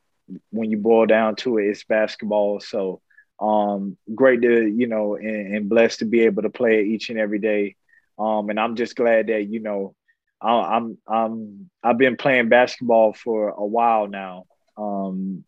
when 0.51 0.71
you 0.71 0.79
boil 0.79 1.07
down 1.07 1.37
to 1.37 1.59
it, 1.59 1.67
it's 1.67 1.85
basketball. 1.85 2.61
So 2.61 3.01
um, 3.41 3.97
great 4.15 4.43
to 4.43 4.67
you 4.67 4.87
know, 4.87 5.17
and, 5.17 5.57
and 5.57 5.69
blessed 5.69 6.01
to 6.01 6.05
be 6.05 6.21
able 6.21 6.43
to 6.43 6.51
play 6.51 6.81
it 6.81 6.87
each 6.87 7.11
and 7.11 7.19
every 7.19 7.39
day. 7.39 7.77
Um, 8.19 8.51
and 8.51 8.61
I'm 8.61 8.77
just 8.77 8.95
glad 8.95 9.29
that 9.29 9.49
you 9.49 9.61
know 9.61 9.95
I, 10.41 10.77
am 10.77 10.99
I'm 11.09 11.71
I've 11.83 11.99
been 11.99 12.17
playing 12.17 12.49
basketball 12.49 13.13
for 13.13 13.49
a 13.51 13.67
while 13.67 14.07
now. 14.07 14.45
Um, 14.77 15.45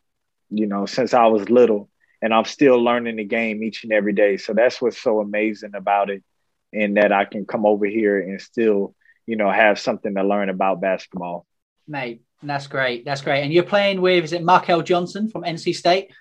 you 0.49 0.67
know, 0.67 0.85
since 0.85 1.13
I 1.13 1.27
was 1.27 1.49
little, 1.49 1.89
and 2.21 2.33
I'm 2.33 2.45
still 2.45 2.81
learning 2.81 3.15
the 3.15 3.23
game 3.23 3.63
each 3.63 3.83
and 3.83 3.93
every 3.93 4.13
day. 4.13 4.37
So 4.37 4.53
that's 4.53 4.81
what's 4.81 5.01
so 5.01 5.19
amazing 5.19 5.75
about 5.75 6.09
it, 6.09 6.23
and 6.73 6.97
that 6.97 7.11
I 7.11 7.25
can 7.25 7.45
come 7.45 7.65
over 7.65 7.85
here 7.85 8.19
and 8.19 8.41
still, 8.41 8.93
you 9.25 9.35
know, 9.37 9.49
have 9.49 9.79
something 9.79 10.13
to 10.15 10.23
learn 10.23 10.49
about 10.49 10.81
basketball. 10.81 11.45
Mate, 11.87 12.21
that's 12.43 12.67
great. 12.67 13.05
That's 13.05 13.21
great. 13.21 13.43
And 13.43 13.53
you're 13.53 13.63
playing 13.63 14.01
with 14.01 14.23
is 14.23 14.33
it 14.33 14.43
Markell 14.43 14.83
Johnson 14.83 15.29
from 15.29 15.43
NC 15.43 15.75
State? 15.75 16.11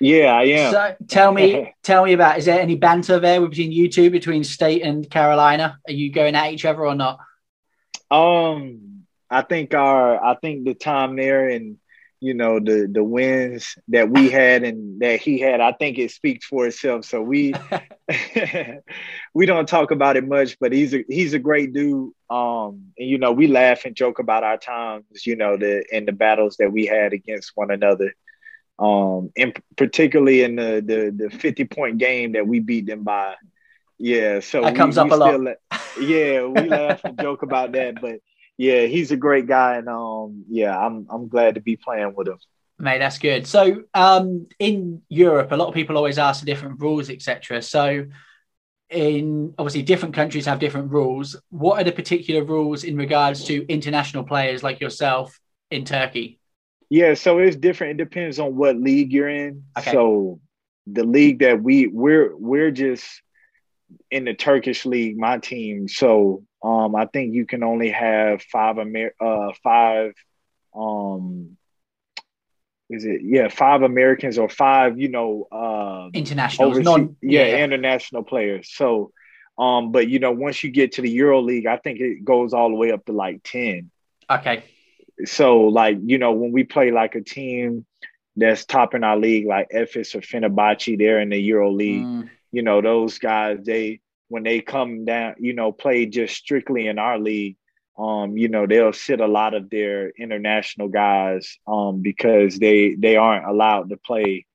Yeah, 0.00 0.34
I 0.34 0.42
am. 0.44 0.72
So 0.72 0.96
tell 1.08 1.32
me, 1.32 1.74
tell 1.82 2.04
me 2.04 2.12
about. 2.12 2.38
Is 2.38 2.46
there 2.46 2.60
any 2.60 2.76
banter 2.76 3.20
there 3.20 3.40
between 3.40 3.72
you 3.72 3.88
two, 3.88 4.10
between 4.10 4.44
State 4.44 4.82
and 4.82 5.08
Carolina? 5.08 5.78
Are 5.86 5.92
you 5.92 6.12
going 6.12 6.34
at 6.34 6.52
each 6.52 6.64
other 6.64 6.84
or 6.84 6.94
not? 6.94 7.20
Um, 8.10 9.06
I 9.30 9.42
think 9.42 9.74
our, 9.74 10.22
I 10.22 10.36
think 10.36 10.64
the 10.64 10.74
time 10.74 11.16
there 11.16 11.48
and 11.48 11.78
you 12.24 12.34
know 12.34 12.58
the 12.58 12.88
the 12.90 13.04
wins 13.04 13.76
that 13.88 14.10
we 14.10 14.30
had 14.30 14.64
and 14.64 15.00
that 15.00 15.20
he 15.20 15.38
had, 15.38 15.60
I 15.60 15.72
think 15.72 15.98
it 15.98 16.10
speaks 16.10 16.46
for 16.46 16.66
itself. 16.66 17.04
So 17.04 17.20
we 17.22 17.54
we 19.34 19.46
don't 19.46 19.68
talk 19.68 19.90
about 19.90 20.16
it 20.16 20.26
much, 20.26 20.58
but 20.58 20.72
he's 20.72 20.94
a 20.94 21.04
he's 21.08 21.34
a 21.34 21.38
great 21.38 21.72
dude. 21.72 22.12
Um, 22.30 22.92
and 22.98 23.08
you 23.08 23.18
know 23.18 23.32
we 23.32 23.46
laugh 23.46 23.84
and 23.84 23.94
joke 23.94 24.18
about 24.18 24.44
our 24.44 24.56
times, 24.56 25.26
you 25.26 25.36
know, 25.36 25.56
the 25.56 25.84
and 25.92 26.08
the 26.08 26.12
battles 26.12 26.56
that 26.58 26.72
we 26.72 26.86
had 26.86 27.12
against 27.12 27.52
one 27.54 27.70
another 27.70 28.14
um, 28.78 29.30
and 29.36 29.56
particularly 29.76 30.42
in 30.42 30.56
the, 30.56 30.82
the 30.84 31.28
the 31.28 31.30
50 31.30 31.64
point 31.66 31.98
game 31.98 32.32
that 32.32 32.46
we 32.46 32.60
beat 32.60 32.86
them 32.86 33.04
by. 33.04 33.34
Yeah, 33.98 34.40
so 34.40 34.62
that 34.62 34.72
we, 34.72 34.78
comes 34.78 34.98
up 34.98 35.10
a 35.10 35.14
lot. 35.14 35.56
yeah, 36.00 36.44
we 36.44 36.68
laugh 36.68 37.04
and 37.04 37.18
joke 37.20 37.42
about 37.42 37.72
that, 37.72 38.00
but 38.00 38.18
yeah, 38.56 38.86
he's 38.86 39.10
a 39.10 39.16
great 39.16 39.46
guy, 39.46 39.76
and 39.76 39.88
um, 39.88 40.44
yeah, 40.48 40.76
I'm 40.76 41.06
I'm 41.10 41.28
glad 41.28 41.56
to 41.56 41.60
be 41.60 41.76
playing 41.76 42.14
with 42.14 42.28
him. 42.28 42.38
Mate, 42.78 42.98
that's 42.98 43.18
good. 43.18 43.46
So, 43.46 43.84
um, 43.94 44.48
in 44.58 45.02
Europe, 45.08 45.52
a 45.52 45.56
lot 45.56 45.68
of 45.68 45.74
people 45.74 45.96
always 45.96 46.18
ask 46.18 46.40
the 46.40 46.46
different 46.46 46.80
rules, 46.80 47.08
etc. 47.08 47.62
So, 47.62 48.06
in 48.90 49.54
obviously 49.58 49.82
different 49.82 50.14
countries 50.14 50.46
have 50.46 50.58
different 50.58 50.90
rules. 50.90 51.36
What 51.50 51.80
are 51.80 51.84
the 51.84 51.92
particular 51.92 52.44
rules 52.44 52.84
in 52.84 52.96
regards 52.96 53.44
to 53.44 53.66
international 53.68 54.24
players 54.24 54.62
like 54.62 54.80
yourself 54.80 55.38
in 55.70 55.84
Turkey? 55.84 56.38
Yeah, 56.90 57.14
so 57.14 57.38
it's 57.38 57.56
different. 57.56 58.00
It 58.00 58.04
depends 58.04 58.38
on 58.38 58.56
what 58.56 58.76
league 58.76 59.12
you're 59.12 59.28
in. 59.28 59.64
Okay. 59.78 59.92
So 59.92 60.40
the 60.86 61.04
league 61.04 61.40
that 61.40 61.62
we 61.62 61.86
we're 61.86 62.36
we're 62.36 62.70
just 62.70 63.04
in 64.10 64.24
the 64.24 64.34
Turkish 64.34 64.84
league, 64.84 65.16
my 65.16 65.38
team. 65.38 65.88
So 65.88 66.44
um 66.64 66.96
I 66.96 67.06
think 67.06 67.34
you 67.34 67.46
can 67.46 67.62
only 67.62 67.90
have 67.90 68.42
five 68.42 68.78
Amer- 68.78 69.14
uh 69.20 69.52
five 69.62 70.14
um 70.74 71.56
is 72.90 73.04
it 73.04 73.20
yeah 73.22 73.48
five 73.48 73.82
Americans 73.82 74.38
or 74.38 74.48
five 74.48 74.98
you 74.98 75.08
know 75.08 75.46
uh 75.52 76.10
international 76.12 76.72
non- 76.80 77.16
yeah, 77.22 77.46
yeah 77.46 77.64
international 77.64 78.24
players. 78.24 78.70
So 78.72 79.12
um 79.58 79.92
but 79.92 80.08
you 80.08 80.18
know 80.18 80.32
once 80.32 80.64
you 80.64 80.70
get 80.70 80.92
to 80.92 81.02
the 81.02 81.10
Euro 81.10 81.40
League, 81.40 81.66
I 81.66 81.76
think 81.76 82.00
it 82.00 82.24
goes 82.24 82.52
all 82.52 82.70
the 82.70 82.76
way 82.76 82.90
up 82.90 83.04
to 83.06 83.12
like 83.12 83.42
ten. 83.44 83.90
Okay 84.28 84.64
so 85.24 85.62
like 85.62 85.98
you 86.04 86.18
know 86.18 86.32
when 86.32 86.52
we 86.52 86.64
play 86.64 86.90
like 86.90 87.14
a 87.14 87.20
team 87.20 87.86
that's 88.36 88.64
topping 88.64 89.04
our 89.04 89.16
league 89.16 89.46
like 89.46 89.68
Efes 89.72 90.14
or 90.14 90.20
Fenerbahce, 90.20 90.98
they're 90.98 91.20
in 91.20 91.28
the 91.28 91.38
Euro 91.38 91.70
League. 91.70 92.02
Mm. 92.02 92.30
You 92.50 92.62
know 92.62 92.80
those 92.80 93.18
guys 93.18 93.58
they 93.64 94.00
when 94.28 94.42
they 94.42 94.60
come 94.60 95.04
down, 95.04 95.34
you 95.38 95.52
know, 95.52 95.72
play 95.72 96.06
just 96.06 96.34
strictly 96.34 96.86
in 96.86 96.98
our 96.98 97.18
league. 97.18 97.56
Um, 97.96 98.36
you 98.36 98.48
know, 98.48 98.66
they'll 98.66 98.92
sit 98.92 99.20
a 99.20 99.26
lot 99.26 99.54
of 99.54 99.70
their 99.70 100.10
international 100.10 100.88
guys 100.88 101.58
um, 101.66 102.02
because 102.02 102.58
they 102.58 102.94
they 102.94 103.16
aren't 103.16 103.46
allowed 103.46 103.90
to 103.90 103.96
play 103.96 104.46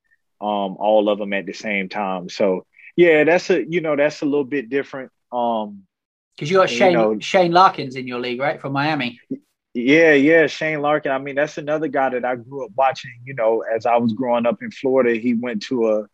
um, 0.42 0.76
all 0.78 1.10
of 1.10 1.20
them 1.20 1.34
at 1.34 1.46
the 1.46 1.54
same 1.54 1.88
time. 1.88 2.30
So 2.30 2.66
yeah, 2.98 3.24
that's 3.24 3.50
a 3.50 3.64
you 3.64 3.80
know 3.82 3.96
that's 3.96 4.22
a 4.22 4.26
little 4.26 4.44
bit 4.44 4.70
different. 4.70 5.12
Um, 5.32 5.84
because 6.36 6.52
you 6.52 6.58
got 6.58 6.70
Shane 6.70 6.92
you 6.92 6.98
know, 6.98 7.20
Shane 7.20 7.52
Larkins 7.52 7.96
in 7.96 8.08
your 8.08 8.20
league, 8.20 8.40
right, 8.40 8.62
from 8.62 8.74
Miami. 8.74 9.20
Yeah, 9.74 10.14
yeah, 10.14 10.48
Shane 10.48 10.82
Larkin. 10.82 11.12
I 11.12 11.18
mean, 11.18 11.36
that's 11.36 11.58
another 11.58 11.88
guy 11.88 12.10
that 12.10 12.26
I 12.26 12.36
grew 12.36 12.66
up 12.66 12.72
watching. 12.76 13.12
You 13.26 13.34
know, 13.36 13.62
as 13.62 13.86
I 13.86 13.98
was 13.98 14.14
growing 14.14 14.46
up 14.46 14.62
in 14.62 14.72
Florida, 14.72 15.20
he 15.20 15.34
went 15.34 15.64
to 15.64 16.08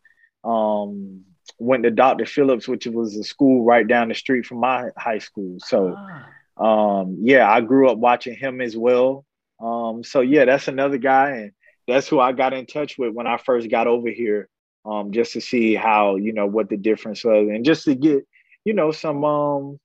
a 0.44 0.48
um 0.48 1.24
went 1.60 1.84
to 1.84 1.92
Dr. 1.92 2.26
Phillips, 2.26 2.68
which 2.68 2.86
was 2.88 3.16
a 3.16 3.24
school 3.24 3.64
right 3.64 3.88
down 3.88 4.10
the 4.10 4.16
street 4.16 4.46
from 4.46 4.60
my 4.60 4.90
high 4.98 5.20
school. 5.20 5.58
So 5.60 5.96
ah. 5.98 7.02
um 7.02 7.18
yeah, 7.22 7.50
I 7.50 7.62
grew 7.62 7.90
up 7.90 7.98
watching 7.98 8.36
him 8.36 8.62
as 8.62 8.76
well. 8.76 9.26
Um 9.60 10.04
so 10.04 10.22
yeah, 10.22 10.46
that's 10.46 10.68
another 10.68 10.98
guy 10.98 11.32
and 11.32 11.52
that's 11.88 12.08
who 12.08 12.20
I 12.20 12.32
got 12.32 12.54
in 12.54 12.66
touch 12.66 12.98
with 12.98 13.14
when 13.14 13.28
I 13.28 13.38
first 13.38 13.70
got 13.70 13.88
over 13.88 14.10
here. 14.10 14.50
Um 14.86 15.12
just 15.12 15.34
to 15.34 15.42
see 15.42 15.76
how, 15.76 16.16
you 16.16 16.34
know, 16.34 16.46
what 16.46 16.70
the 16.70 16.78
difference 16.78 17.24
was 17.24 17.48
and 17.50 17.66
just 17.66 17.86
to 17.86 17.96
get, 17.96 18.28
you 18.64 18.74
know, 18.74 18.92
some 18.92 19.24
um 19.24 19.80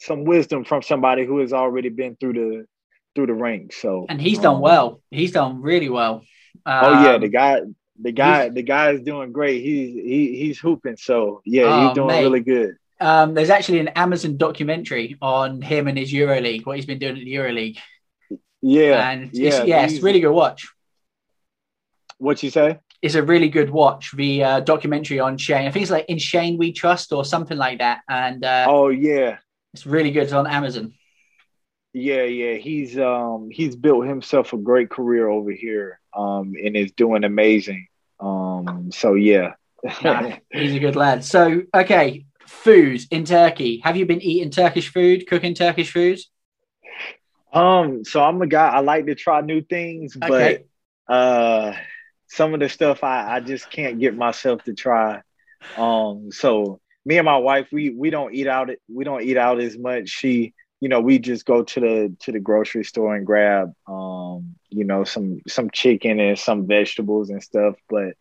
some 0.00 0.24
wisdom 0.24 0.64
from 0.64 0.82
somebody 0.82 1.24
who 1.24 1.38
has 1.40 1.52
already 1.52 1.88
been 1.88 2.16
through 2.16 2.32
the 2.32 2.66
through 3.14 3.26
the 3.26 3.34
ranks. 3.34 3.80
So 3.80 4.06
and 4.08 4.20
he's 4.20 4.38
done 4.38 4.56
um, 4.56 4.60
well. 4.60 5.00
He's 5.10 5.32
done 5.32 5.60
really 5.60 5.88
well. 5.88 6.22
Um, 6.64 6.84
oh 6.84 7.02
yeah, 7.04 7.18
the 7.18 7.26
um, 7.26 7.30
guy, 7.30 7.60
the 8.00 8.12
guy, 8.12 8.48
the 8.48 8.62
guy 8.62 8.92
is 8.92 9.02
doing 9.02 9.32
great. 9.32 9.62
He's 9.62 9.94
he 9.94 10.36
he's 10.36 10.58
hooping. 10.58 10.96
So 10.96 11.42
yeah, 11.44 11.64
oh, 11.64 11.86
he's 11.86 11.94
doing 11.94 12.08
mate. 12.08 12.22
really 12.22 12.40
good. 12.40 12.76
um, 13.00 13.34
there's 13.34 13.50
actually 13.50 13.80
an 13.80 13.88
Amazon 13.88 14.36
documentary 14.36 15.16
on 15.22 15.62
him 15.62 15.86
and 15.88 15.96
his 15.96 16.12
EuroLeague, 16.12 16.66
what 16.66 16.76
he's 16.76 16.86
been 16.86 16.98
doing 16.98 17.16
at 17.16 17.24
the 17.24 17.34
EuroLeague. 17.34 17.78
Yeah, 18.60 19.10
and 19.10 19.30
yeah, 19.32 19.48
it's, 19.48 19.66
yeah, 19.66 19.84
it's 19.84 20.02
really 20.02 20.20
good 20.20 20.32
watch. 20.32 20.66
What 22.18 22.42
you 22.42 22.50
say? 22.50 22.80
It's 23.00 23.14
a 23.14 23.22
really 23.22 23.48
good 23.48 23.70
watch. 23.70 24.10
The 24.16 24.42
uh, 24.42 24.60
documentary 24.60 25.20
on 25.20 25.38
Shane. 25.38 25.68
I 25.68 25.70
think 25.70 25.82
it's 25.82 25.92
like 25.92 26.06
in 26.08 26.18
Shane 26.18 26.58
We 26.58 26.72
Trust 26.72 27.12
or 27.12 27.24
something 27.24 27.56
like 27.56 27.78
that. 27.78 28.00
And 28.08 28.44
uh, 28.44 28.66
oh 28.68 28.88
yeah, 28.88 29.38
it's 29.72 29.86
really 29.86 30.10
good. 30.10 30.24
It's 30.24 30.32
on 30.32 30.48
Amazon. 30.48 30.94
Yeah, 31.92 32.24
yeah, 32.24 32.54
he's 32.54 32.98
um 32.98 33.48
he's 33.50 33.74
built 33.74 34.06
himself 34.06 34.52
a 34.52 34.58
great 34.58 34.90
career 34.90 35.28
over 35.28 35.50
here, 35.50 36.00
um, 36.14 36.54
and 36.62 36.76
is 36.76 36.92
doing 36.92 37.24
amazing. 37.24 37.88
Um, 38.20 38.90
so 38.92 39.14
yeah, 39.14 39.54
he's 40.52 40.74
a 40.74 40.78
good 40.78 40.96
lad. 40.96 41.24
So 41.24 41.62
okay, 41.74 42.26
food 42.46 43.02
in 43.10 43.24
Turkey. 43.24 43.80
Have 43.84 43.96
you 43.96 44.06
been 44.06 44.20
eating 44.20 44.50
Turkish 44.50 44.92
food, 44.92 45.26
cooking 45.26 45.54
Turkish 45.54 45.92
food? 45.92 46.18
Um, 47.52 48.04
so 48.04 48.22
I'm 48.22 48.40
a 48.42 48.46
guy. 48.46 48.68
I 48.68 48.80
like 48.80 49.06
to 49.06 49.14
try 49.14 49.40
new 49.40 49.62
things, 49.62 50.16
okay. 50.16 50.64
but 51.08 51.12
uh, 51.12 51.74
some 52.28 52.52
of 52.52 52.60
the 52.60 52.68
stuff 52.68 53.02
I 53.02 53.36
I 53.36 53.40
just 53.40 53.70
can't 53.70 53.98
get 53.98 54.14
myself 54.14 54.62
to 54.64 54.74
try. 54.74 55.22
Um, 55.76 56.30
so 56.30 56.80
me 57.04 57.16
and 57.16 57.24
my 57.24 57.38
wife, 57.38 57.68
we 57.72 57.90
we 57.90 58.10
don't 58.10 58.34
eat 58.34 58.46
out. 58.46 58.70
We 58.92 59.04
don't 59.04 59.22
eat 59.22 59.38
out 59.38 59.60
as 59.60 59.78
much. 59.78 60.08
She 60.08 60.52
you 60.80 60.88
know, 60.88 61.00
we 61.00 61.18
just 61.18 61.44
go 61.44 61.64
to 61.64 61.80
the 61.80 62.16
to 62.20 62.32
the 62.32 62.40
grocery 62.40 62.84
store 62.84 63.14
and 63.16 63.26
grab 63.26 63.74
um, 63.88 64.54
you 64.70 64.84
know, 64.84 65.04
some 65.04 65.40
some 65.48 65.70
chicken 65.70 66.20
and 66.20 66.38
some 66.38 66.66
vegetables 66.66 67.30
and 67.30 67.42
stuff. 67.42 67.76
But 67.88 68.14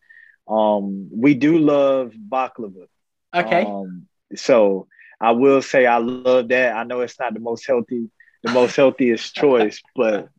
um 0.47 1.09
we 1.11 1.33
do 1.33 1.57
love 1.57 2.13
baklava. 2.13 2.87
Okay. 3.35 3.63
Um, 3.63 4.07
so 4.35 4.87
I 5.19 5.31
will 5.31 5.61
say 5.61 5.85
I 5.85 5.97
love 5.97 6.47
that. 6.49 6.75
I 6.75 6.83
know 6.83 7.01
it's 7.01 7.19
not 7.19 7.33
the 7.33 7.39
most 7.39 7.65
healthy, 7.65 8.09
the 8.43 8.51
most 8.51 8.75
healthiest 8.75 9.35
choice, 9.35 9.81
but 9.95 10.29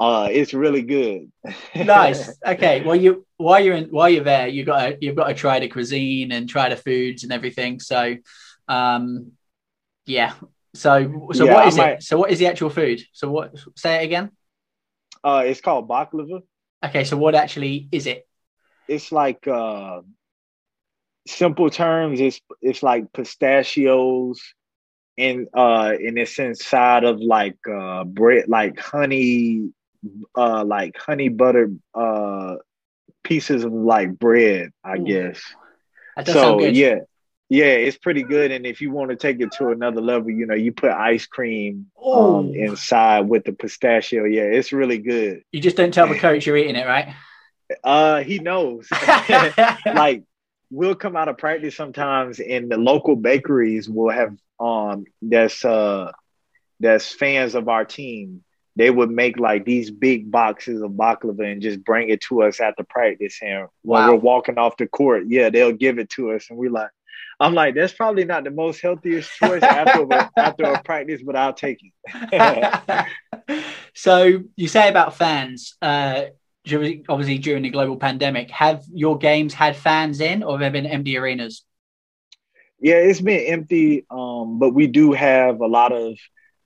uh, 0.00 0.28
it's 0.30 0.54
really 0.54 0.82
good. 0.82 1.30
nice. 1.74 2.36
Okay. 2.46 2.82
Well, 2.82 2.96
you 2.96 3.26
while 3.36 3.60
you're 3.60 3.74
in 3.74 3.84
while 3.90 4.08
you're 4.08 4.24
there, 4.24 4.48
you 4.48 4.64
got 4.64 5.02
you've 5.02 5.16
got 5.16 5.28
to 5.28 5.34
try 5.34 5.58
the 5.60 5.68
cuisine 5.68 6.32
and 6.32 6.48
try 6.48 6.68
the 6.68 6.76
foods 6.76 7.24
and 7.24 7.32
everything. 7.32 7.80
So, 7.80 8.16
um, 8.68 9.32
yeah, 10.06 10.34
so, 10.74 11.30
so 11.32 11.46
yeah, 11.46 11.54
what 11.54 11.68
is 11.68 11.78
it? 11.78 12.02
So, 12.02 12.18
what 12.18 12.30
is 12.30 12.38
the 12.38 12.46
actual 12.46 12.70
food? 12.70 13.00
So, 13.12 13.30
what? 13.30 13.54
Say 13.76 14.02
it 14.02 14.04
again. 14.04 14.30
Uh, 15.24 15.44
it's 15.46 15.60
called 15.60 15.88
baklava. 15.88 16.42
Okay, 16.84 17.04
so 17.04 17.16
what 17.16 17.34
actually 17.34 17.88
is 17.90 18.06
it? 18.06 18.26
It's 18.86 19.10
like 19.10 19.46
uh, 19.48 20.00
simple 21.26 21.70
terms. 21.70 22.20
It's 22.20 22.40
it's 22.62 22.82
like 22.82 23.12
pistachios, 23.12 24.40
and 25.16 25.48
uh, 25.54 25.94
and 25.98 26.18
it's 26.18 26.38
inside 26.38 27.04
of 27.04 27.20
like 27.20 27.58
uh 27.68 28.04
bread, 28.04 28.44
like 28.48 28.78
honey, 28.78 29.70
uh, 30.36 30.64
like 30.64 30.96
honey 30.96 31.28
butter 31.28 31.72
uh 31.94 32.56
pieces 33.24 33.64
of 33.64 33.72
like 33.72 34.18
bread, 34.18 34.70
I 34.84 34.98
Ooh. 34.98 35.04
guess. 35.04 35.42
so 36.24 36.60
yeah, 36.60 37.00
yeah, 37.48 37.64
it's 37.64 37.96
pretty 37.96 38.22
good. 38.22 38.50
And 38.50 38.66
if 38.66 38.80
you 38.80 38.90
want 38.90 39.10
to 39.10 39.16
take 39.16 39.40
it 39.40 39.52
to 39.52 39.68
another 39.68 40.02
level, 40.02 40.30
you 40.30 40.46
know, 40.46 40.54
you 40.54 40.72
put 40.72 40.90
ice 40.90 41.26
cream 41.26 41.90
um, 42.02 42.54
inside 42.54 43.22
with 43.22 43.44
the 43.44 43.52
pistachio. 43.52 44.24
Yeah, 44.24 44.42
it's 44.42 44.72
really 44.72 44.98
good. 44.98 45.42
You 45.52 45.60
just 45.60 45.76
don't 45.76 45.92
tell 45.92 46.08
the 46.08 46.18
coach 46.18 46.46
you're 46.46 46.58
eating 46.58 46.76
it, 46.76 46.86
right? 46.86 47.14
Uh, 47.82 48.22
he 48.22 48.38
knows. 48.38 48.88
like 49.86 50.24
we'll 50.70 50.94
come 50.94 51.16
out 51.16 51.28
of 51.28 51.38
practice 51.38 51.74
sometimes, 51.74 52.38
and 52.38 52.70
the 52.70 52.76
local 52.76 53.16
bakeries 53.16 53.88
will 53.88 54.10
have 54.10 54.36
um 54.60 55.04
that's 55.22 55.64
uh 55.64 56.10
that's 56.80 57.12
fans 57.12 57.54
of 57.54 57.68
our 57.68 57.84
team. 57.84 58.44
They 58.76 58.90
would 58.90 59.10
make 59.10 59.38
like 59.38 59.64
these 59.64 59.90
big 59.90 60.30
boxes 60.30 60.82
of 60.82 60.92
baklava 60.92 61.50
and 61.50 61.62
just 61.62 61.82
bring 61.82 62.10
it 62.10 62.20
to 62.28 62.42
us 62.42 62.60
after 62.60 62.84
practice. 62.84 63.38
And 63.42 63.68
while 63.82 64.06
wow. 64.06 64.12
we're 64.12 64.20
walking 64.20 64.58
off 64.58 64.76
the 64.76 64.86
court, 64.86 65.24
yeah, 65.26 65.50
they'll 65.50 65.72
give 65.72 65.98
it 65.98 66.10
to 66.10 66.32
us, 66.32 66.48
and 66.50 66.58
we're 66.58 66.70
like, 66.70 66.90
I'm 67.40 67.54
like, 67.54 67.74
that's 67.74 67.92
probably 67.92 68.24
not 68.24 68.44
the 68.44 68.50
most 68.50 68.80
healthiest 68.80 69.30
choice 69.36 69.62
after 69.62 70.02
a, 70.02 70.30
after 70.36 70.64
a 70.64 70.82
practice, 70.82 71.22
but 71.22 71.36
I'll 71.36 71.52
take 71.52 71.78
it. 71.82 73.06
so 73.94 74.42
you 74.56 74.68
say 74.68 74.88
about 74.88 75.16
fans, 75.16 75.76
uh, 75.80 76.24
obviously 77.08 77.38
during 77.38 77.62
the 77.62 77.70
global 77.70 77.96
pandemic, 77.96 78.50
have 78.50 78.84
your 78.92 79.18
games 79.18 79.54
had 79.54 79.76
fans 79.76 80.20
in, 80.20 80.42
or 80.42 80.52
have 80.52 80.60
there 80.60 80.70
been 80.70 80.86
empty 80.86 81.16
arenas? 81.16 81.64
Yeah, 82.80 82.96
it's 82.96 83.20
been 83.20 83.46
empty, 83.46 84.04
um, 84.10 84.58
but 84.58 84.74
we 84.74 84.86
do 84.86 85.12
have 85.12 85.60
a 85.60 85.66
lot 85.66 85.92
of, 85.92 86.16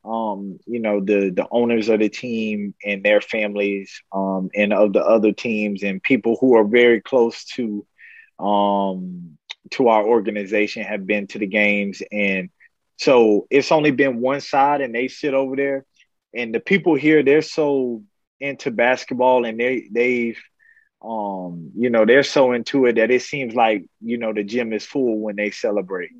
um, 0.04 0.58
you 0.66 0.80
know, 0.80 1.00
the 1.00 1.30
the 1.30 1.46
owners 1.50 1.88
of 1.88 2.00
the 2.00 2.08
team 2.08 2.74
and 2.84 3.02
their 3.02 3.20
families, 3.20 4.02
um, 4.12 4.50
and 4.54 4.72
of 4.72 4.92
the 4.92 5.00
other 5.00 5.32
teams, 5.32 5.82
and 5.82 6.02
people 6.02 6.36
who 6.40 6.54
are 6.56 6.64
very 6.64 7.00
close 7.00 7.44
to 7.56 7.86
um, 8.38 9.38
to 9.70 9.88
our 9.88 10.04
organization 10.04 10.82
have 10.82 11.06
been 11.06 11.26
to 11.26 11.38
the 11.38 11.46
games 11.46 12.02
and 12.10 12.50
so 12.98 13.46
it's 13.50 13.72
only 13.72 13.90
been 13.90 14.20
one 14.20 14.40
side 14.40 14.80
and 14.80 14.94
they 14.94 15.08
sit 15.08 15.34
over 15.34 15.56
there 15.56 15.84
and 16.34 16.54
the 16.54 16.60
people 16.60 16.94
here 16.94 17.22
they're 17.22 17.42
so 17.42 18.02
into 18.40 18.70
basketball 18.70 19.44
and 19.44 19.58
they 19.58 19.88
they've 19.90 20.40
um 21.04 21.70
you 21.76 21.90
know 21.90 22.04
they're 22.04 22.22
so 22.22 22.52
into 22.52 22.86
it 22.86 22.96
that 22.96 23.10
it 23.10 23.22
seems 23.22 23.54
like 23.54 23.84
you 24.00 24.18
know 24.18 24.32
the 24.32 24.44
gym 24.44 24.72
is 24.72 24.84
full 24.84 25.18
when 25.18 25.36
they 25.36 25.50
celebrate 25.50 26.10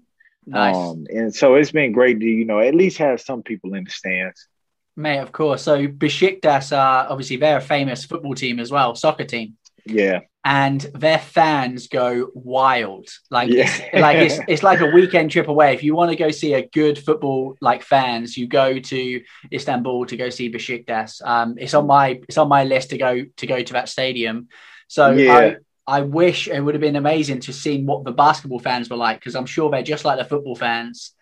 nice. 0.46 0.74
um 0.74 1.06
and 1.10 1.34
so 1.34 1.54
it's 1.54 1.72
been 1.72 1.92
great 1.92 2.20
to 2.20 2.26
you 2.26 2.44
know 2.44 2.60
at 2.60 2.74
least 2.74 2.98
have 2.98 3.20
some 3.20 3.42
people 3.42 3.74
in 3.74 3.84
the 3.84 3.90
stands 3.90 4.48
Mate, 4.96 5.18
of 5.18 5.32
course. 5.32 5.62
So 5.62 5.86
Besiktas 5.86 6.76
are 6.76 7.06
obviously 7.08 7.36
they're 7.36 7.58
a 7.58 7.62
famous 7.62 8.04
football 8.04 8.34
team 8.34 8.60
as 8.60 8.70
well, 8.70 8.94
soccer 8.94 9.24
team. 9.24 9.56
Yeah. 9.86 10.20
And 10.44 10.80
their 10.80 11.20
fans 11.20 11.86
go 11.86 12.30
wild. 12.34 13.08
Like 13.30 13.48
yeah. 13.50 13.62
it's, 13.64 13.94
like 13.94 14.16
it's 14.16 14.40
it's 14.48 14.62
like 14.64 14.80
a 14.80 14.90
weekend 14.90 15.30
trip 15.30 15.46
away. 15.46 15.72
If 15.72 15.84
you 15.84 15.94
want 15.94 16.10
to 16.10 16.16
go 16.16 16.32
see 16.32 16.54
a 16.54 16.66
good 16.66 16.98
football 16.98 17.56
like 17.60 17.84
fans, 17.84 18.36
you 18.36 18.48
go 18.48 18.80
to 18.80 19.22
Istanbul 19.52 20.06
to 20.06 20.16
go 20.16 20.30
see 20.30 20.50
Besiktas. 20.50 21.24
Um, 21.24 21.54
it's 21.58 21.74
on 21.74 21.86
my 21.86 22.20
it's 22.28 22.38
on 22.38 22.48
my 22.48 22.64
list 22.64 22.90
to 22.90 22.98
go 22.98 23.24
to 23.36 23.46
go 23.46 23.62
to 23.62 23.72
that 23.74 23.88
stadium. 23.88 24.48
So 24.88 25.12
yeah. 25.12 25.54
I, 25.86 25.98
I 25.98 26.00
wish 26.02 26.48
it 26.48 26.60
would 26.60 26.74
have 26.74 26.80
been 26.80 26.96
amazing 26.96 27.40
to 27.40 27.52
see 27.52 27.84
what 27.84 28.04
the 28.04 28.12
basketball 28.12 28.58
fans 28.58 28.90
were 28.90 28.96
like 28.96 29.20
because 29.20 29.36
I'm 29.36 29.46
sure 29.46 29.70
they're 29.70 29.82
just 29.82 30.04
like 30.04 30.18
the 30.18 30.24
football 30.24 30.56
fans, 30.56 31.12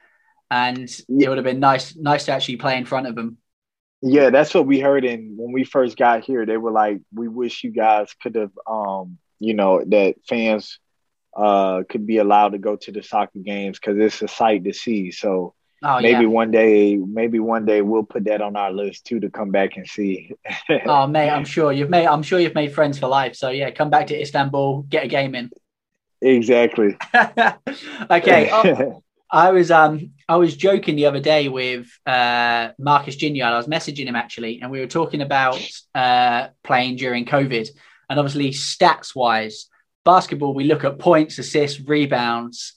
and 0.51 0.89
yeah. 1.09 1.27
it 1.27 1.29
would 1.29 1.39
have 1.39 1.45
been 1.45 1.61
nice 1.61 1.95
nice 1.95 2.25
to 2.25 2.33
actually 2.33 2.57
play 2.57 2.79
in 2.79 2.87
front 2.87 3.07
of 3.07 3.15
them. 3.15 3.37
Yeah, 4.03 4.31
that's 4.31 4.55
what 4.55 4.67
we 4.67 4.81
heard. 4.81 5.05
And 5.05 5.37
when 5.37 5.53
we 5.53 5.65
first 5.65 5.97
got 5.97 6.25
here, 6.25 6.47
they 6.47 6.57
were 6.57 6.71
like, 6.71 7.01
"We 7.15 7.29
wish 7.29 7.65
you 7.65 7.71
guys 7.71 8.15
could 8.23 8.35
have, 8.35 8.53
um, 8.67 9.19
you 9.39 9.55
know, 9.55 9.85
that 9.85 10.15
fans 10.27 10.79
uh, 11.37 11.83
could 11.89 12.07
be 12.07 12.17
allowed 12.17 12.53
to 12.53 12.59
go 12.59 12.77
to 12.77 12.93
the 12.93 13.03
soccer 13.03 13.39
games 13.39 13.79
because 13.79 13.99
it's 13.99 14.23
a 14.23 14.29
sight 14.29 14.65
to 14.65 14.73
see." 14.73 15.11
So 15.11 15.55
oh, 15.83 16.01
maybe 16.01 16.23
yeah. 16.23 16.29
one 16.29 16.51
day, 16.51 16.97
maybe 16.97 17.41
one 17.41 17.67
day 17.67 17.83
we'll 17.83 18.05
put 18.05 18.25
that 18.25 18.41
on 18.41 18.57
our 18.57 18.73
list 18.73 19.05
too 19.05 19.21
to 19.21 19.31
come 19.31 19.51
back 19.51 19.77
and 19.77 19.87
see. 19.87 20.33
oh, 20.87 21.07
mate, 21.07 21.31
I'm 21.31 21.45
sure 21.45 21.71
you've 21.71 21.91
made. 21.91 22.07
I'm 22.07 22.23
sure 22.23 22.41
you've 22.41 22.55
made 22.55 22.73
friends 22.73 22.99
for 22.99 23.07
life. 23.07 23.37
So 23.37 23.51
yeah, 23.51 23.71
come 23.71 23.91
back 23.91 24.07
to 24.07 24.21
Istanbul, 24.21 24.83
get 24.89 25.05
a 25.05 25.09
game 25.09 25.35
in. 25.35 25.51
Exactly. 26.23 26.97
okay. 28.11 28.95
I 29.33 29.53
was 29.53 29.71
um 29.71 30.11
I 30.29 30.37
was 30.37 30.57
joking 30.57 30.97
the 30.97 31.07
other 31.07 31.21
day 31.21 31.49
with 31.49 31.87
uh, 32.07 32.71
Marcus 32.79 33.17
Ginyard. 33.17 33.53
I 33.53 33.57
was 33.57 33.67
messaging 33.67 34.07
him 34.07 34.17
actually, 34.17 34.61
and 34.61 34.71
we 34.71 34.81
were 34.81 34.87
talking 34.87 35.23
about 35.23 35.61
uh, 35.95 36.49
playing 36.65 36.97
during 36.97 37.25
COVID. 37.25 37.69
And 38.09 38.19
obviously, 38.19 38.51
stats 38.51 39.15
wise, 39.15 39.67
basketball 40.05 40.55
we 40.55 40.65
look 40.65 40.85
at 40.85 40.99
points, 40.99 41.39
assists, 41.39 41.81
rebounds. 41.81 42.75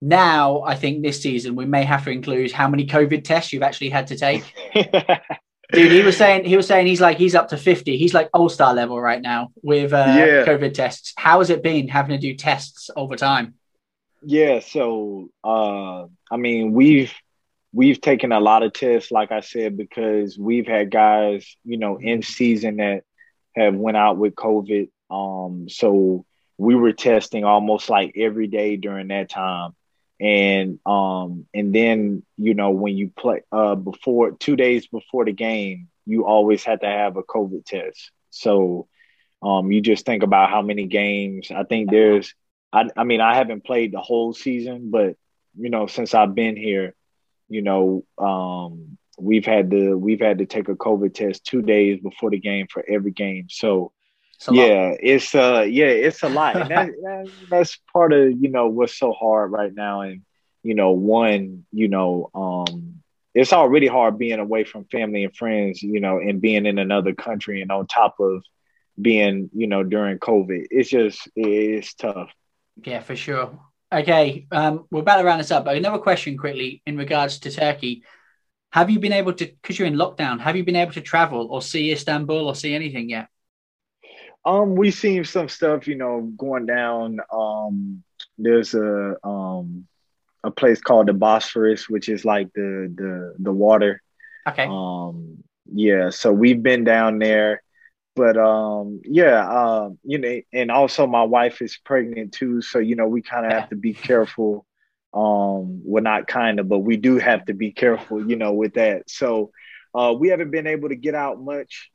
Now, 0.00 0.62
I 0.62 0.74
think 0.74 1.02
this 1.02 1.22
season 1.22 1.54
we 1.54 1.66
may 1.66 1.84
have 1.84 2.04
to 2.04 2.10
include 2.10 2.50
how 2.50 2.68
many 2.68 2.86
COVID 2.86 3.22
tests 3.22 3.52
you've 3.52 3.62
actually 3.62 3.90
had 3.90 4.08
to 4.08 4.16
take. 4.16 4.44
Dude, 5.72 5.92
he 5.92 6.02
was 6.02 6.16
saying 6.16 6.44
he 6.44 6.56
was 6.56 6.66
saying 6.66 6.86
he's 6.86 7.00
like 7.00 7.16
he's 7.16 7.34
up 7.34 7.48
to 7.48 7.56
fifty. 7.56 7.96
He's 7.96 8.12
like 8.12 8.28
all 8.34 8.48
star 8.48 8.74
level 8.74 9.00
right 9.00 9.22
now 9.22 9.50
with 9.62 9.92
uh, 9.92 10.04
yeah. 10.06 10.44
COVID 10.44 10.74
tests. 10.74 11.14
How 11.16 11.38
has 11.38 11.50
it 11.50 11.62
been 11.62 11.88
having 11.88 12.18
to 12.18 12.20
do 12.20 12.34
tests 12.34 12.90
all 12.90 13.06
the 13.06 13.16
time? 13.16 13.54
Yeah, 14.22 14.60
so 14.60 15.30
uh, 15.44 16.04
I 16.30 16.36
mean, 16.36 16.72
we've 16.72 17.12
we've 17.72 18.00
taken 18.00 18.32
a 18.32 18.40
lot 18.40 18.62
of 18.62 18.72
tests, 18.72 19.10
like 19.10 19.32
I 19.32 19.40
said, 19.40 19.76
because 19.76 20.38
we've 20.38 20.66
had 20.66 20.90
guys, 20.90 21.56
you 21.64 21.78
know, 21.78 21.98
in 21.98 22.22
season 22.22 22.76
that 22.76 23.04
have 23.56 23.74
went 23.74 23.96
out 23.96 24.18
with 24.18 24.34
COVID. 24.34 24.90
Um, 25.10 25.68
so 25.68 26.24
we 26.58 26.74
were 26.74 26.92
testing 26.92 27.44
almost 27.44 27.90
like 27.90 28.14
every 28.16 28.46
day 28.46 28.76
during 28.76 29.08
that 29.08 29.30
time. 29.30 29.72
And 30.20 30.78
um, 30.86 31.46
and 31.52 31.74
then 31.74 32.22
you 32.36 32.54
know 32.54 32.70
when 32.70 32.96
you 32.96 33.10
play 33.16 33.42
uh 33.50 33.74
before 33.74 34.32
two 34.32 34.54
days 34.56 34.86
before 34.86 35.24
the 35.24 35.32
game, 35.32 35.88
you 36.06 36.26
always 36.26 36.62
had 36.64 36.80
to 36.82 36.86
have 36.86 37.16
a 37.16 37.22
COVID 37.24 37.64
test. 37.64 38.12
So 38.30 38.86
um, 39.42 39.72
you 39.72 39.80
just 39.80 40.06
think 40.06 40.22
about 40.22 40.50
how 40.50 40.62
many 40.62 40.86
games. 40.86 41.50
I 41.50 41.64
think 41.64 41.90
there's 41.90 42.32
I, 42.72 42.88
I 42.96 43.04
mean, 43.04 43.20
I 43.20 43.34
haven't 43.34 43.64
played 43.64 43.92
the 43.92 44.00
whole 44.00 44.32
season, 44.32 44.90
but 44.90 45.16
you 45.56 45.70
know, 45.70 45.86
since 45.86 46.14
I've 46.14 46.34
been 46.34 46.56
here, 46.56 46.94
you 47.48 47.62
know, 47.62 48.04
um, 48.18 48.96
we've 49.18 49.44
had 49.44 49.70
to 49.70 49.96
we've 49.96 50.20
had 50.20 50.38
to 50.38 50.46
take 50.46 50.68
a 50.68 50.74
COVID 50.74 51.14
test 51.14 51.44
two 51.44 51.62
days 51.62 52.00
before 52.00 52.30
the 52.30 52.38
game 52.38 52.66
for 52.70 52.84
every 52.88 53.10
game. 53.10 53.46
So 53.50 53.92
yeah, 54.50 54.94
it's 54.98 55.34
uh 55.34 55.66
yeah, 55.68 55.86
it's 55.86 56.22
a 56.22 56.28
lot. 56.28 56.56
And 56.56 56.70
that, 56.70 56.88
that, 57.02 57.30
that's 57.50 57.78
part 57.92 58.12
of, 58.12 58.32
you 58.32 58.48
know, 58.48 58.68
what's 58.68 58.98
so 58.98 59.12
hard 59.12 59.52
right 59.52 59.72
now. 59.72 60.00
And, 60.00 60.22
you 60.62 60.74
know, 60.74 60.92
one, 60.92 61.64
you 61.72 61.88
know, 61.88 62.30
um, 62.34 63.02
it's 63.34 63.52
already 63.52 63.86
hard 63.86 64.18
being 64.18 64.38
away 64.38 64.64
from 64.64 64.84
family 64.86 65.24
and 65.24 65.34
friends, 65.34 65.82
you 65.82 66.00
know, 66.00 66.18
and 66.18 66.40
being 66.40 66.66
in 66.66 66.78
another 66.78 67.14
country 67.14 67.62
and 67.62 67.70
on 67.70 67.86
top 67.86 68.20
of 68.20 68.42
being, 69.00 69.50
you 69.54 69.66
know, 69.66 69.82
during 69.82 70.18
COVID. 70.18 70.66
It's 70.70 70.90
just 70.90 71.28
it's 71.34 71.94
tough. 71.94 72.30
Yeah, 72.76 73.00
for 73.00 73.16
sure. 73.16 73.58
Okay, 73.92 74.46
um, 74.50 74.86
we're 74.90 75.00
about 75.00 75.18
to 75.18 75.24
round 75.24 75.40
this 75.40 75.50
up, 75.50 75.64
but 75.64 75.76
another 75.76 75.98
question 75.98 76.38
quickly 76.38 76.82
in 76.86 76.96
regards 76.96 77.40
to 77.40 77.50
Turkey. 77.50 78.04
Have 78.70 78.88
you 78.88 78.98
been 78.98 79.12
able 79.12 79.34
to, 79.34 79.44
because 79.44 79.78
you're 79.78 79.88
in 79.88 79.96
lockdown, 79.96 80.40
have 80.40 80.56
you 80.56 80.64
been 80.64 80.76
able 80.76 80.92
to 80.92 81.02
travel 81.02 81.48
or 81.50 81.60
see 81.60 81.92
Istanbul 81.92 82.46
or 82.46 82.54
see 82.54 82.74
anything 82.74 83.10
yet? 83.10 83.28
Um, 84.44 84.74
we've 84.74 84.94
seen 84.94 85.24
some 85.24 85.48
stuff, 85.48 85.86
you 85.86 85.94
know, 85.94 86.22
going 86.36 86.66
down. 86.66 87.20
Um, 87.30 88.02
there's 88.38 88.74
a 88.74 89.16
um 89.22 89.86
a 90.42 90.50
place 90.50 90.80
called 90.80 91.06
the 91.06 91.12
Bosphorus, 91.12 91.88
which 91.88 92.08
is 92.08 92.24
like 92.24 92.52
the 92.54 92.92
the 92.94 93.34
the 93.38 93.52
water. 93.52 94.02
Okay. 94.48 94.66
Um, 94.68 95.44
yeah, 95.72 96.10
so 96.10 96.32
we've 96.32 96.62
been 96.62 96.82
down 96.82 97.18
there 97.18 97.62
but 98.14 98.36
um 98.36 99.00
yeah 99.04 99.48
um 99.48 99.98
you 100.04 100.18
know 100.18 100.40
and 100.52 100.70
also 100.70 101.06
my 101.06 101.22
wife 101.22 101.62
is 101.62 101.78
pregnant 101.84 102.32
too 102.32 102.60
so 102.60 102.78
you 102.78 102.94
know 102.94 103.06
we 103.08 103.22
kind 103.22 103.46
of 103.46 103.52
have 103.52 103.68
to 103.70 103.76
be 103.76 103.94
careful 103.94 104.66
um 105.14 105.82
well 105.84 106.02
not 106.02 106.26
kind 106.26 106.58
of 106.58 106.68
but 106.68 106.78
we 106.80 106.96
do 106.96 107.18
have 107.18 107.44
to 107.44 107.54
be 107.54 107.70
careful 107.70 108.26
you 108.26 108.36
know 108.36 108.52
with 108.52 108.74
that. 108.74 109.10
So 109.10 109.50
uh 109.94 110.14
we 110.18 110.28
haven't 110.28 110.50
been 110.50 110.66
able 110.66 110.88
to 110.88 110.96
get 110.96 111.14
out 111.14 111.40
much 111.40 111.90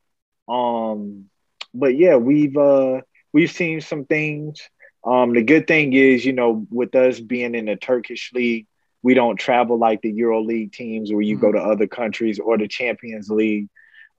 um 0.47 1.25
but 1.73 1.95
yeah 1.97 2.15
we've 2.15 2.57
uh 2.57 3.01
we've 3.33 3.51
seen 3.51 3.81
some 3.81 4.05
things. 4.05 4.61
Um 5.03 5.33
the 5.33 5.43
good 5.43 5.67
thing 5.67 5.93
is 5.93 6.25
you 6.25 6.33
know 6.33 6.65
with 6.69 6.95
us 6.95 7.19
being 7.19 7.55
in 7.55 7.65
the 7.65 7.75
turkish 7.75 8.31
league 8.33 8.67
we 9.01 9.13
don't 9.13 9.37
travel 9.37 9.77
like 9.77 10.01
the 10.01 10.11
euro 10.11 10.41
league 10.41 10.71
teams 10.71 11.11
where 11.11 11.21
you 11.21 11.37
mm-hmm. 11.37 11.45
go 11.45 11.51
to 11.53 11.59
other 11.59 11.87
countries 11.87 12.39
or 12.39 12.57
the 12.57 12.67
champions 12.67 13.29
league 13.29 13.67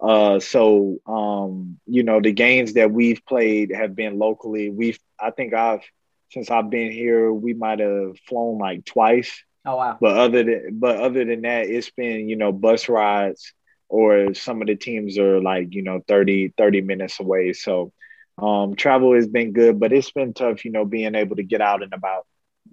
uh, 0.01 0.39
so 0.41 0.99
um, 1.07 1.79
you 1.87 2.03
know, 2.03 2.21
the 2.21 2.33
games 2.33 2.75
that 2.75 2.91
we've 2.91 3.25
played 3.27 3.73
have 3.75 3.97
been 3.97 4.19
locally. 4.19 4.71
We've 4.71 4.99
I 5.19 5.31
think 5.31 5.55
I've 5.55 5.83
since 6.31 6.51
I've 6.51 6.71
been 6.71 6.93
here, 6.93 7.33
we 7.33 7.55
might 7.55 7.81
have 7.81 8.19
flown 8.29 8.59
like 8.59 8.85
twice. 8.85 9.43
Oh 9.65 9.77
wow. 9.77 9.99
But 10.01 10.17
other 10.17 10.45
than 10.45 10.79
but 10.79 11.01
other 11.01 11.25
than 11.25 11.43
that, 11.43 11.67
it's 11.67 11.91
been, 11.91 12.29
you 12.29 12.37
know, 12.37 12.53
bus 12.53 12.89
rides 12.89 13.53
or 13.89 14.35
some 14.35 14.61
of 14.61 14.69
the 14.69 14.77
teams 14.77 15.19
are 15.19 15.41
like, 15.41 15.69
you 15.75 15.83
know, 15.83 16.01
30, 16.07 16.55
30 16.57 16.81
minutes 16.83 17.19
away. 17.19 17.53
So 17.53 17.93
um 18.41 18.77
travel 18.77 19.15
has 19.15 19.27
been 19.27 19.53
good, 19.53 19.81
but 19.81 19.93
it's 19.93 20.13
been 20.13 20.33
tough, 20.33 20.65
you 20.65 20.71
know, 20.71 20.85
being 20.85 21.17
able 21.17 21.37
to 21.37 21.43
get 21.43 21.61
out 21.61 21.83
and 21.83 21.93
about. 21.93 22.25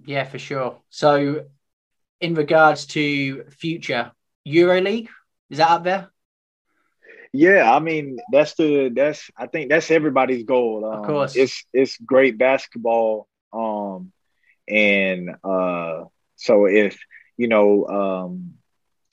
Yeah, 0.04 0.24
for 0.24 0.38
sure. 0.38 0.78
So 0.90 1.46
in 2.20 2.34
regards 2.34 2.86
to 2.86 3.44
future 3.50 4.12
EuroLeague, 4.46 5.08
is 5.50 5.58
that 5.58 5.70
up 5.70 5.84
there? 5.84 6.10
Yeah, 7.36 7.70
I 7.70 7.80
mean 7.80 8.18
that's 8.32 8.54
the 8.54 8.90
that's 8.94 9.30
I 9.36 9.46
think 9.46 9.68
that's 9.68 9.90
everybody's 9.90 10.44
goal. 10.44 10.84
Um, 10.86 11.00
of 11.00 11.06
course, 11.06 11.36
it's 11.36 11.64
it's 11.72 11.96
great 11.98 12.38
basketball, 12.38 13.28
um, 13.52 14.12
and 14.68 15.36
uh, 15.44 16.04
so 16.36 16.66
if 16.66 16.98
you 17.36 17.48
know 17.48 17.86
um, 17.86 18.54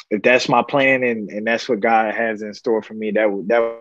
if 0.09 0.21
that's 0.21 0.47
my 0.47 0.63
plan 0.63 1.03
and 1.03 1.29
and 1.29 1.45
that's 1.45 1.67
what 1.67 1.79
God 1.81 2.13
has 2.15 2.41
in 2.41 2.53
store 2.53 2.81
for 2.81 2.93
me, 2.93 3.11
that 3.11 3.31
would 3.31 3.49
that 3.49 3.79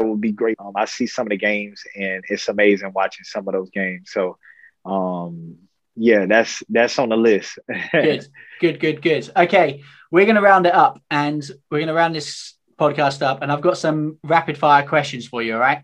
would 0.00 0.20
be 0.20 0.32
great. 0.32 0.56
Um, 0.58 0.72
I 0.74 0.86
see 0.86 1.06
some 1.06 1.26
of 1.26 1.30
the 1.30 1.36
games 1.36 1.82
and 1.94 2.24
it's 2.28 2.48
amazing 2.48 2.92
watching 2.94 3.24
some 3.24 3.46
of 3.46 3.54
those 3.54 3.70
games. 3.70 4.10
So, 4.10 4.38
um, 4.84 5.58
yeah, 5.94 6.26
that's 6.26 6.62
that's 6.68 6.98
on 6.98 7.10
the 7.10 7.16
list. 7.16 7.58
good, 7.92 8.26
good, 8.60 8.80
good, 8.80 9.02
good. 9.02 9.30
Okay, 9.36 9.82
we're 10.10 10.26
gonna 10.26 10.42
round 10.42 10.66
it 10.66 10.74
up, 10.74 11.00
and 11.10 11.48
we're 11.70 11.80
gonna 11.80 11.94
round 11.94 12.14
this 12.14 12.54
podcast 12.80 13.22
up, 13.22 13.42
and 13.42 13.52
I've 13.52 13.60
got 13.60 13.78
some 13.78 14.18
rapid 14.24 14.56
fire 14.56 14.86
questions 14.86 15.28
for 15.28 15.42
you. 15.42 15.54
All 15.54 15.60
right. 15.60 15.82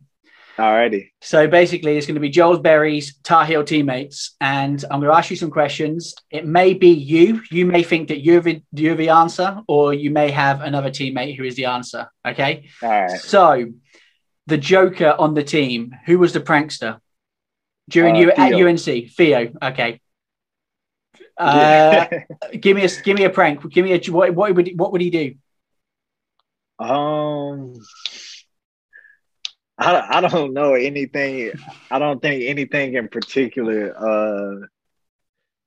Alrighty. 0.58 1.10
So 1.20 1.46
basically, 1.46 1.98
it's 1.98 2.06
going 2.06 2.14
to 2.14 2.20
be 2.20 2.30
Joel's 2.30 2.60
Berry's 2.60 3.18
Tar 3.22 3.44
Heel 3.44 3.62
teammates, 3.62 4.36
and 4.40 4.82
I'm 4.90 5.00
going 5.00 5.12
to 5.12 5.16
ask 5.16 5.30
you 5.30 5.36
some 5.36 5.50
questions. 5.50 6.14
It 6.30 6.46
may 6.46 6.72
be 6.72 6.88
you. 6.88 7.42
You 7.50 7.66
may 7.66 7.82
think 7.82 8.08
that 8.08 8.24
you're 8.24 8.40
the, 8.40 8.62
you're 8.72 8.94
the 8.94 9.10
answer, 9.10 9.60
or 9.68 9.92
you 9.92 10.10
may 10.10 10.30
have 10.30 10.62
another 10.62 10.90
teammate 10.90 11.36
who 11.36 11.44
is 11.44 11.56
the 11.56 11.66
answer. 11.66 12.10
Okay. 12.26 12.68
All 12.82 12.88
right. 12.88 13.20
So, 13.20 13.66
the 14.46 14.56
Joker 14.56 15.14
on 15.18 15.34
the 15.34 15.44
team, 15.44 15.94
who 16.06 16.18
was 16.18 16.32
the 16.32 16.40
prankster 16.40 17.00
during 17.90 18.16
uh, 18.16 18.20
you 18.20 18.30
at 18.32 18.54
UNC? 18.54 19.10
Theo. 19.10 19.52
Okay. 19.62 20.00
Uh, 21.36 22.06
give 22.58 22.76
me 22.76 22.84
a 22.84 22.88
give 23.02 23.18
me 23.18 23.24
a 23.24 23.30
prank. 23.30 23.68
Give 23.70 23.84
me 23.84 23.92
a 23.92 24.10
what, 24.10 24.34
what 24.34 24.54
would 24.54 24.70
what 24.76 24.92
would 24.92 25.02
he 25.02 25.10
do? 25.10 25.34
Um, 26.78 27.74
I, 29.78 30.18
I 30.18 30.20
don't 30.20 30.52
know 30.52 30.74
anything. 30.74 31.52
I 31.90 31.98
don't 31.98 32.20
think 32.20 32.44
anything 32.44 32.94
in 32.94 33.08
particular. 33.08 33.94
Uh, 33.96 34.66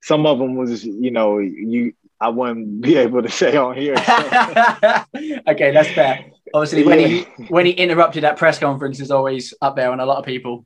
some 0.02 0.26
of 0.26 0.40
them 0.40 0.56
was, 0.56 0.84
you 0.84 1.12
know, 1.12 1.40
you 1.40 1.94
I 2.22 2.30
wouldn't 2.30 2.82
be 2.82 2.98
able 2.98 3.22
to 3.22 3.30
say 3.42 3.56
on 3.56 3.76
here. 3.76 3.96
So. 3.98 5.04
okay, 5.48 5.72
that's 5.72 5.90
fair. 5.92 6.26
Obviously, 6.54 6.84
when 6.84 7.00
yeah. 7.00 7.08
he 7.08 7.24
when 7.46 7.66
he 7.66 7.72
interrupted 7.72 8.24
that 8.24 8.38
press 8.38 8.60
conference 8.60 9.00
is 9.00 9.12
always 9.12 9.54
up 9.62 9.76
there 9.76 9.92
on 9.92 10.00
a 10.00 10.06
lot 10.06 10.18
of 10.18 10.26
people. 10.26 10.66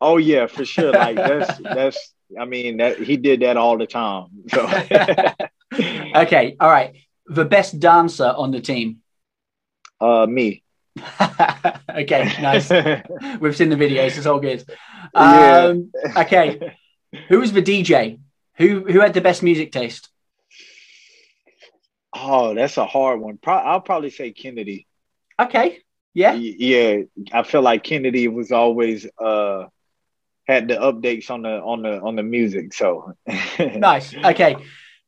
Oh 0.00 0.16
yeah, 0.16 0.46
for 0.46 0.64
sure. 0.64 0.92
Like 0.92 1.16
that's 1.16 1.58
that's. 1.62 2.14
I 2.38 2.44
mean, 2.44 2.76
that 2.76 2.98
he 2.98 3.16
did 3.16 3.40
that 3.40 3.56
all 3.56 3.76
the 3.76 3.88
time. 3.88 4.28
So. 4.48 4.64
okay, 5.74 6.56
all 6.60 6.70
right. 6.70 6.94
The 7.26 7.44
best 7.44 7.80
dancer 7.80 8.32
on 8.36 8.52
the 8.52 8.60
team. 8.60 8.98
Uh, 10.00 10.26
me. 10.26 10.62
okay, 11.88 12.32
nice. 12.40 12.70
We've 13.40 13.56
seen 13.56 13.68
the 13.68 13.76
videos. 13.76 14.16
It's 14.16 14.26
all 14.26 14.40
good. 14.40 14.64
Um, 15.14 15.90
yeah. 15.94 16.22
okay, 16.22 16.76
who 17.28 17.40
was 17.40 17.52
the 17.52 17.62
DJ? 17.62 18.18
Who 18.56 18.84
who 18.84 19.00
had 19.00 19.14
the 19.14 19.20
best 19.20 19.42
music 19.42 19.72
taste? 19.72 20.08
Oh, 22.14 22.54
that's 22.54 22.76
a 22.76 22.86
hard 22.86 23.20
one. 23.20 23.38
Pro- 23.38 23.54
I'll 23.54 23.80
probably 23.80 24.10
say 24.10 24.32
Kennedy. 24.32 24.86
Okay. 25.38 25.78
Yeah. 26.12 26.34
Yeah, 26.34 27.02
I 27.32 27.44
feel 27.44 27.62
like 27.62 27.84
Kennedy 27.84 28.28
was 28.28 28.50
always 28.50 29.06
uh 29.18 29.66
had 30.46 30.66
the 30.68 30.74
updates 30.74 31.30
on 31.30 31.42
the 31.42 31.60
on 31.60 31.82
the 31.82 32.00
on 32.00 32.16
the 32.16 32.22
music. 32.22 32.74
So 32.74 33.14
nice. 33.58 34.14
Okay, 34.14 34.56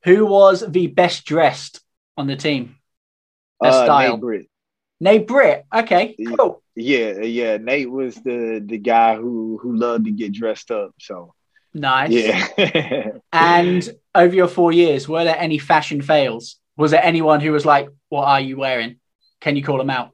who 0.04 0.26
was 0.26 0.64
the 0.66 0.86
best 0.86 1.24
dressed 1.24 1.80
on 2.16 2.28
the 2.28 2.36
team? 2.36 2.76
Best 3.60 3.78
uh, 3.78 3.84
style. 3.84 4.16
Nate 4.16 4.48
Nate 5.02 5.26
Britt. 5.26 5.66
Okay, 5.74 6.14
cool. 6.36 6.62
Yeah, 6.76 7.22
yeah. 7.22 7.56
Nate 7.56 7.90
was 7.90 8.14
the 8.14 8.62
the 8.64 8.78
guy 8.78 9.16
who 9.16 9.58
who 9.60 9.74
loved 9.74 10.04
to 10.04 10.12
get 10.12 10.32
dressed 10.32 10.70
up. 10.70 10.92
So 11.00 11.34
nice. 11.74 12.12
Yeah. 12.12 13.08
and 13.32 13.90
over 14.14 14.32
your 14.32 14.46
four 14.46 14.70
years, 14.70 15.08
were 15.08 15.24
there 15.24 15.36
any 15.36 15.58
fashion 15.58 16.02
fails? 16.02 16.60
Was 16.76 16.92
there 16.92 17.02
anyone 17.02 17.40
who 17.40 17.50
was 17.50 17.66
like, 17.66 17.88
"What 18.10 18.28
are 18.28 18.40
you 18.40 18.56
wearing?" 18.56 19.00
Can 19.40 19.56
you 19.56 19.64
call 19.64 19.78
them 19.78 19.90
out? 19.90 20.12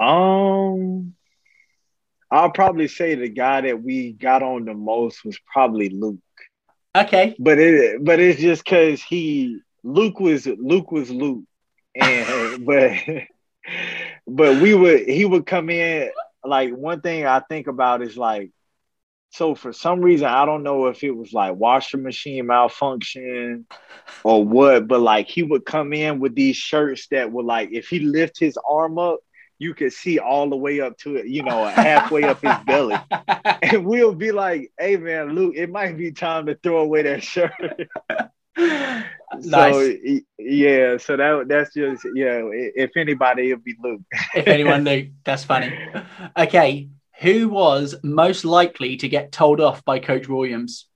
Um, 0.00 1.14
I'll 2.30 2.50
probably 2.50 2.88
say 2.88 3.14
the 3.14 3.28
guy 3.28 3.60
that 3.60 3.82
we 3.82 4.12
got 4.12 4.42
on 4.42 4.64
the 4.64 4.72
most 4.72 5.22
was 5.22 5.38
probably 5.52 5.90
Luke. 5.90 6.18
Okay, 6.96 7.36
but 7.38 7.58
it 7.58 8.02
but 8.02 8.20
it's 8.20 8.40
just 8.40 8.64
because 8.64 9.02
he 9.02 9.60
Luke 9.84 10.18
was 10.18 10.46
Luke 10.46 10.90
was 10.90 11.10
Luke 11.10 11.44
and 12.00 12.64
but 12.66 12.92
but 14.26 14.60
we 14.60 14.74
would 14.74 15.08
he 15.08 15.24
would 15.24 15.46
come 15.46 15.70
in 15.70 16.10
like 16.44 16.72
one 16.72 17.00
thing 17.00 17.26
I 17.26 17.40
think 17.40 17.66
about 17.66 18.02
is 18.02 18.16
like 18.16 18.50
so 19.30 19.54
for 19.54 19.72
some 19.72 20.00
reason 20.00 20.26
I 20.26 20.46
don't 20.46 20.62
know 20.62 20.86
if 20.86 21.02
it 21.02 21.10
was 21.10 21.32
like 21.32 21.56
washer 21.56 21.98
machine 21.98 22.46
malfunction 22.46 23.66
or 24.24 24.44
what, 24.44 24.88
but 24.88 25.00
like 25.00 25.28
he 25.28 25.42
would 25.42 25.64
come 25.64 25.92
in 25.92 26.20
with 26.20 26.34
these 26.34 26.56
shirts 26.56 27.08
that 27.08 27.32
were 27.32 27.42
like 27.42 27.70
if 27.72 27.88
he 27.88 28.00
lift 28.00 28.38
his 28.38 28.58
arm 28.68 28.98
up, 28.98 29.20
you 29.58 29.74
could 29.74 29.92
see 29.92 30.18
all 30.18 30.50
the 30.50 30.56
way 30.56 30.80
up 30.80 30.96
to 30.98 31.16
it, 31.16 31.26
you 31.26 31.42
know, 31.42 31.64
halfway 31.64 32.24
up 32.24 32.42
his 32.42 32.56
belly. 32.66 32.96
And 33.62 33.86
we'll 33.86 34.14
be 34.14 34.32
like, 34.32 34.70
hey 34.78 34.96
man, 34.96 35.34
Luke, 35.34 35.54
it 35.56 35.70
might 35.70 35.96
be 35.96 36.12
time 36.12 36.46
to 36.46 36.54
throw 36.54 36.78
away 36.78 37.02
that 37.02 37.22
shirt. 37.22 37.52
Nice. 38.56 39.44
So 39.44 39.96
yeah, 40.38 40.96
so 40.98 41.16
that 41.16 41.46
that's 41.48 41.74
just 41.74 42.06
yeah. 42.14 42.40
If 42.52 42.96
anybody, 42.96 43.50
it'd 43.50 43.64
be 43.64 43.74
Luke. 43.82 44.02
if 44.34 44.46
anyone, 44.46 44.84
Luke. 44.84 45.08
That's 45.24 45.44
funny. 45.44 45.76
Okay, 46.36 46.88
who 47.20 47.48
was 47.48 47.96
most 48.02 48.44
likely 48.44 48.96
to 48.98 49.08
get 49.08 49.32
told 49.32 49.60
off 49.60 49.84
by 49.84 49.98
Coach 49.98 50.28
Williams? 50.28 50.86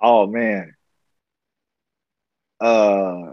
Oh 0.00 0.26
man. 0.26 0.74
Uh 2.60 3.32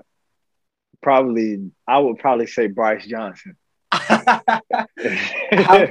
probably 1.01 1.72
I 1.88 1.99
would 1.99 2.18
probably 2.18 2.47
say 2.47 2.68
Brice 2.68 3.06
Johnson. 3.06 3.56
How, 3.91 5.88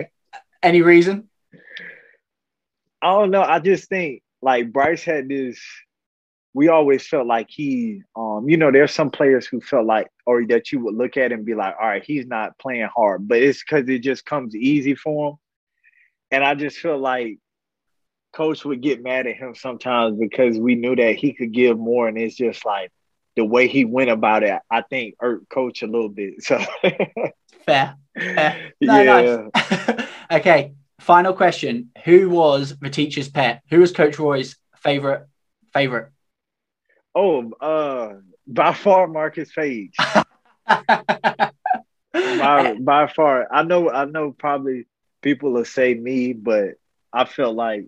any 0.62 0.82
reason? 0.82 1.30
I 3.00 3.12
don't 3.12 3.30
know. 3.30 3.42
I 3.42 3.60
just 3.60 3.88
think 3.88 4.23
like 4.44 4.72
Brice 4.72 5.02
had 5.02 5.28
this. 5.28 5.58
We 6.52 6.68
always 6.68 7.04
felt 7.04 7.26
like 7.26 7.48
he, 7.48 8.02
um, 8.14 8.48
you 8.48 8.56
know, 8.56 8.70
there's 8.70 8.92
some 8.92 9.10
players 9.10 9.46
who 9.46 9.60
felt 9.60 9.86
like, 9.86 10.06
or 10.24 10.46
that 10.46 10.70
you 10.70 10.84
would 10.84 10.94
look 10.94 11.16
at 11.16 11.32
and 11.32 11.44
be 11.44 11.54
like, 11.54 11.74
all 11.80 11.88
right, 11.88 12.04
he's 12.04 12.26
not 12.26 12.56
playing 12.58 12.88
hard, 12.94 13.26
but 13.26 13.38
it's 13.38 13.64
because 13.64 13.88
it 13.88 14.00
just 14.00 14.24
comes 14.24 14.54
easy 14.54 14.94
for 14.94 15.30
him. 15.30 15.36
And 16.30 16.44
I 16.44 16.54
just 16.54 16.76
feel 16.76 16.98
like 16.98 17.38
coach 18.32 18.64
would 18.64 18.82
get 18.82 19.02
mad 19.02 19.26
at 19.26 19.36
him 19.36 19.54
sometimes 19.54 20.18
because 20.18 20.58
we 20.58 20.74
knew 20.74 20.94
that 20.94 21.16
he 21.16 21.32
could 21.32 21.52
give 21.52 21.78
more, 21.78 22.06
and 22.06 22.18
it's 22.18 22.36
just 22.36 22.64
like 22.64 22.92
the 23.34 23.44
way 23.44 23.66
he 23.66 23.84
went 23.84 24.10
about 24.10 24.42
it. 24.42 24.60
I 24.70 24.82
think 24.82 25.14
hurt 25.18 25.48
coach 25.48 25.82
a 25.82 25.86
little 25.86 26.08
bit. 26.08 26.42
So 26.42 26.58
fair. 27.66 27.96
fair. 28.14 28.70
No, 28.80 29.00
yeah. 29.00 29.48
Nice. 29.54 30.08
okay, 30.32 30.74
Final 31.04 31.34
question: 31.34 31.90
Who 32.06 32.30
was 32.30 32.78
the 32.80 32.88
teacher's 32.88 33.28
pet? 33.28 33.60
Who 33.68 33.80
was 33.80 33.92
Coach 33.92 34.18
Roy's 34.18 34.56
favorite 34.76 35.26
favorite? 35.74 36.10
Oh, 37.14 37.52
uh, 37.60 38.14
by 38.46 38.72
far 38.72 39.06
Marcus 39.06 39.52
Paige. 39.52 39.94
by, 40.66 41.52
by 42.80 43.06
far, 43.08 43.46
I 43.52 43.64
know. 43.64 43.90
I 43.90 44.06
know. 44.06 44.32
Probably 44.32 44.86
people 45.20 45.52
will 45.52 45.66
say 45.66 45.92
me, 45.92 46.32
but 46.32 46.76
I 47.12 47.26
feel 47.26 47.52
like 47.52 47.84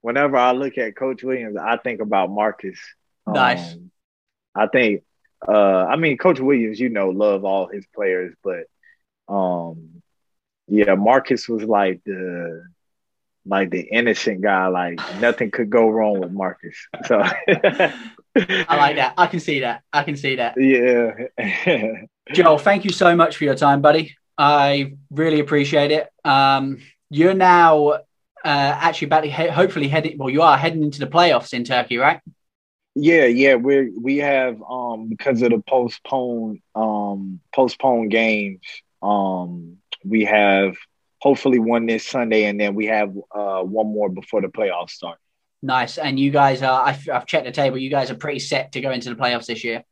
whenever 0.00 0.36
I 0.36 0.52
look 0.52 0.78
at 0.78 0.94
Coach 0.94 1.24
Williams, 1.24 1.56
I 1.56 1.76
think 1.76 2.00
about 2.00 2.30
Marcus. 2.30 2.78
Nice. 3.26 3.72
Um, 3.72 3.90
I 4.54 4.68
think. 4.68 5.02
Uh, 5.46 5.86
I 5.86 5.96
mean, 5.96 6.18
Coach 6.18 6.38
Williams, 6.38 6.78
you 6.78 6.88
know, 6.88 7.08
love 7.10 7.44
all 7.44 7.66
his 7.66 7.84
players, 7.92 8.32
but 8.44 8.64
um, 9.26 9.99
yeah, 10.70 10.94
Marcus 10.94 11.48
was 11.48 11.64
like 11.64 12.00
the 12.04 12.64
like 13.46 13.70
the 13.70 13.80
innocent 13.80 14.40
guy. 14.40 14.68
Like 14.68 15.00
nothing 15.20 15.50
could 15.50 15.68
go 15.70 15.88
wrong 15.88 16.20
with 16.20 16.30
Marcus. 16.32 16.76
So 17.06 17.20
I 17.20 17.92
like 18.36 18.96
that. 18.96 19.14
I 19.18 19.26
can 19.26 19.40
see 19.40 19.60
that. 19.60 19.82
I 19.92 20.04
can 20.04 20.16
see 20.16 20.36
that. 20.36 20.54
Yeah. 20.56 22.04
Joel, 22.32 22.58
thank 22.58 22.84
you 22.84 22.92
so 22.92 23.16
much 23.16 23.36
for 23.36 23.44
your 23.44 23.56
time, 23.56 23.82
buddy. 23.82 24.16
I 24.38 24.94
really 25.10 25.40
appreciate 25.40 25.90
it. 25.90 26.08
Um, 26.24 26.78
you're 27.10 27.34
now 27.34 27.88
uh, 27.88 27.98
actually 28.44 29.06
about 29.06 29.22
to 29.22 29.30
he- 29.30 29.48
hopefully 29.48 29.88
heading. 29.88 30.16
Well, 30.16 30.30
you 30.30 30.42
are 30.42 30.56
heading 30.56 30.84
into 30.84 31.00
the 31.00 31.08
playoffs 31.08 31.52
in 31.52 31.64
Turkey, 31.64 31.98
right? 31.98 32.20
Yeah, 32.94 33.26
yeah. 33.26 33.56
We 33.56 33.90
we 33.90 34.18
have 34.18 34.62
um 34.62 35.08
because 35.08 35.42
of 35.42 35.50
the 35.50 35.62
postponed 35.66 36.60
um 36.74 37.40
postponed 37.54 38.10
games. 38.10 38.60
Um, 39.02 39.79
we 40.04 40.24
have 40.24 40.76
hopefully 41.20 41.58
one 41.58 41.86
this 41.86 42.06
Sunday, 42.06 42.44
and 42.44 42.60
then 42.60 42.74
we 42.74 42.86
have 42.86 43.10
uh, 43.34 43.60
one 43.60 43.86
more 43.86 44.08
before 44.08 44.40
the 44.40 44.48
playoffs 44.48 44.90
start. 44.90 45.18
Nice. 45.62 45.98
And 45.98 46.18
you 46.18 46.30
guys 46.30 46.62
are, 46.62 46.86
I've, 46.86 47.08
I've, 47.08 47.26
checked 47.26 47.44
the 47.44 47.52
table, 47.52 47.76
you 47.76 47.90
guys 47.90 48.10
are 48.10 48.14
pretty 48.14 48.38
set 48.38 48.72
to 48.72 48.80
go 48.80 48.90
into 48.90 49.10
the 49.10 49.16
playoffs 49.16 49.46
this 49.46 49.62
year. 49.62 49.84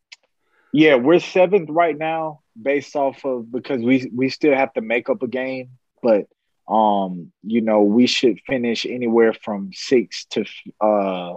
Yeah, 0.72 0.96
we're 0.96 1.20
seventh 1.20 1.68
right 1.70 1.96
now 1.96 2.40
based 2.60 2.96
off 2.96 3.24
of 3.24 3.50
because 3.50 3.80
we 3.80 4.10
we 4.14 4.28
still 4.28 4.54
have 4.54 4.72
to 4.74 4.82
make 4.82 5.08
up 5.08 5.22
a 5.22 5.28
game, 5.28 5.70
but 6.02 6.26
um, 6.68 7.32
you 7.42 7.62
know, 7.62 7.82
we 7.82 8.06
should 8.06 8.40
finish 8.46 8.84
anywhere 8.84 9.32
from 9.32 9.70
six 9.72 10.26
to 10.30 10.44
uh 10.80 11.34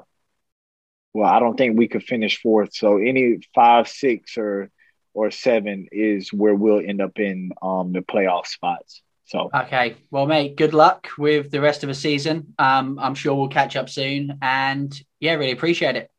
well, 1.13 1.29
I 1.29 1.39
don't 1.39 1.57
think 1.57 1.77
we 1.77 1.87
could 1.87 2.03
finish 2.03 2.41
fourth. 2.41 2.73
So 2.73 2.97
any 2.97 3.39
five, 3.53 3.87
six 3.87 4.37
or 4.37 4.69
or 5.13 5.31
seven 5.31 5.87
is 5.91 6.31
where 6.31 6.55
we'll 6.55 6.79
end 6.79 7.01
up 7.01 7.19
in 7.19 7.51
um 7.61 7.91
the 7.91 8.01
playoff 8.01 8.47
spots. 8.47 9.01
So 9.25 9.49
okay, 9.53 9.95
well, 10.09 10.25
mate, 10.25 10.57
good 10.57 10.73
luck 10.73 11.07
with 11.17 11.51
the 11.51 11.61
rest 11.61 11.83
of 11.83 11.87
the 11.87 11.93
season. 11.93 12.53
Um, 12.59 12.99
I'm 12.99 13.15
sure 13.15 13.33
we'll 13.33 13.47
catch 13.47 13.75
up 13.75 13.89
soon, 13.89 14.39
and 14.41 14.93
yeah, 15.19 15.33
really 15.35 15.53
appreciate 15.53 15.95
it. 15.95 16.11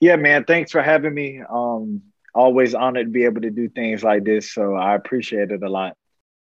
Yeah, 0.00 0.16
man, 0.16 0.44
thanks 0.44 0.70
for 0.70 0.82
having 0.82 1.14
me. 1.14 1.40
Um, 1.48 2.02
always 2.34 2.74
honored 2.74 3.06
to 3.06 3.10
be 3.10 3.24
able 3.24 3.40
to 3.40 3.50
do 3.50 3.68
things 3.68 4.04
like 4.04 4.24
this, 4.24 4.52
so 4.52 4.74
I 4.74 4.94
appreciate 4.94 5.50
it 5.50 5.62
a 5.62 5.68
lot. 5.68 5.96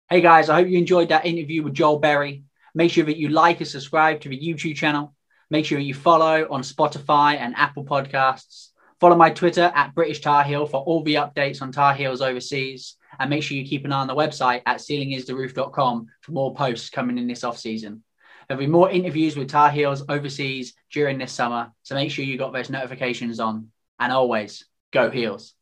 Hey 0.09 0.21
guys, 0.21 0.49
I 0.49 0.55
hope 0.55 0.67
you 0.67 0.77
enjoyed 0.77 1.09
that 1.09 1.25
interview 1.25 1.63
with 1.63 1.73
Joel 1.73 1.99
Berry. 1.99 2.43
Make 2.75 2.91
sure 2.91 3.05
that 3.05 3.17
you 3.17 3.29
like 3.29 3.59
and 3.59 3.67
subscribe 3.67 4.21
to 4.21 4.29
the 4.29 4.39
YouTube 4.39 4.75
channel. 4.75 5.15
Make 5.49 5.65
sure 5.65 5.79
you 5.79 5.93
follow 5.95 6.47
on 6.51 6.61
Spotify 6.61 7.37
and 7.37 7.55
Apple 7.55 7.85
Podcasts. 7.85 8.68
Follow 8.99 9.15
my 9.15 9.29
Twitter 9.29 9.71
at 9.73 9.95
British 9.95 10.19
Tar 10.19 10.43
Heel 10.43 10.65
for 10.65 10.81
all 10.81 11.03
the 11.03 11.15
updates 11.15 11.61
on 11.61 11.71
Tar 11.71 11.93
Heels 11.93 12.21
overseas. 12.21 12.95
And 13.17 13.29
make 13.29 13.43
sure 13.43 13.57
you 13.57 13.65
keep 13.65 13.85
an 13.85 13.91
eye 13.91 14.01
on 14.01 14.07
the 14.07 14.15
website 14.15 14.61
at 14.65 14.77
ceilingistheroof.com 14.77 16.07
for 16.21 16.31
more 16.31 16.53
posts 16.53 16.89
coming 16.89 17.17
in 17.17 17.27
this 17.27 17.43
off 17.43 17.57
season. 17.57 18.03
There'll 18.47 18.59
be 18.59 18.67
more 18.67 18.89
interviews 18.89 19.35
with 19.35 19.49
Tar 19.49 19.69
Heels 19.71 20.03
overseas 20.09 20.73
during 20.91 21.17
this 21.17 21.31
summer. 21.31 21.71
So 21.83 21.95
make 21.95 22.11
sure 22.11 22.25
you 22.25 22.37
got 22.37 22.53
those 22.53 22.69
notifications 22.69 23.39
on. 23.39 23.69
And 23.99 24.11
always 24.11 24.65
go 24.91 25.09
Heels. 25.09 25.53